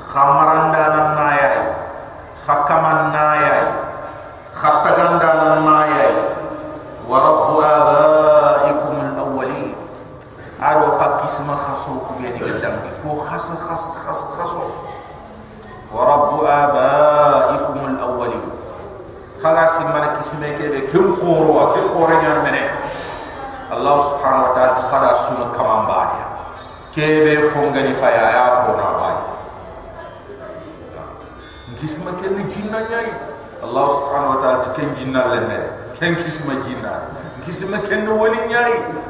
khamaranda 0.09 0.89
nan 0.89 1.07
naya 1.13 1.49
hakaman 2.49 3.13
naya 3.13 3.78
khattaganda 4.57 5.30
fo 13.42 13.56
khas 13.58 13.58
khas 13.66 13.84
khas 14.06 14.20
khaso 14.38 14.62
wa 15.94 16.02
rabbu 16.06 16.46
abaikum 16.46 17.80
al-awwalin 17.89 18.46
khala 19.42 19.66
simana 19.68 20.14
kisme 20.22 20.54
ke 20.58 20.70
be 20.70 20.82
kem 20.94 21.10
khoro 21.18 21.50
wa 21.58 21.74
kem 21.74 21.89
khoro 21.89 22.22
nyar 22.22 22.46
mene 22.46 22.70
allah 23.74 23.98
subhanahu 23.98 24.46
wa 24.46 24.54
ta'ala 24.54 24.82
khada 24.94 25.12
sunu 25.26 25.46
kamambani 25.58 26.22
ke 26.94 27.08
be 27.26 27.34
fongani 27.50 27.98
khaya 27.98 28.30
ya 28.30 28.46
fona 28.62 28.88
bai 29.02 29.18
kisma 31.82 32.14
ke 32.22 32.30
ni 32.30 32.46
jinna 32.46 32.86
nyai 32.94 33.10
allah 33.66 33.86
subhanahu 33.89 34.38
wa 34.38 34.39
ta'ala 34.46 34.70
ken 34.78 34.94
jinna 34.94 35.26
le 35.34 35.42
mere 35.50 35.70
ken 35.98 36.14
kisma 36.14 36.62
jinna 36.62 36.94
kisma 37.42 37.82
ken 37.89 38.06
no 38.06 38.22
wali 38.22 38.38
nyai 38.54 39.02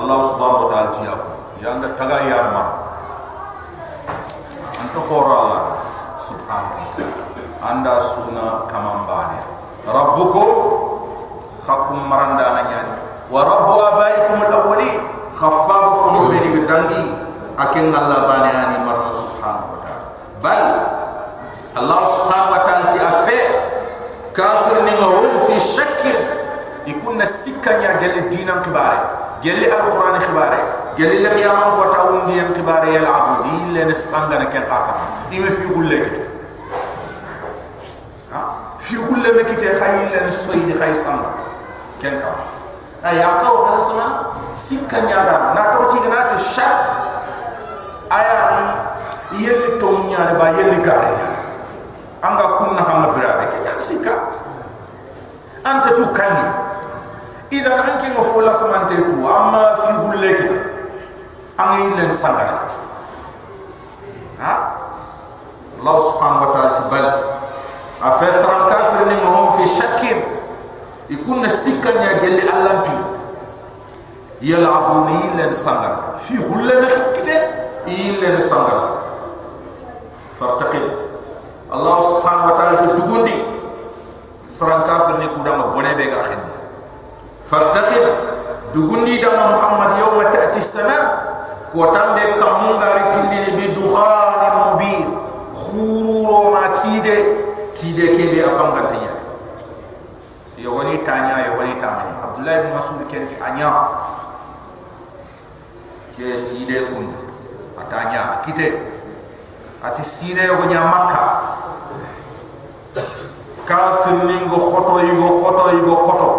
allah 0.00 0.18
subhanahu 0.24 0.64
wa 0.64 0.70
ta'ala 0.72 0.90
wali 0.90 1.04
de 1.04 1.88
aken 4.70 4.88
be 4.90 4.98
khore 5.04 5.36
kana 6.48 6.68
ngi 6.70 6.86
jimme 6.96 7.16
allah 7.20 7.38
subhanahu 7.38 7.38
wa 7.38 7.38
ta'ala 7.38 7.38
tiya 7.40 7.40
yanga 7.40 7.48
taga 7.48 7.60
ma 7.60 7.70
anda 7.70 8.00
suna 8.00 8.64
kamambane 8.72 9.38
rabbukum 9.84 10.48
khakum 11.60 12.08
maranda 12.08 12.56
nanyani 12.56 12.96
wa 13.28 13.44
rabbu 13.44 13.74
abaikum 13.92 14.38
al-awwalin 14.48 14.96
khaffabu 15.36 15.90
funubi 16.02 16.40
ni 16.40 16.64
dangi 16.64 17.04
akin 17.60 17.92
Allah 17.92 18.18
bani 18.24 18.50
ani 18.50 18.76
marna 18.80 19.12
subhanahu 19.12 19.70
wa 19.76 19.78
ta'ala. 19.84 20.06
Bal 20.40 20.62
Allah 21.76 22.00
subhanahu 22.08 22.52
wa 22.56 22.60
ta'ala 22.64 22.84
ti 22.96 22.98
afe 22.98 23.38
kafir 24.32 24.80
ni 24.88 24.92
ngahum 24.96 25.32
fi 25.46 25.54
shakk 25.60 26.02
ikunna 26.88 27.28
sikanya 27.28 28.00
gel 28.00 28.32
dinan 28.32 28.64
kibare 28.64 28.98
gel 29.42 29.60
al-quran 29.72 30.16
kibare 30.20 30.60
gel 30.96 31.22
la 31.22 31.30
qiyamam 31.34 31.70
ko 31.76 31.82
tawundi 31.94 32.38
en 32.38 32.52
kibare 32.54 32.92
yal 32.92 33.06
abudi 33.06 33.72
len 33.74 33.94
sangana 33.94 34.46
ken 34.52 34.64
aka 34.68 34.94
ime 35.32 35.50
fi 35.50 35.64
gulle 35.68 35.96
kito 36.04 36.22
fi 38.78 38.94
gulle 38.96 39.28
me 39.36 39.42
kite 39.44 39.68
khayil 39.80 40.08
len 40.12 40.30
soyni 40.32 40.72
khay 40.74 40.94
sanga. 40.94 41.30
Ken 42.00 42.16
ka. 42.20 42.32
Ay 43.04 43.20
akaw 43.20 43.64
halasma 43.68 44.06
sikanya 44.52 45.24
da 45.24 45.36
na 45.54 45.62
to 45.76 45.80
ti 45.92 45.98
na 46.08 46.28
to 46.32 46.36
shak. 46.40 46.78
Aya 48.10 48.36
ni 49.30 49.46
yeli 49.46 49.78
to 49.78 49.88
nyaare 50.10 50.34
ba 50.34 50.50
yeli 50.58 50.82
gare 50.82 51.12
anga 52.22 52.46
kunna 52.58 52.82
hamma 52.82 53.14
birabe 53.14 53.46
ke 53.48 53.58
sika 53.80 54.14
anta 55.64 55.94
tu 55.96 56.04
kanni 56.12 56.44
إذا 57.52 57.74
أنك 57.74 58.18
مفول 58.18 58.46
لسمان 58.48 58.86
تيتو 58.86 59.36
أما 59.36 59.74
في 59.74 59.92
هول 59.92 60.22
لكتا 60.22 60.64
أمين 61.60 62.00
لن 62.00 62.12
سنغرات 62.12 62.72
ها 64.40 64.72
الله 65.80 65.98
سبحانه 66.12 66.48
وتعالى 66.48 66.70
تبال 66.76 67.14
أفسر 68.04 68.64
الكافر 68.66 69.04
نمهم 69.04 69.50
في 69.50 69.66
شكين 69.66 70.22
يكون 71.10 71.44
السكن 71.44 72.02
يجل 72.02 72.48
ألم 72.48 72.82
بي 72.82 72.96
يلعبون 74.50 75.08
إلا 75.24 75.46
نسانغر 75.50 75.96
في 76.18 76.36
هل 76.36 76.82
نخكت 76.84 77.28
إلا 77.86 78.36
نسانغر 78.36 78.98
فارتقل 80.40 80.90
الله 81.72 82.00
سبحانه 82.00 82.52
وتعالى 82.52 82.76
تدقوني 82.76 83.42
سران 84.58 84.80
كافر 84.82 85.20
نكودا 85.20 85.56
مبوني 85.56 85.94
بيغا 85.94 86.22
خيني 86.22 86.49
muhammad 89.48 89.90
yawma 89.98 90.24
ta'ti 90.30 90.60
sama 90.62 90.98
ko 91.70 91.94
tambe 91.94 92.36
kamunga 92.36 92.88
ritindi 92.98 93.38
ni 93.46 93.50
bi 93.56 93.66
dukhan 93.74 94.54
mubin. 94.74 95.20
Khuro 95.54 96.50
ma 96.50 96.74
tide 96.74 97.16
tide 97.74 98.06
ke 98.18 98.24
be 98.32 98.38
apanga 98.42 98.90
tanya 98.90 99.12
yo 100.58 100.74
woni 100.74 100.98
tanya 101.06 101.46
yo 101.46 101.62
woni 101.62 101.78
tamani 101.78 102.10
abdullah 102.18 102.54
ibn 102.58 102.70
mas'ud 102.74 103.06
kenti 103.06 103.38
anya 103.38 103.70
ke 106.18 106.42
tide 106.42 106.90
kundu 106.90 107.16
atanya 107.78 108.42
kite 108.42 108.82
ati 109.78 110.02
sine 110.02 110.42
ko 110.58 110.66
nya 110.66 110.82
makka 110.84 111.22
kafir 113.64 114.26
ningo 114.26 114.58
khoto 114.58 115.06
yigo 115.06 115.28
khoto 115.44 115.64
yigo 115.70 115.94
khoto 116.02 116.30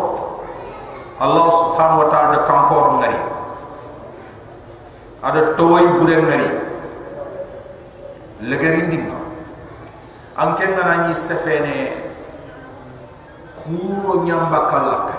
allah 1.21 1.45
subhanahu 1.53 2.01
wa 2.01 2.07
ta'ala 2.09 2.37
kankor 2.49 2.85
ngari 2.97 3.21
ada 5.21 5.41
toy 5.53 5.85
bure 6.01 6.17
ngari 6.17 6.49
legari 8.49 8.89
ndinga 8.89 9.19
anke 10.41 10.65
ngana 10.65 11.05
ni 11.05 11.13
sefene. 11.13 12.09
Khuro 13.61 14.25
nyamba 14.25 14.65
kalaka 14.65 15.13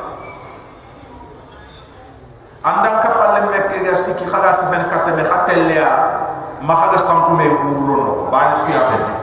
anda 2.63 2.99
kapal 3.03 3.51
mekke 3.51 3.87
ga 3.87 3.95
siki 3.95 4.27
khaga 4.27 4.51
sefene 4.55 4.87
katte 4.91 5.15
me 5.15 5.23
khatel 5.23 5.71
ya 5.71 5.89
ma 6.63 6.75
khaga 6.75 6.99
sampu 6.99 7.39
me 7.39 7.47
khuro 7.47 7.95
no 8.03 8.13
ba 8.31 8.51
ni 8.51 8.55
suya 8.59 8.83
peti 8.91 9.15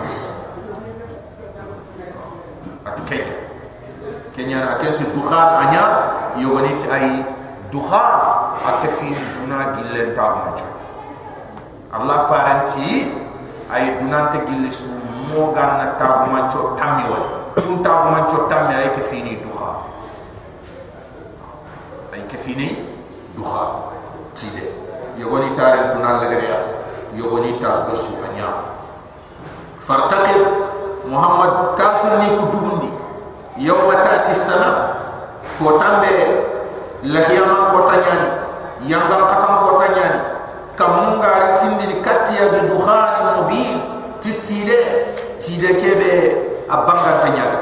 at 2.87 3.38
kenya 4.39 4.63
kenya 4.63 4.71
na 4.71 4.79
kenti 4.79 5.03
dukhan 5.11 5.49
anya 5.67 5.83
yogani 6.39 6.71
ti 6.79 6.87
ay 6.87 7.27
dukhan 7.75 8.15
akafi 8.63 9.11
duna 9.11 9.75
gillen 9.75 10.15
ta 10.15 10.25
ma 10.39 10.55
Allah 11.91 12.19
faranti 12.31 13.11
ay 13.67 13.99
dunante 13.99 14.39
gille 14.47 14.71
su 14.71 14.95
mo 15.27 15.51
ganna 15.51 15.99
ta 15.99 16.23
ma 16.31 16.47
cho 16.47 16.71
tammi 16.79 17.03
wal 17.11 17.51
kun 17.59 17.83
ta 17.83 18.07
ma 18.07 18.23
cho 18.31 18.47
tammi 18.47 18.79
ay 18.79 18.95
ke 18.95 19.03
fini 19.11 19.43
dukhan. 19.43 19.89
Kefini 22.29 22.77
duha 23.33 23.89
tide 24.37 24.69
yogoni 25.17 25.49
tare 25.57 25.97
dunal 25.97 26.21
lagariya 26.21 26.61
yogoni 27.17 27.57
ta 27.57 27.89
dosu 27.89 28.13
anya 28.21 28.69
fartaqib 29.81 30.45
muhammad 31.09 31.73
kafir 31.73 32.21
ni 32.21 32.37
ku 32.37 32.45
dugundi 32.53 32.98
yawma 33.59 33.99
ta'ti 34.01 34.33
sana 34.33 34.71
ko 35.59 35.75
tambe 35.75 36.15
lahiyama 37.03 37.75
ko 37.75 37.83
tanyani 37.85 38.29
yanga 38.87 39.27
katam 39.27 39.53
ko 39.67 39.71
tanyani 39.83 40.19
kamunga 40.79 41.53
tindi 41.59 41.99
katiya 41.99 42.55
bi 42.55 42.59
duhan 42.71 43.43
mubin. 43.43 43.75
Titide 44.19 45.07
tide 45.39 45.79
kebe 45.79 46.11
abanga 46.67 47.23
tanyani 47.23 47.55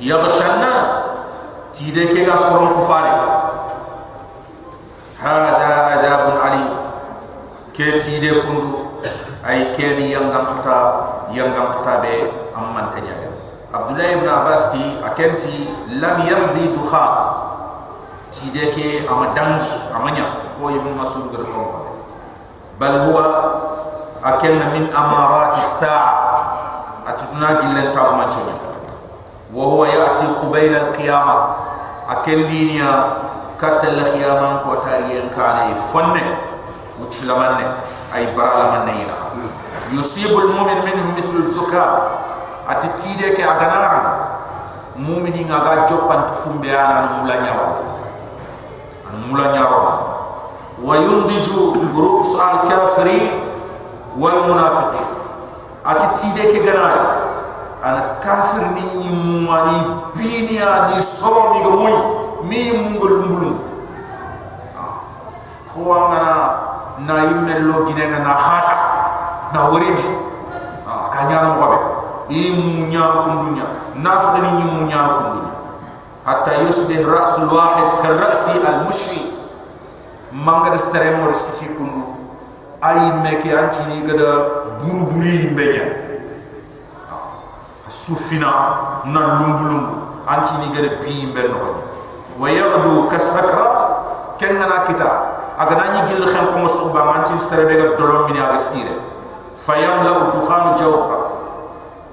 yaghsha 0.00 0.56
an-nas 0.56 0.88
tide 1.76 2.08
ke 2.08 2.24
ga 2.24 2.32
soron 2.32 2.72
kufari. 2.72 3.12
Hada 5.20 6.00
adabun 6.00 6.40
ali 6.40 6.64
ke 7.76 8.00
tide 8.00 8.48
kundu. 8.48 8.96
Ay 9.44 9.76
keni 9.76 10.16
yangam 10.16 10.56
kata 10.56 11.28
yangam 11.36 11.68
kata 11.76 12.00
be 12.00 12.32
amman 12.56 12.88
tanyani 12.96 13.23
abdullah 13.73 14.09
ibn 14.17 14.27
abbas 14.27 14.73
ti 14.73 14.81
akenti 15.05 15.69
lam 16.01 16.25
yamdi 16.25 16.73
dukha 16.73 17.05
tide 18.33 18.73
ke 18.73 19.05
amadangi 19.05 19.77
amanya 19.93 20.53
ko 20.57 20.69
ibn 20.73 20.93
masud 20.97 21.29
gar 21.29 21.45
ko 21.45 21.63
bal 22.81 22.95
huwa 23.09 23.25
akenna 24.25 24.73
min 24.73 24.89
amarat 24.89 25.53
as-sa'a 25.61 26.11
atuna 27.09 27.61
gilen 27.61 27.93
ta 27.93 28.17
manchani 28.17 28.69
وهو 29.53 29.85
ياتي 29.85 30.25
قبيل 30.45 30.75
القيامه 30.75 31.35
اكل 32.09 32.43
دنيا 32.53 32.93
كات 33.61 33.81
القيامه 33.85 34.57
كو 34.61 34.75
تاريين 34.85 35.29
كان 35.33 35.73
يفن 35.73 36.15
وتسلمن 37.01 37.57
اي 38.15 38.25
ati 42.68 42.88
tide 42.96 43.36
ke 43.36 43.42
aganara 43.44 44.00
mumini 44.96 45.44
nga 45.44 45.58
ga 45.60 45.74
jopan 45.86 46.28
tu 46.30 46.34
fumbe 46.34 46.70
ana 46.70 47.00
no 47.00 47.08
mula 47.22 47.34
nyawa. 47.42 47.66
An 49.10 49.14
mula 49.28 49.46
nyawa. 49.52 49.80
Wa 50.80 50.94
yundiju 50.96 51.74
ru'us 51.94 52.34
al 52.38 52.66
kafiri 52.68 53.30
wal 54.16 54.48
munafiqi. 54.48 55.02
Ati 55.84 56.06
tide 56.18 56.42
ke 56.54 56.58
ganara 56.64 57.24
an 57.84 57.96
kafir 58.24 58.72
ni 58.72 58.80
mumani 59.12 60.08
bini 60.16 60.56
ani 60.56 61.02
soro 61.04 61.52
ni 61.52 61.60
go 61.60 61.70
muy 61.76 61.94
mi 62.48 62.72
mungul 62.72 63.28
mbulu 63.28 63.50
ko 65.74 65.80
ngana 65.82 66.32
na 67.04 67.14
yimel 67.28 67.60
lo 67.68 67.84
gine 67.84 68.08
na 68.08 68.32
khata 68.38 68.76
na 69.52 69.68
wari 69.68 69.90
ah 70.88 71.10
kanyana 71.12 71.58
mo 71.58 71.93
i 72.28 72.52
munya 72.52 73.04
kundunya 73.24 73.66
nafa 73.96 74.38
ni 74.40 74.50
nyim 74.60 74.70
munya 74.80 75.00
kundunya 75.00 75.54
hatta 76.24 76.62
yusbih 76.64 77.04
ra's 77.04 77.36
al 77.38 77.48
wahid 77.52 77.88
ka 78.00 78.08
ra'si 78.16 78.56
al 78.64 78.84
mushri 78.88 79.32
mangar 80.32 80.78
sere 80.78 81.20
mor 81.20 81.32
siki 81.36 81.68
kundu 81.76 82.16
ay 82.80 83.12
meke 83.22 83.52
anti 83.52 83.82
ni 83.88 84.04
gada 84.08 84.30
burburi 84.80 85.52
mbenya 85.52 85.86
sufina 87.88 88.50
na 89.04 89.20
lumbu 89.40 89.62
lumbu 89.68 89.94
anti 90.26 90.52
ni 90.64 90.72
gere 90.72 90.98
bi 91.04 91.28
ben 91.34 91.52
no 91.52 91.76
wa 92.40 92.48
yaghdu 92.50 93.06
kasakra 93.08 93.66
ken 94.38 94.58
na 94.58 94.82
kita? 94.90 95.10
Aga 95.54 95.74
nani 95.78 96.10
gil 96.10 96.26
xam 96.34 96.50
ko 96.50 96.66
so 96.66 96.90
ba 96.90 97.06
man 97.06 97.22
ci 97.22 97.38
sere 97.38 97.62
be 97.66 97.78
ga 97.78 97.94
dolom 97.96 98.26
mi 98.32 98.38
aga 98.38 98.58
sire. 98.58 98.90
Fayam 99.54 100.02
la 100.02 100.34
dukhan 100.34 100.74
jawfa 100.74 101.23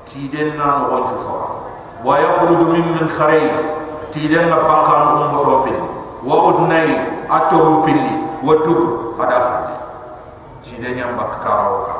ti 0.06 0.28
den 0.28 0.58
na 0.58 0.82
no 0.82 0.84
gon 0.89 1.06
fa 1.06 1.38
wa 2.04 2.14
yakhruju 2.18 2.66
min 2.72 2.86
min 2.93 3.08
kharay 3.08 3.45
ti 4.12 4.28
den 4.28 4.49
na 4.49 4.58
bakkan 4.66 5.02
um 5.18 5.24
boto 5.34 5.54
pin 5.66 5.78
wa 6.26 6.49
uznay 6.49 6.89
atorum 7.30 7.86
pinni 7.86 8.16
wa 8.41 8.56
dub 8.66 9.16
fada 9.18 9.39
fa 9.39 9.58
ti 10.62 10.78
den 10.82 10.97
yam 10.97 11.18
bakkaro 11.18 11.86
ka 11.86 11.97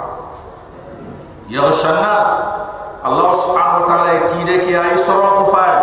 yaghsha 1.50 1.92
nas 2.02 2.30
Allah 3.02 3.34
subhanahu 3.34 3.82
wa 3.82 3.88
ta'ala 3.90 4.30
tide 4.30 4.62
ke 4.62 4.78
ay 4.78 4.94
soron 4.94 5.42
kufar. 5.42 5.74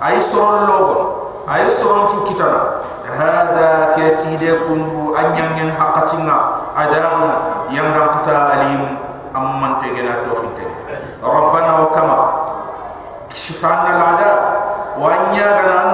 Ay 0.00 0.16
soron 0.16 0.64
logo 0.64 0.96
ay 1.44 1.68
soron 1.68 2.08
chukitana 2.08 2.80
hada 3.04 3.92
ke 3.92 4.16
tide 4.16 4.64
kundu 4.64 5.12
anyang 5.12 5.60
yang 5.60 5.70
hakatinga 5.76 6.72
adab 6.72 7.12
yang 7.68 7.92
gam 7.92 8.08
kata 8.16 8.56
alim. 8.56 8.82
Amman 9.36 9.78
tegena 9.84 10.24
to 10.24 10.48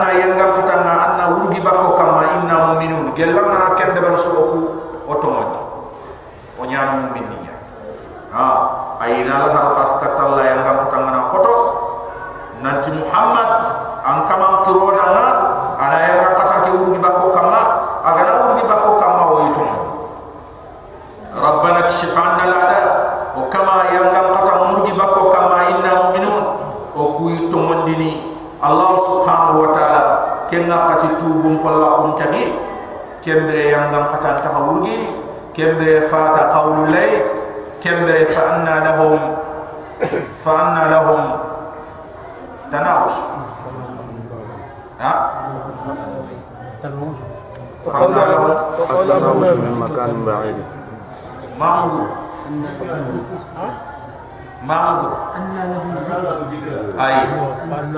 anna 0.07 0.09
yang 0.15 0.33
gam 0.39 0.51
kata 0.55 0.75
na 0.87 0.95
anna 0.95 1.25
urgi 1.35 1.59
bako 1.63 1.99
kama 1.99 2.23
inna 2.39 2.57
mu'minun. 2.73 3.11
Gelang 3.19 3.49
na 3.51 3.75
kende 3.75 4.01
bersuku 4.03 4.61
otomatik 5.07 5.63
onya 6.63 7.03
mu'minnya 7.03 7.55
ha 8.31 8.47
ayina 9.03 9.47
la 9.47 9.49
har 9.51 9.67
fas 9.75 9.93
katalla 9.99 10.43
yang 10.47 10.63
gam 10.63 10.77
katangana 10.87 11.31
koto. 11.35 11.55
Nanti 12.57 12.89
muhammad 12.89 13.49
an 14.07 14.25
kama 14.25 14.65
turona 14.65 15.07
na 15.13 15.27
ana 15.77 15.99
yang 16.07 16.19
gam 16.23 16.35
kataki 16.39 16.71
urgi 16.73 16.99
bako 17.03 17.35
kama 17.35 17.61
agana 18.07 18.33
urgi 18.47 18.65
bako 18.65 18.91
kama 18.99 19.23
wo 19.31 19.37
yitum 19.51 19.71
rabbana 21.37 21.85
kshif 21.91 22.17
anna 22.17 22.43
al'ada 22.49 22.66
yitum 27.96 27.96
dini 27.96 28.12
allah 28.60 29.00
subhanahu 29.00 29.64
wa 29.64 29.70
ta'ala 29.72 30.04
kenga 30.52 30.78
kati 30.92 31.10
tubum 31.24 31.64
polla 31.64 32.04
kun 32.04 32.12
tahi 32.20 32.52
kembre 33.24 33.72
yang 33.72 33.96
gam 33.96 34.12
katang 34.12 34.36
ta 34.44 34.52
urgi 34.60 35.00
kembre 35.56 36.04
fata 36.12 36.52
qawlu 36.52 36.92
layt 36.92 37.52
كبر 37.82 38.26
فأنا 38.26 38.76
لهم 38.86 39.20
فأنا 40.46 40.84
لهم 40.94 41.22
تناوش 42.72 43.14
ها 45.00 45.14
فأنا 47.86 48.22
لهم 48.32 48.52
التناوش 48.90 49.48
من 49.48 49.74
مكان 49.82 50.26
بعيد 50.26 50.56
ما 51.60 51.70
هو 51.70 52.06
أي. 57.01 57.15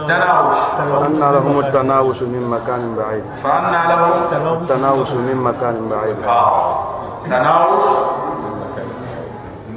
تناوش. 0.09 0.57
فأنا 0.57 1.33
لهم 1.33 1.61
التناوش 1.61 2.23
من 2.23 2.51
مكان 2.51 2.97
بعيد. 2.97 3.25
فأنا 3.43 3.89
لهم. 3.89 4.63
التناوش 4.63 5.11
من 5.11 5.37
مكان 5.37 5.89
بعيد. 5.89 6.17
آه. 6.27 6.85
تناوش 7.27 7.85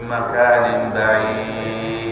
مكان 0.09 0.91
بعيد. 0.95 2.11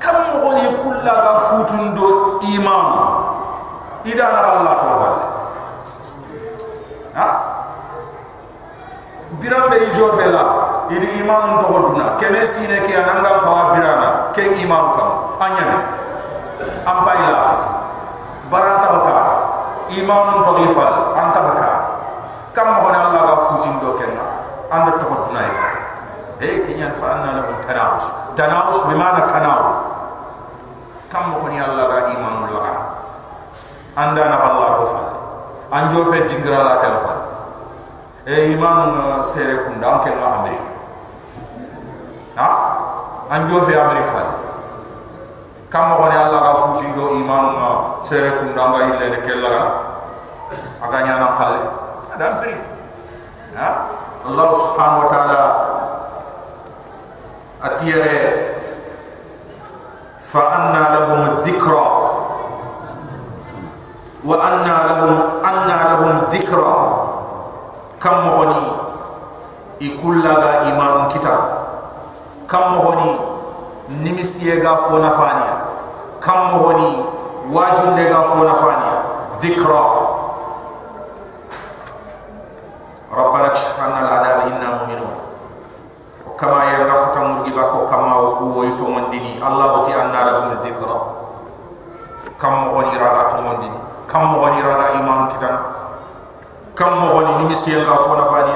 كم 0.00 0.18
غني 0.40 0.68
كل 0.84 1.08
غفوت 1.08 1.72
دو 1.72 2.40
إيمان؟ 2.42 2.86
إذا 4.06 4.28
الله 4.28 4.74
توفى 4.74 5.12
ها؟ 7.14 7.50
be 9.40 9.76
ijo 9.86 10.12
fela 10.12 10.69
idi 10.90 11.22
iman 11.22 11.62
to 11.62 11.66
hoduna 11.70 12.18
kene 12.18 12.42
sine 12.46 12.78
ke 12.86 12.92
ananga 12.94 13.40
fawa 13.42 13.74
birana. 13.74 14.10
Ke 14.34 14.46
iman 14.62 14.84
kam 14.98 15.10
anyame 15.40 15.78
ampa 16.84 17.12
ila 17.16 17.38
baranta 18.50 18.88
ka 19.06 19.16
iman 19.94 20.26
to 20.44 20.50
gifal 20.60 20.94
anta 21.16 21.40
ka 21.54 21.70
kam 22.52 22.68
mo 22.82 22.90
na 22.90 23.08
Allah 23.10 23.22
ga 23.30 23.36
futin 23.48 23.78
do 23.78 23.94
kenna 23.98 24.26
anda 24.70 24.98
to 24.98 25.06
hoduna 25.06 25.40
ifa 25.46 25.68
e 26.42 26.48
kenyan 26.66 26.92
fa 26.94 27.20
anna 27.20 27.38
lahum 27.42 27.56
tanawus 27.66 28.06
tanawus 28.34 28.80
bi 28.90 28.94
mana 28.98 29.22
kam 31.10 31.24
mo 31.30 31.46
ni 31.50 31.58
Allah 31.62 31.84
ga 31.90 31.98
iman 32.14 32.34
Allah 32.50 32.66
anda 33.98 34.22
na 34.30 34.36
Allah 34.38 34.68
ko 34.78 34.84
fa 34.90 35.02
anjo 35.74 36.00
fe 36.10 36.26
jingra 36.26 36.62
la 36.66 36.74
tel 36.82 36.96
fa 37.02 37.14
e 38.26 38.54
iman 38.58 39.22
sere 39.26 39.62
kunda 39.66 39.86
an 39.86 39.98
ken 40.02 40.18
amri 40.18 40.54
ha 40.58 40.69
anjo 43.30 43.62
fe 43.62 43.78
amri 43.78 44.02
fa 44.10 44.22
kam 45.70 45.94
mo 45.94 46.10
ni 46.10 46.18
Allah 46.18 46.40
ga 46.42 46.52
futin 46.66 46.90
do 46.98 47.14
iman 47.22 47.54
sere 48.02 48.42
kunda 48.42 48.74
ga 48.74 48.78
ille 48.90 49.06
ne 49.06 49.18
kella 49.22 49.54
aga 50.82 50.98
nyana 51.06 51.28
kale. 51.38 51.60
Ada 52.10 52.24
amri 52.34 52.54
ha? 53.54 53.68
Allah 54.26 54.46
subhanahu 54.50 55.02
wa 55.06 55.08
ta'ala 55.14 55.42
atiyare 57.70 58.18
fa 60.26 60.42
anna 60.58 60.82
lahum 60.90 61.22
dhikra 61.46 61.86
wa 64.26 64.36
anna 64.42 64.76
lahum 64.90 65.12
anna 65.46 65.76
lahum 65.94 66.12
dhikra. 66.34 66.74
Kam 68.00 68.16
mohoni 68.26 68.64
ikullaga 69.78 70.66
imanun 70.72 71.12
kitab 71.12 71.59
kam 72.50 72.74
mo 72.74 72.78
honi 72.82 73.10
nimisiye 74.02 74.58
ga 74.58 74.74
fo 74.76 74.98
nafaniya 74.98 75.54
kam 76.18 76.50
mo 76.50 76.66
honi 76.66 76.90
wajunde 77.54 78.04
ga 78.10 78.20
fo 78.26 78.42
nafaniya 78.42 78.96
dhikra. 79.38 79.82
Rabbana 83.10 83.50
kshifanna 83.54 84.02
al'adab 84.02 84.50
inna 84.50 84.68
mu'minun 84.82 85.14
kama 86.34 86.64
ya 86.64 86.84
ngakata 86.86 87.20
murgi 87.20 87.52
bako 87.52 87.86
kama 87.86 88.12
o 88.18 88.26
ko 88.38 88.64
yito 88.64 88.84
mondini. 88.86 89.38
Allah 89.38 89.86
ti 89.86 89.92
annara 89.94 90.32
bin 90.50 90.58
dhikra. 90.66 90.98
Kam 92.40 92.66
mo 92.66 92.80
woni 92.80 92.98
raga 92.98 93.30
to 93.30 93.36
mondini. 93.46 93.78
Kam 94.10 94.34
mo 94.34 94.42
woni 94.42 94.58
raga 94.58 94.98
iman 94.98 95.30
kitan 95.30 95.56
kam 96.74 96.96
mo 96.98 97.14
woni 97.14 97.44
nimisi 97.44 97.76
nga 97.76 97.92
fona 97.92 98.24
fani 98.24 98.54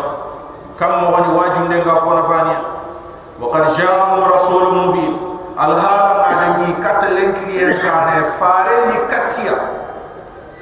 kam 0.80 1.04
mo 1.04 1.12
wajunde 1.12 1.76
nga 1.84 1.94
fona 2.00 2.22
fani 2.24 2.73
وقد 3.41 3.71
جاءهم 3.71 4.23
رسول 4.23 4.75
مبين 4.87 5.17
الهام 5.59 6.17
معني 6.31 6.73
كتلن 6.83 7.31
كريان 7.33 7.73
كان 7.73 8.23
فارن 8.23 8.89
لكتيا 8.89 9.55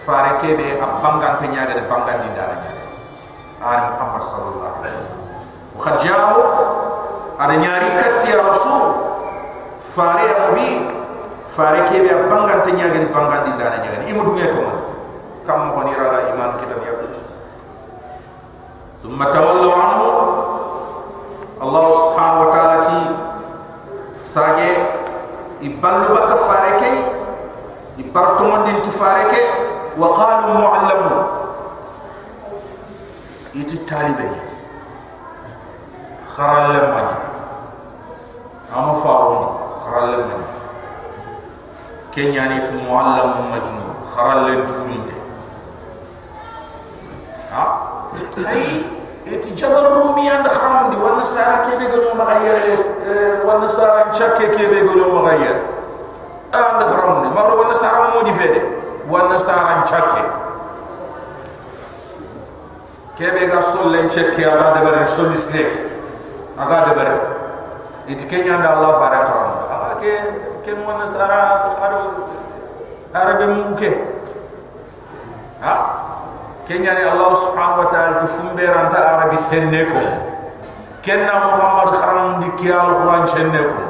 فاركيبه 0.06 0.74
ابانغان 0.84 1.38
تنياغا 1.40 1.74
بانغان 1.90 2.22
دي 2.22 2.30
دارا 2.36 2.58
آل 3.72 3.80
محمد 3.94 4.22
صلى 4.22 4.48
الله 4.56 4.72
عليه 4.78 4.90
وسلم 4.90 5.18
وقد 5.78 5.98
جاءوا 5.98 6.44
أنا 7.42 7.56
نياري 7.56 7.90
كتي 8.02 8.30
يا 8.32 8.42
رسول 8.50 8.92
فاري 9.96 10.28
مبين 10.52 10.90
فاري 11.58 11.82
كي 11.90 12.02
بيا 12.02 12.16
بانغان 12.16 12.64
تنياغن 12.64 13.06
بانغان 13.14 13.44
دي 13.44 13.52
دانا 13.64 13.78
نياغن 13.84 14.02
إمو 14.10 14.24
دنيا 14.32 14.46
تومان 14.54 14.80
كم 15.48 15.68
مخوني 15.70 15.94
رالا 15.96 16.20
إيمان 16.28 16.52
كتاب 16.62 16.80
يقول 16.88 17.10
ثم 19.04 19.24
تولوا 19.24 19.74
عنه 19.74 20.04
الله 21.62 21.86
سبحانه 21.92 22.38
وتعالى 22.42 22.78
تي 22.88 23.00
ساجي 24.34 24.72
يبالو 25.62 26.08
بك 26.16 26.32
فاركي 26.34 26.96
يبارتمون 27.98 28.64
دين 28.64 28.82
تفاركي 28.84 29.44
وقالوا 29.98 30.54
معلمون 30.54 31.38
iti 33.58 33.78
talibe 33.90 34.28
kharalle 36.30 36.82
mani 36.94 37.16
ama 38.76 38.94
faawoni 39.02 39.48
kharalle 39.84 40.18
mani 40.30 40.48
kenyani 42.14 42.58
tu 42.68 42.74
muallam 42.86 43.50
majnun 43.50 43.90
kharalle 44.14 44.54
turinde 44.70 45.16
ha 47.54 47.64
ay 48.54 48.64
Iti 49.27 49.55
jabar 49.55 49.87
rumi 49.95 50.27
and 50.29 50.47
khamdi 50.47 50.97
wan 50.99 51.23
sara 51.25 51.63
kebe 51.71 51.87
golo 51.91 52.15
magayer 52.19 52.83
wan 53.47 53.63
sara 53.69 54.11
chakke 54.11 54.51
kebe 54.57 54.83
golo 54.83 55.15
magayer 55.23 55.63
and 56.53 56.81
khamni 56.83 57.29
maro 57.35 57.63
wan 57.63 57.75
sara 57.75 58.11
modi 58.15 58.33
fede? 58.35 58.63
Wan 59.07 59.31
sara 59.39 59.83
chakke 59.87 60.23
kebe 63.17 63.47
ga 63.47 63.61
solle 63.63 64.09
chekke 64.11 64.43
aga 64.43 64.67
de 64.75 64.81
bare 64.87 65.07
solisne 65.07 65.63
aga 66.59 66.79
de 66.89 66.93
bare 66.99 67.17
it 68.09 68.19
kenya 68.29 68.59
da 68.59 68.75
allah 68.75 68.93
fara 68.99 69.21
karam 69.23 69.51
aga 69.71 69.91
ke 70.03 70.13
ken 70.65 70.83
mon 70.83 71.07
sara 71.07 71.71
kharo 71.79 72.27
arabe 73.15 73.47
muke 73.55 73.91
ha 75.61 75.75
kenya 76.67 76.95
ni 76.95 77.03
allah 77.03 77.35
subhanahu 77.35 77.83
wa 77.83 77.89
ta'ala 77.91 78.23
ki 78.23 78.27
fumbe 78.39 78.63
ranta 78.63 78.99
arabi 79.19 79.37
senne 79.37 79.83
ko 79.91 80.03
kenna 81.03 81.35
muhammad 81.51 81.89
kharam 81.99 82.39
di 82.39 82.49
ki 82.63 82.71
alquran 82.71 83.27
senne 83.27 83.61
ko 83.67 83.81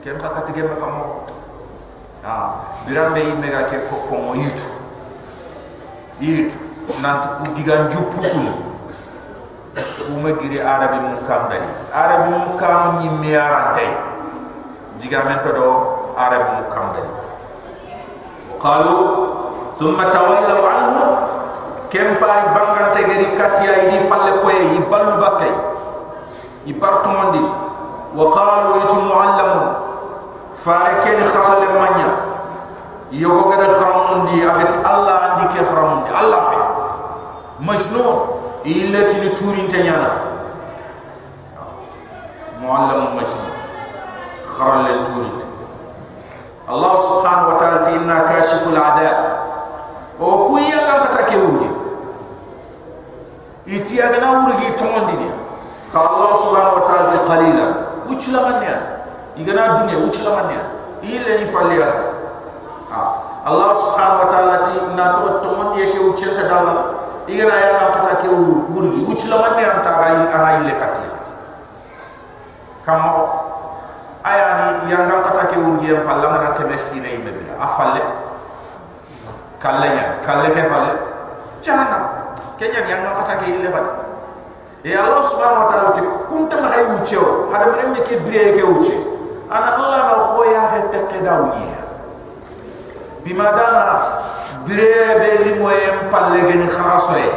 ken 0.00 0.16
ka 0.16 0.28
katige 0.32 0.64
ma 0.64 0.76
kamo 0.80 1.04
ha 2.24 2.34
birambe 2.88 3.20
imega 3.20 3.68
ke 3.68 3.84
ko 3.92 4.00
ko 4.08 4.14
mo 4.16 4.32
yitu 4.32 4.64
yitu 6.24 6.56
nanti 7.04 7.28
ku 7.36 7.44
digan 7.52 7.92
juppu 7.92 8.16
kul 8.24 8.48
kuma 10.08 10.32
giri 10.40 10.64
arabi 10.64 10.98
mun 11.04 11.20
kam 11.28 11.52
dani 11.52 11.68
arabi 11.92 12.26
mun 12.32 12.56
kam 12.56 13.04
ni 13.04 13.06
miaran 13.20 13.76
tay 13.76 13.92
diga 14.96 15.20
men 15.28 15.44
to 15.44 15.52
do 15.52 15.68
arabi 16.16 16.48
mun 16.56 16.66
kam 16.72 16.86
dani 16.96 17.12
qalu 18.56 18.96
thumma 19.76 20.08
tawallaw 20.08 20.60
anhu 20.64 21.04
kem 21.89 22.15
pa 22.17 22.53
bangante 22.55 23.01
gari 23.07 23.27
katia 23.37 23.87
idi 23.87 23.99
falle 24.09 24.39
ko 24.41 24.49
yi 24.49 24.79
ballu 24.91 25.17
bakay 25.21 25.53
yi 26.65 26.73
partu 26.73 27.09
mondi 27.09 27.43
wa 28.13 28.25
qalu 28.33 28.69
yitu 28.81 28.97
muallamun 29.03 29.67
fareken 30.57 31.19
kharalle 31.27 31.67
manya 31.79 32.09
yogo 33.11 33.49
gada 33.49 33.67
kharamundi 33.77 34.41
abeti 34.41 34.77
allah 34.85 35.15
andi 35.33 35.45
ke 35.53 35.61
kharamundi 35.65 36.09
allah 36.11 36.41
fe 36.49 36.59
مجنون 37.63 38.15
إلا 38.65 39.07
تنتورين 39.07 39.67
تنيانا 39.67 40.11
o 50.18 50.50
kuya 50.50 50.78
kan 50.82 50.98
kata 51.06 51.22
ke 51.30 51.36
uje 51.38 51.70
iti 53.70 54.02
agna 54.02 54.42
urgi 54.50 54.74
tongon 54.74 55.06
dini 55.14 55.30
ka 55.94 55.98
allah 56.02 56.34
subhanahu 56.34 56.82
wa 56.82 56.84
ta'ala 56.90 57.06
ta 57.14 57.20
qalila 57.22 57.66
uchla 58.10 58.38
manya 58.50 58.76
igana 59.38 59.78
dunya 59.78 59.96
uchla 60.02 60.30
manya 60.42 60.62
ile 61.06 61.38
ni 61.38 61.46
falia 61.46 61.86
ah 62.90 62.98
ha. 62.98 63.02
allah 63.46 63.70
subhanahu 63.78 64.26
wa 64.26 64.28
ta'ala 64.34 64.54
ti 64.66 64.74
na 64.98 65.22
to 65.22 65.26
tongon 65.38 65.78
ye 65.78 65.86
ke 65.94 65.98
uche 66.02 66.34
ta 66.34 66.50
dalla 66.50 66.74
igana 67.30 67.54
ya 67.54 67.70
na 67.78 67.84
kata 67.94 68.12
ke 68.24 68.28
uru 68.32 68.66
urgi 68.74 69.00
uchla 69.06 69.38
manya 69.38 69.86
ta 69.86 69.92
ga 70.02 70.06
yi 70.18 70.24
ara 70.34 70.48
ile 70.66 70.74
kati 70.74 71.06
kama 72.82 73.12
ayani 74.26 74.90
yanga 74.90 75.22
kata 75.22 75.54
ke 75.54 75.56
uru 75.62 75.78
ye 75.84 75.94
palla 76.02 76.42
na 76.42 76.50
kemesi 76.58 76.98
nei 76.98 77.22
mebira 77.22 77.54
afalle 77.62 78.27
kalle 79.58 79.88
ya 79.90 80.04
kalle 80.22 80.48
ke 80.50 80.62
falle 80.70 80.94
jahannam. 81.62 82.02
Ke 82.58 82.66
jan 82.74 82.90
yang 82.90 83.06
ga 83.06 83.14
kata 83.22 83.34
ke 83.38 83.46
ile 83.54 83.70
kati 83.70 83.90
e 84.82 84.94
allah 84.94 85.22
subhanahu 85.22 85.66
wa 85.66 85.68
ta'ala 85.70 85.90
ti 85.94 86.02
kunta 86.30 86.58
ma 86.62 86.70
hay 86.70 86.86
uchi 86.94 87.18
o 87.18 87.50
hada 87.50 87.74
mene 87.74 87.98
ke 88.06 88.18
biye 88.22 88.54
ke 88.54 88.62
uchi 88.62 88.94
ana 89.50 89.74
allah 89.74 90.00
ma 90.06 90.16
khoya 90.34 90.62
he 90.74 90.78
tekke 90.94 91.18
dawni 91.22 91.66
bima 93.26 93.50
dana 93.58 93.82
birebe 94.66 95.30
li 95.42 95.52
moyem 95.58 96.06
palle 96.14 96.46
gen 96.46 96.62
kharasoye 96.66 97.30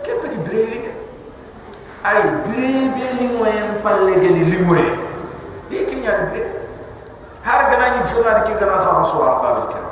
keppe 0.00 0.32
ki 0.32 0.38
bireli 0.48 0.80
ay 2.08 2.24
birebe 2.48 3.06
li 3.20 3.26
moyem 3.36 3.84
palle 3.84 4.16
gen 4.16 4.36
li 4.48 4.58
moye 4.64 4.88
e 5.68 5.96
nyaar 6.00 6.32
bire 6.32 6.50
har 7.44 7.60
gana 7.68 7.86
ni 7.96 8.00
jona 8.08 8.40
ki 8.48 8.52
gana 8.56 8.80
kharaso 8.80 9.20
ahbab 9.20 9.68
ke 9.72 9.83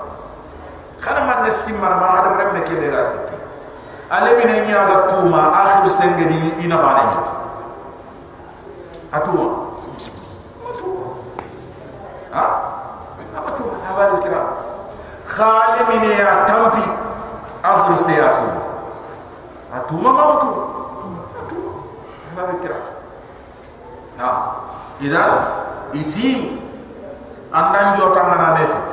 khana 1.03 1.21
man 1.27 1.51
simar 1.51 1.99
ma 2.01 2.09
adam 2.23 2.35
rem 2.39 2.63
ke 2.63 2.75
be 2.81 2.87
gasiki 2.95 3.37
ale 4.11 4.31
mi 4.39 4.45
ne 4.47 4.57
nyaaga 4.71 4.97
tuma 5.11 5.43
akhir 5.63 5.91
sengedi 5.91 6.39
ina 6.65 6.77
bana 6.79 7.03
ni 7.11 7.17
atuma 9.19 9.47
atuma 10.71 11.07
ha 12.31 12.45
atuma 13.51 13.75
habari 13.89 14.17
kiram 14.23 14.47
khali 15.27 15.81
min 15.91 16.03
ya 16.07 16.47
tampi 16.47 16.85
akhir 17.67 17.97
siyatu 18.07 18.47
atu 19.75 19.95
ma 20.07 20.11
mautu 20.13 20.51
atu 21.43 21.59
haba 22.31 22.55
kira 22.63 22.79
ha 24.23 24.29
ida 25.01 25.25
iti 25.99 26.61
andan 27.51 27.97
jota 27.99 28.21
ngana 28.23 28.49
nefi 28.61 28.92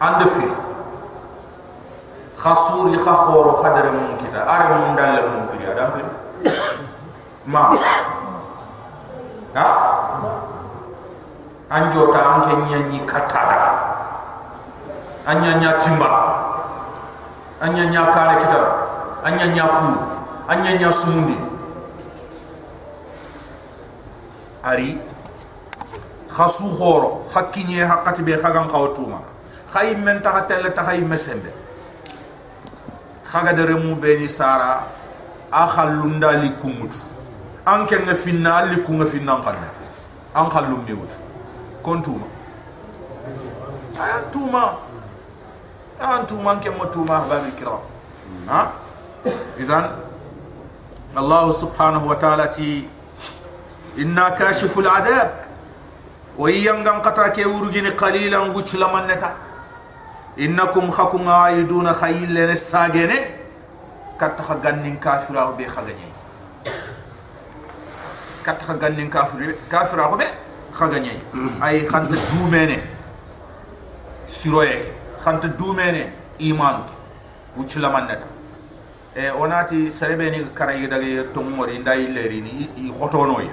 ande 0.00 0.26
fi 0.26 0.46
khasuri 2.38 2.98
khakhoro 2.98 3.62
khadare 3.62 3.90
mun 3.94 4.18
kita. 4.20 4.40
Are 4.44 4.66
mun 4.78 4.96
dalle 4.96 5.20
mun 5.30 5.42
kiri 5.52 5.64
adam 5.70 5.88
bir 5.96 6.06
ma. 7.46 7.72
Ha? 9.54 9.66
Anjota 11.70 12.20
anke 12.20 12.54
nyanyi 12.68 13.00
katara 13.06 13.60
anya 15.26 15.56
nya 15.56 15.70
timba. 15.80 16.10
Anya 17.64 17.88
nya 17.88 18.02
kare 18.12 18.44
kita. 18.44 18.62
Anya 19.24 19.46
nya 19.48 19.64
ku. 19.80 19.88
Anya 20.52 20.76
nya 20.76 20.90
sumundi. 20.92 21.38
Ari. 24.60 25.00
Khasu 26.28 26.66
khoro 26.76 27.24
hakkinye 27.30 27.86
hakati 27.86 28.20
be 28.26 28.34
khagan 28.36 28.66
kawtuma 28.68 29.33
khay 29.73 29.95
men 29.95 30.21
ta 30.21 30.31
hatel 30.31 30.71
ta 30.73 30.83
khay 30.83 31.01
mesembe 31.01 31.51
khaga 33.31 33.53
de 33.53 33.65
remu 33.65 33.95
be 33.95 34.17
ni 34.19 34.27
sara 34.27 34.83
a 35.51 35.67
khallunda 35.67 36.31
li 36.41 36.49
kumutu 36.61 36.97
an 37.65 37.85
ke 37.85 37.97
nga 38.03 38.13
finna 38.13 38.65
li 38.65 38.81
ku 38.83 38.93
nga 38.93 39.05
finna 39.05 39.39
khanna 39.45 39.69
an 40.35 40.49
khallum 40.49 40.83
mi 40.87 40.93
wut 40.93 41.13
kontuma 41.83 42.25
ayan 44.01 44.23
tuma 44.31 44.63
ayan 46.01 46.25
tuma 46.27 46.55
ke 46.59 46.69
mo 46.69 46.85
tuma 46.93 47.21
babil 47.29 47.51
kiram 47.57 47.81
ha 48.47 48.61
idan 49.59 49.85
الله 51.17 51.51
سبحانه 51.51 52.05
وتعالى 52.05 52.47
تي 52.47 52.85
إنا 53.97 54.29
كاشف 54.29 54.79
العذاب 54.79 55.29
ويانغان 56.37 57.01
قطع 57.01 57.27
كي 57.27 57.45
ورغيني 57.45 57.89
قليلا 57.89 58.37
وچ 60.37 60.45
لمنتا 60.45 60.65
إنكم 60.65 60.91
خكم 60.91 61.29
عايدون 61.29 61.93
خيل 61.93 62.33
لن 62.33 62.49
الساقين 62.49 63.15
كتخ 64.19 64.51
غنين 64.51 64.97
كافرا 64.97 65.51
بي 65.51 65.67
خغني 65.67 66.09
كتخ 68.45 68.71
غنين 68.71 69.09
كافر 69.09 69.55
كافرا 69.71 70.15
بي 70.15 70.25
خغني 70.73 71.11
أي 71.63 71.89
خانت 71.89 72.19
دوميني 72.33 72.79
سيرويك 74.27 74.85
خانت 75.25 75.45
دوميني 75.45 76.09
إيمانك 76.41 76.85
وچ 77.57 77.77
لمنتا 77.77 78.39
e 79.15 79.31
onati 79.31 79.91
sarebe 79.91 80.29
ni 80.29 80.45
karayi 80.53 80.87
daga 80.87 81.23
to 81.33 81.41
mori 81.41 81.79
ndai 81.79 82.07
leri 82.07 82.41
ni 82.41 82.69
i 82.77 82.91
khotono 82.91 83.41
ya 83.41 83.51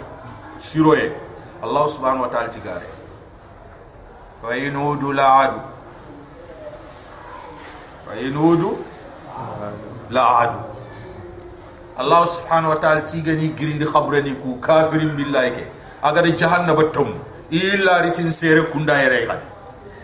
siroye 0.59 1.13
allah 1.63 1.89
subhanahu 1.89 2.23
wa 2.23 2.29
ta'ala 2.29 2.49
tigare 2.49 2.87
wa 4.43 4.57
inudu 4.57 5.13
la 5.13 5.55
وينود 8.12 8.86
لا 10.10 10.22
عاد 10.22 10.54
الله 12.00 12.26
سبحانه 12.26 12.70
وتعالى 12.70 13.02
تيغني 13.02 13.52
غريندي 13.60 13.86
خبرني 13.86 14.36
كو 14.44 14.60
كافر 14.60 14.98
بالله 14.98 15.50
كي 15.50 15.66
اگر 16.04 16.26
جهنم 16.28 16.74
بتم 16.74 17.14
إلا 17.54 18.02
ريتن 18.02 18.32
سير 18.32 18.64
كوندا 18.64 19.04
يري 19.04 19.26
قد 19.28 19.40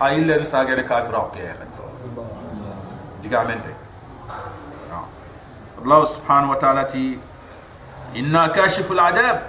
ايلا 0.04 0.42
نساغر 0.42 0.82
كافر 0.82 1.16
أو 1.16 1.32
كي 1.32 1.48
قد 1.50 1.68
ديغا 3.24 3.44
من 3.44 3.60
دي. 3.66 3.74
آه. 4.94 5.06
الله 5.82 6.06
سبحانه 6.06 6.52
وتعالى 6.52 6.84
تي 6.84 7.20
إنا 8.16 8.48
كاشف 8.48 8.92
العذاب. 8.92 9.42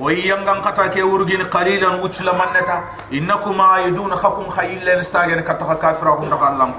ويانغان 0.00 0.62
قطا 0.62 0.86
كي 0.86 1.02
ورغين 1.02 1.42
قليلا 1.42 1.88
وچلا 2.02 2.32
منتا. 2.32 2.84
إنكم 3.12 3.60
عيدون 3.60 4.16
خكم 4.16 4.48
خيلا 4.48 4.98
نساغن 4.98 5.40
كتا 5.40 5.74
كافر 5.74 6.08
أو 6.08 6.16
كوندا 6.16 6.48
الله 6.48 6.72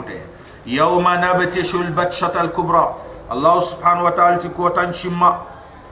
يوم 0.70 1.06
نبتش 1.26 1.76
البتشة 1.76 2.36
الكبرى. 2.42 2.86
الله 3.34 3.56
سبحانه 3.60 4.04
وتعالى 4.06 4.50
كوتا 4.54 4.86
نشما. 4.94 5.32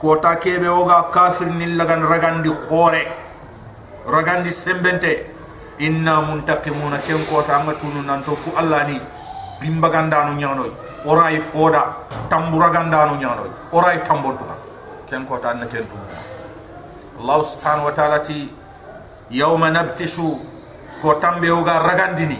كوتا 0.01 0.33
كي 0.37 0.61
بيوغا 0.61 1.09
كافر 1.09 1.49
نلغن 1.49 2.01
رغان 2.05 2.45
دي 2.45 2.53
خوري. 2.69 3.03
رغان 4.05 4.45
دي 4.45 4.51
سمبنتي. 4.53 5.13
إنا 5.81 6.15
منتقمون 6.29 6.93
كم 7.07 7.21
كوتا 7.29 7.57
نغتونو 7.57 8.01
نانتوكو 8.05 8.49
الله 8.59 8.83
ني 8.89 8.97
بمبغاندانو 9.61 10.33
نيانوي. 10.37 10.73
oray 11.07 11.39
foda 11.39 11.83
tambura 12.27 12.69
gandano 12.69 13.15
nyano 13.15 13.47
oray 13.71 14.03
tambon 14.03 14.35
to 14.37 14.45
ken 15.07 15.23
ko 15.25 15.37
tan 15.37 15.63
ken 15.71 15.85
to 15.87 15.95
allah 17.21 17.39
subhanahu 17.51 17.87
wa 17.87 17.93
ta'ala 17.95 18.19
ti 18.19 18.51
yawma 19.31 19.71
nabtishu 19.71 20.35
ko 21.01 21.13
tambe 21.21 21.47
o 21.47 21.63
ga 21.63 21.79
ragandini 21.79 22.39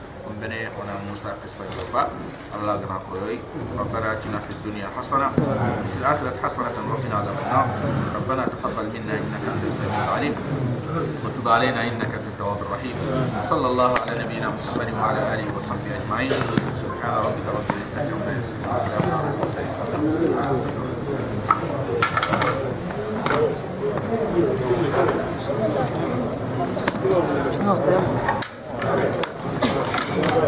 qissa 0.41 1.61
joppa 1.77 2.09
allah 2.57 2.73
gana 2.81 2.97
ko 3.05 3.13
yoy 3.21 3.37
rabbana 3.77 4.17
atina 4.17 4.39
fid 4.41 4.57
dunya 4.65 4.89
hasana 4.97 5.29
wa 5.37 5.53
fil 5.93 6.01
akhirati 6.01 6.39
hasanatan 6.41 6.89
wa 6.89 6.97
qina 6.97 7.21
adhaban 7.21 7.45
nar 7.45 7.65
rabbana 8.17 8.43
taqabbal 8.49 8.89
minna 8.89 9.13
innaka 9.21 9.47
antas 9.53 9.73
samiul 9.77 10.09
alim 10.17 10.33
وتب 10.91 11.47
علينا 11.47 11.81
انك 11.87 12.11
انت 12.19 12.27
التواب 12.35 12.57
الرحيم 12.67 12.95
صلى 13.49 13.67
الله 13.67 13.91
على 14.01 14.23
نبينا 14.23 14.47
محمد 14.51 14.89
وعلى 14.99 15.21
اله 15.33 15.47
وصحبه 15.55 15.87
اجمعين 16.03 16.31
سبحان 16.83 17.13
ربك 17.15 17.47
رب 17.47 17.67
العزه 17.71 18.11
عما 18.11 18.31
يصفون 18.35 18.67
وسلام 18.67 19.07
على 19.07 19.27
المرسلين 19.31 19.71
Oh, 27.63 28.30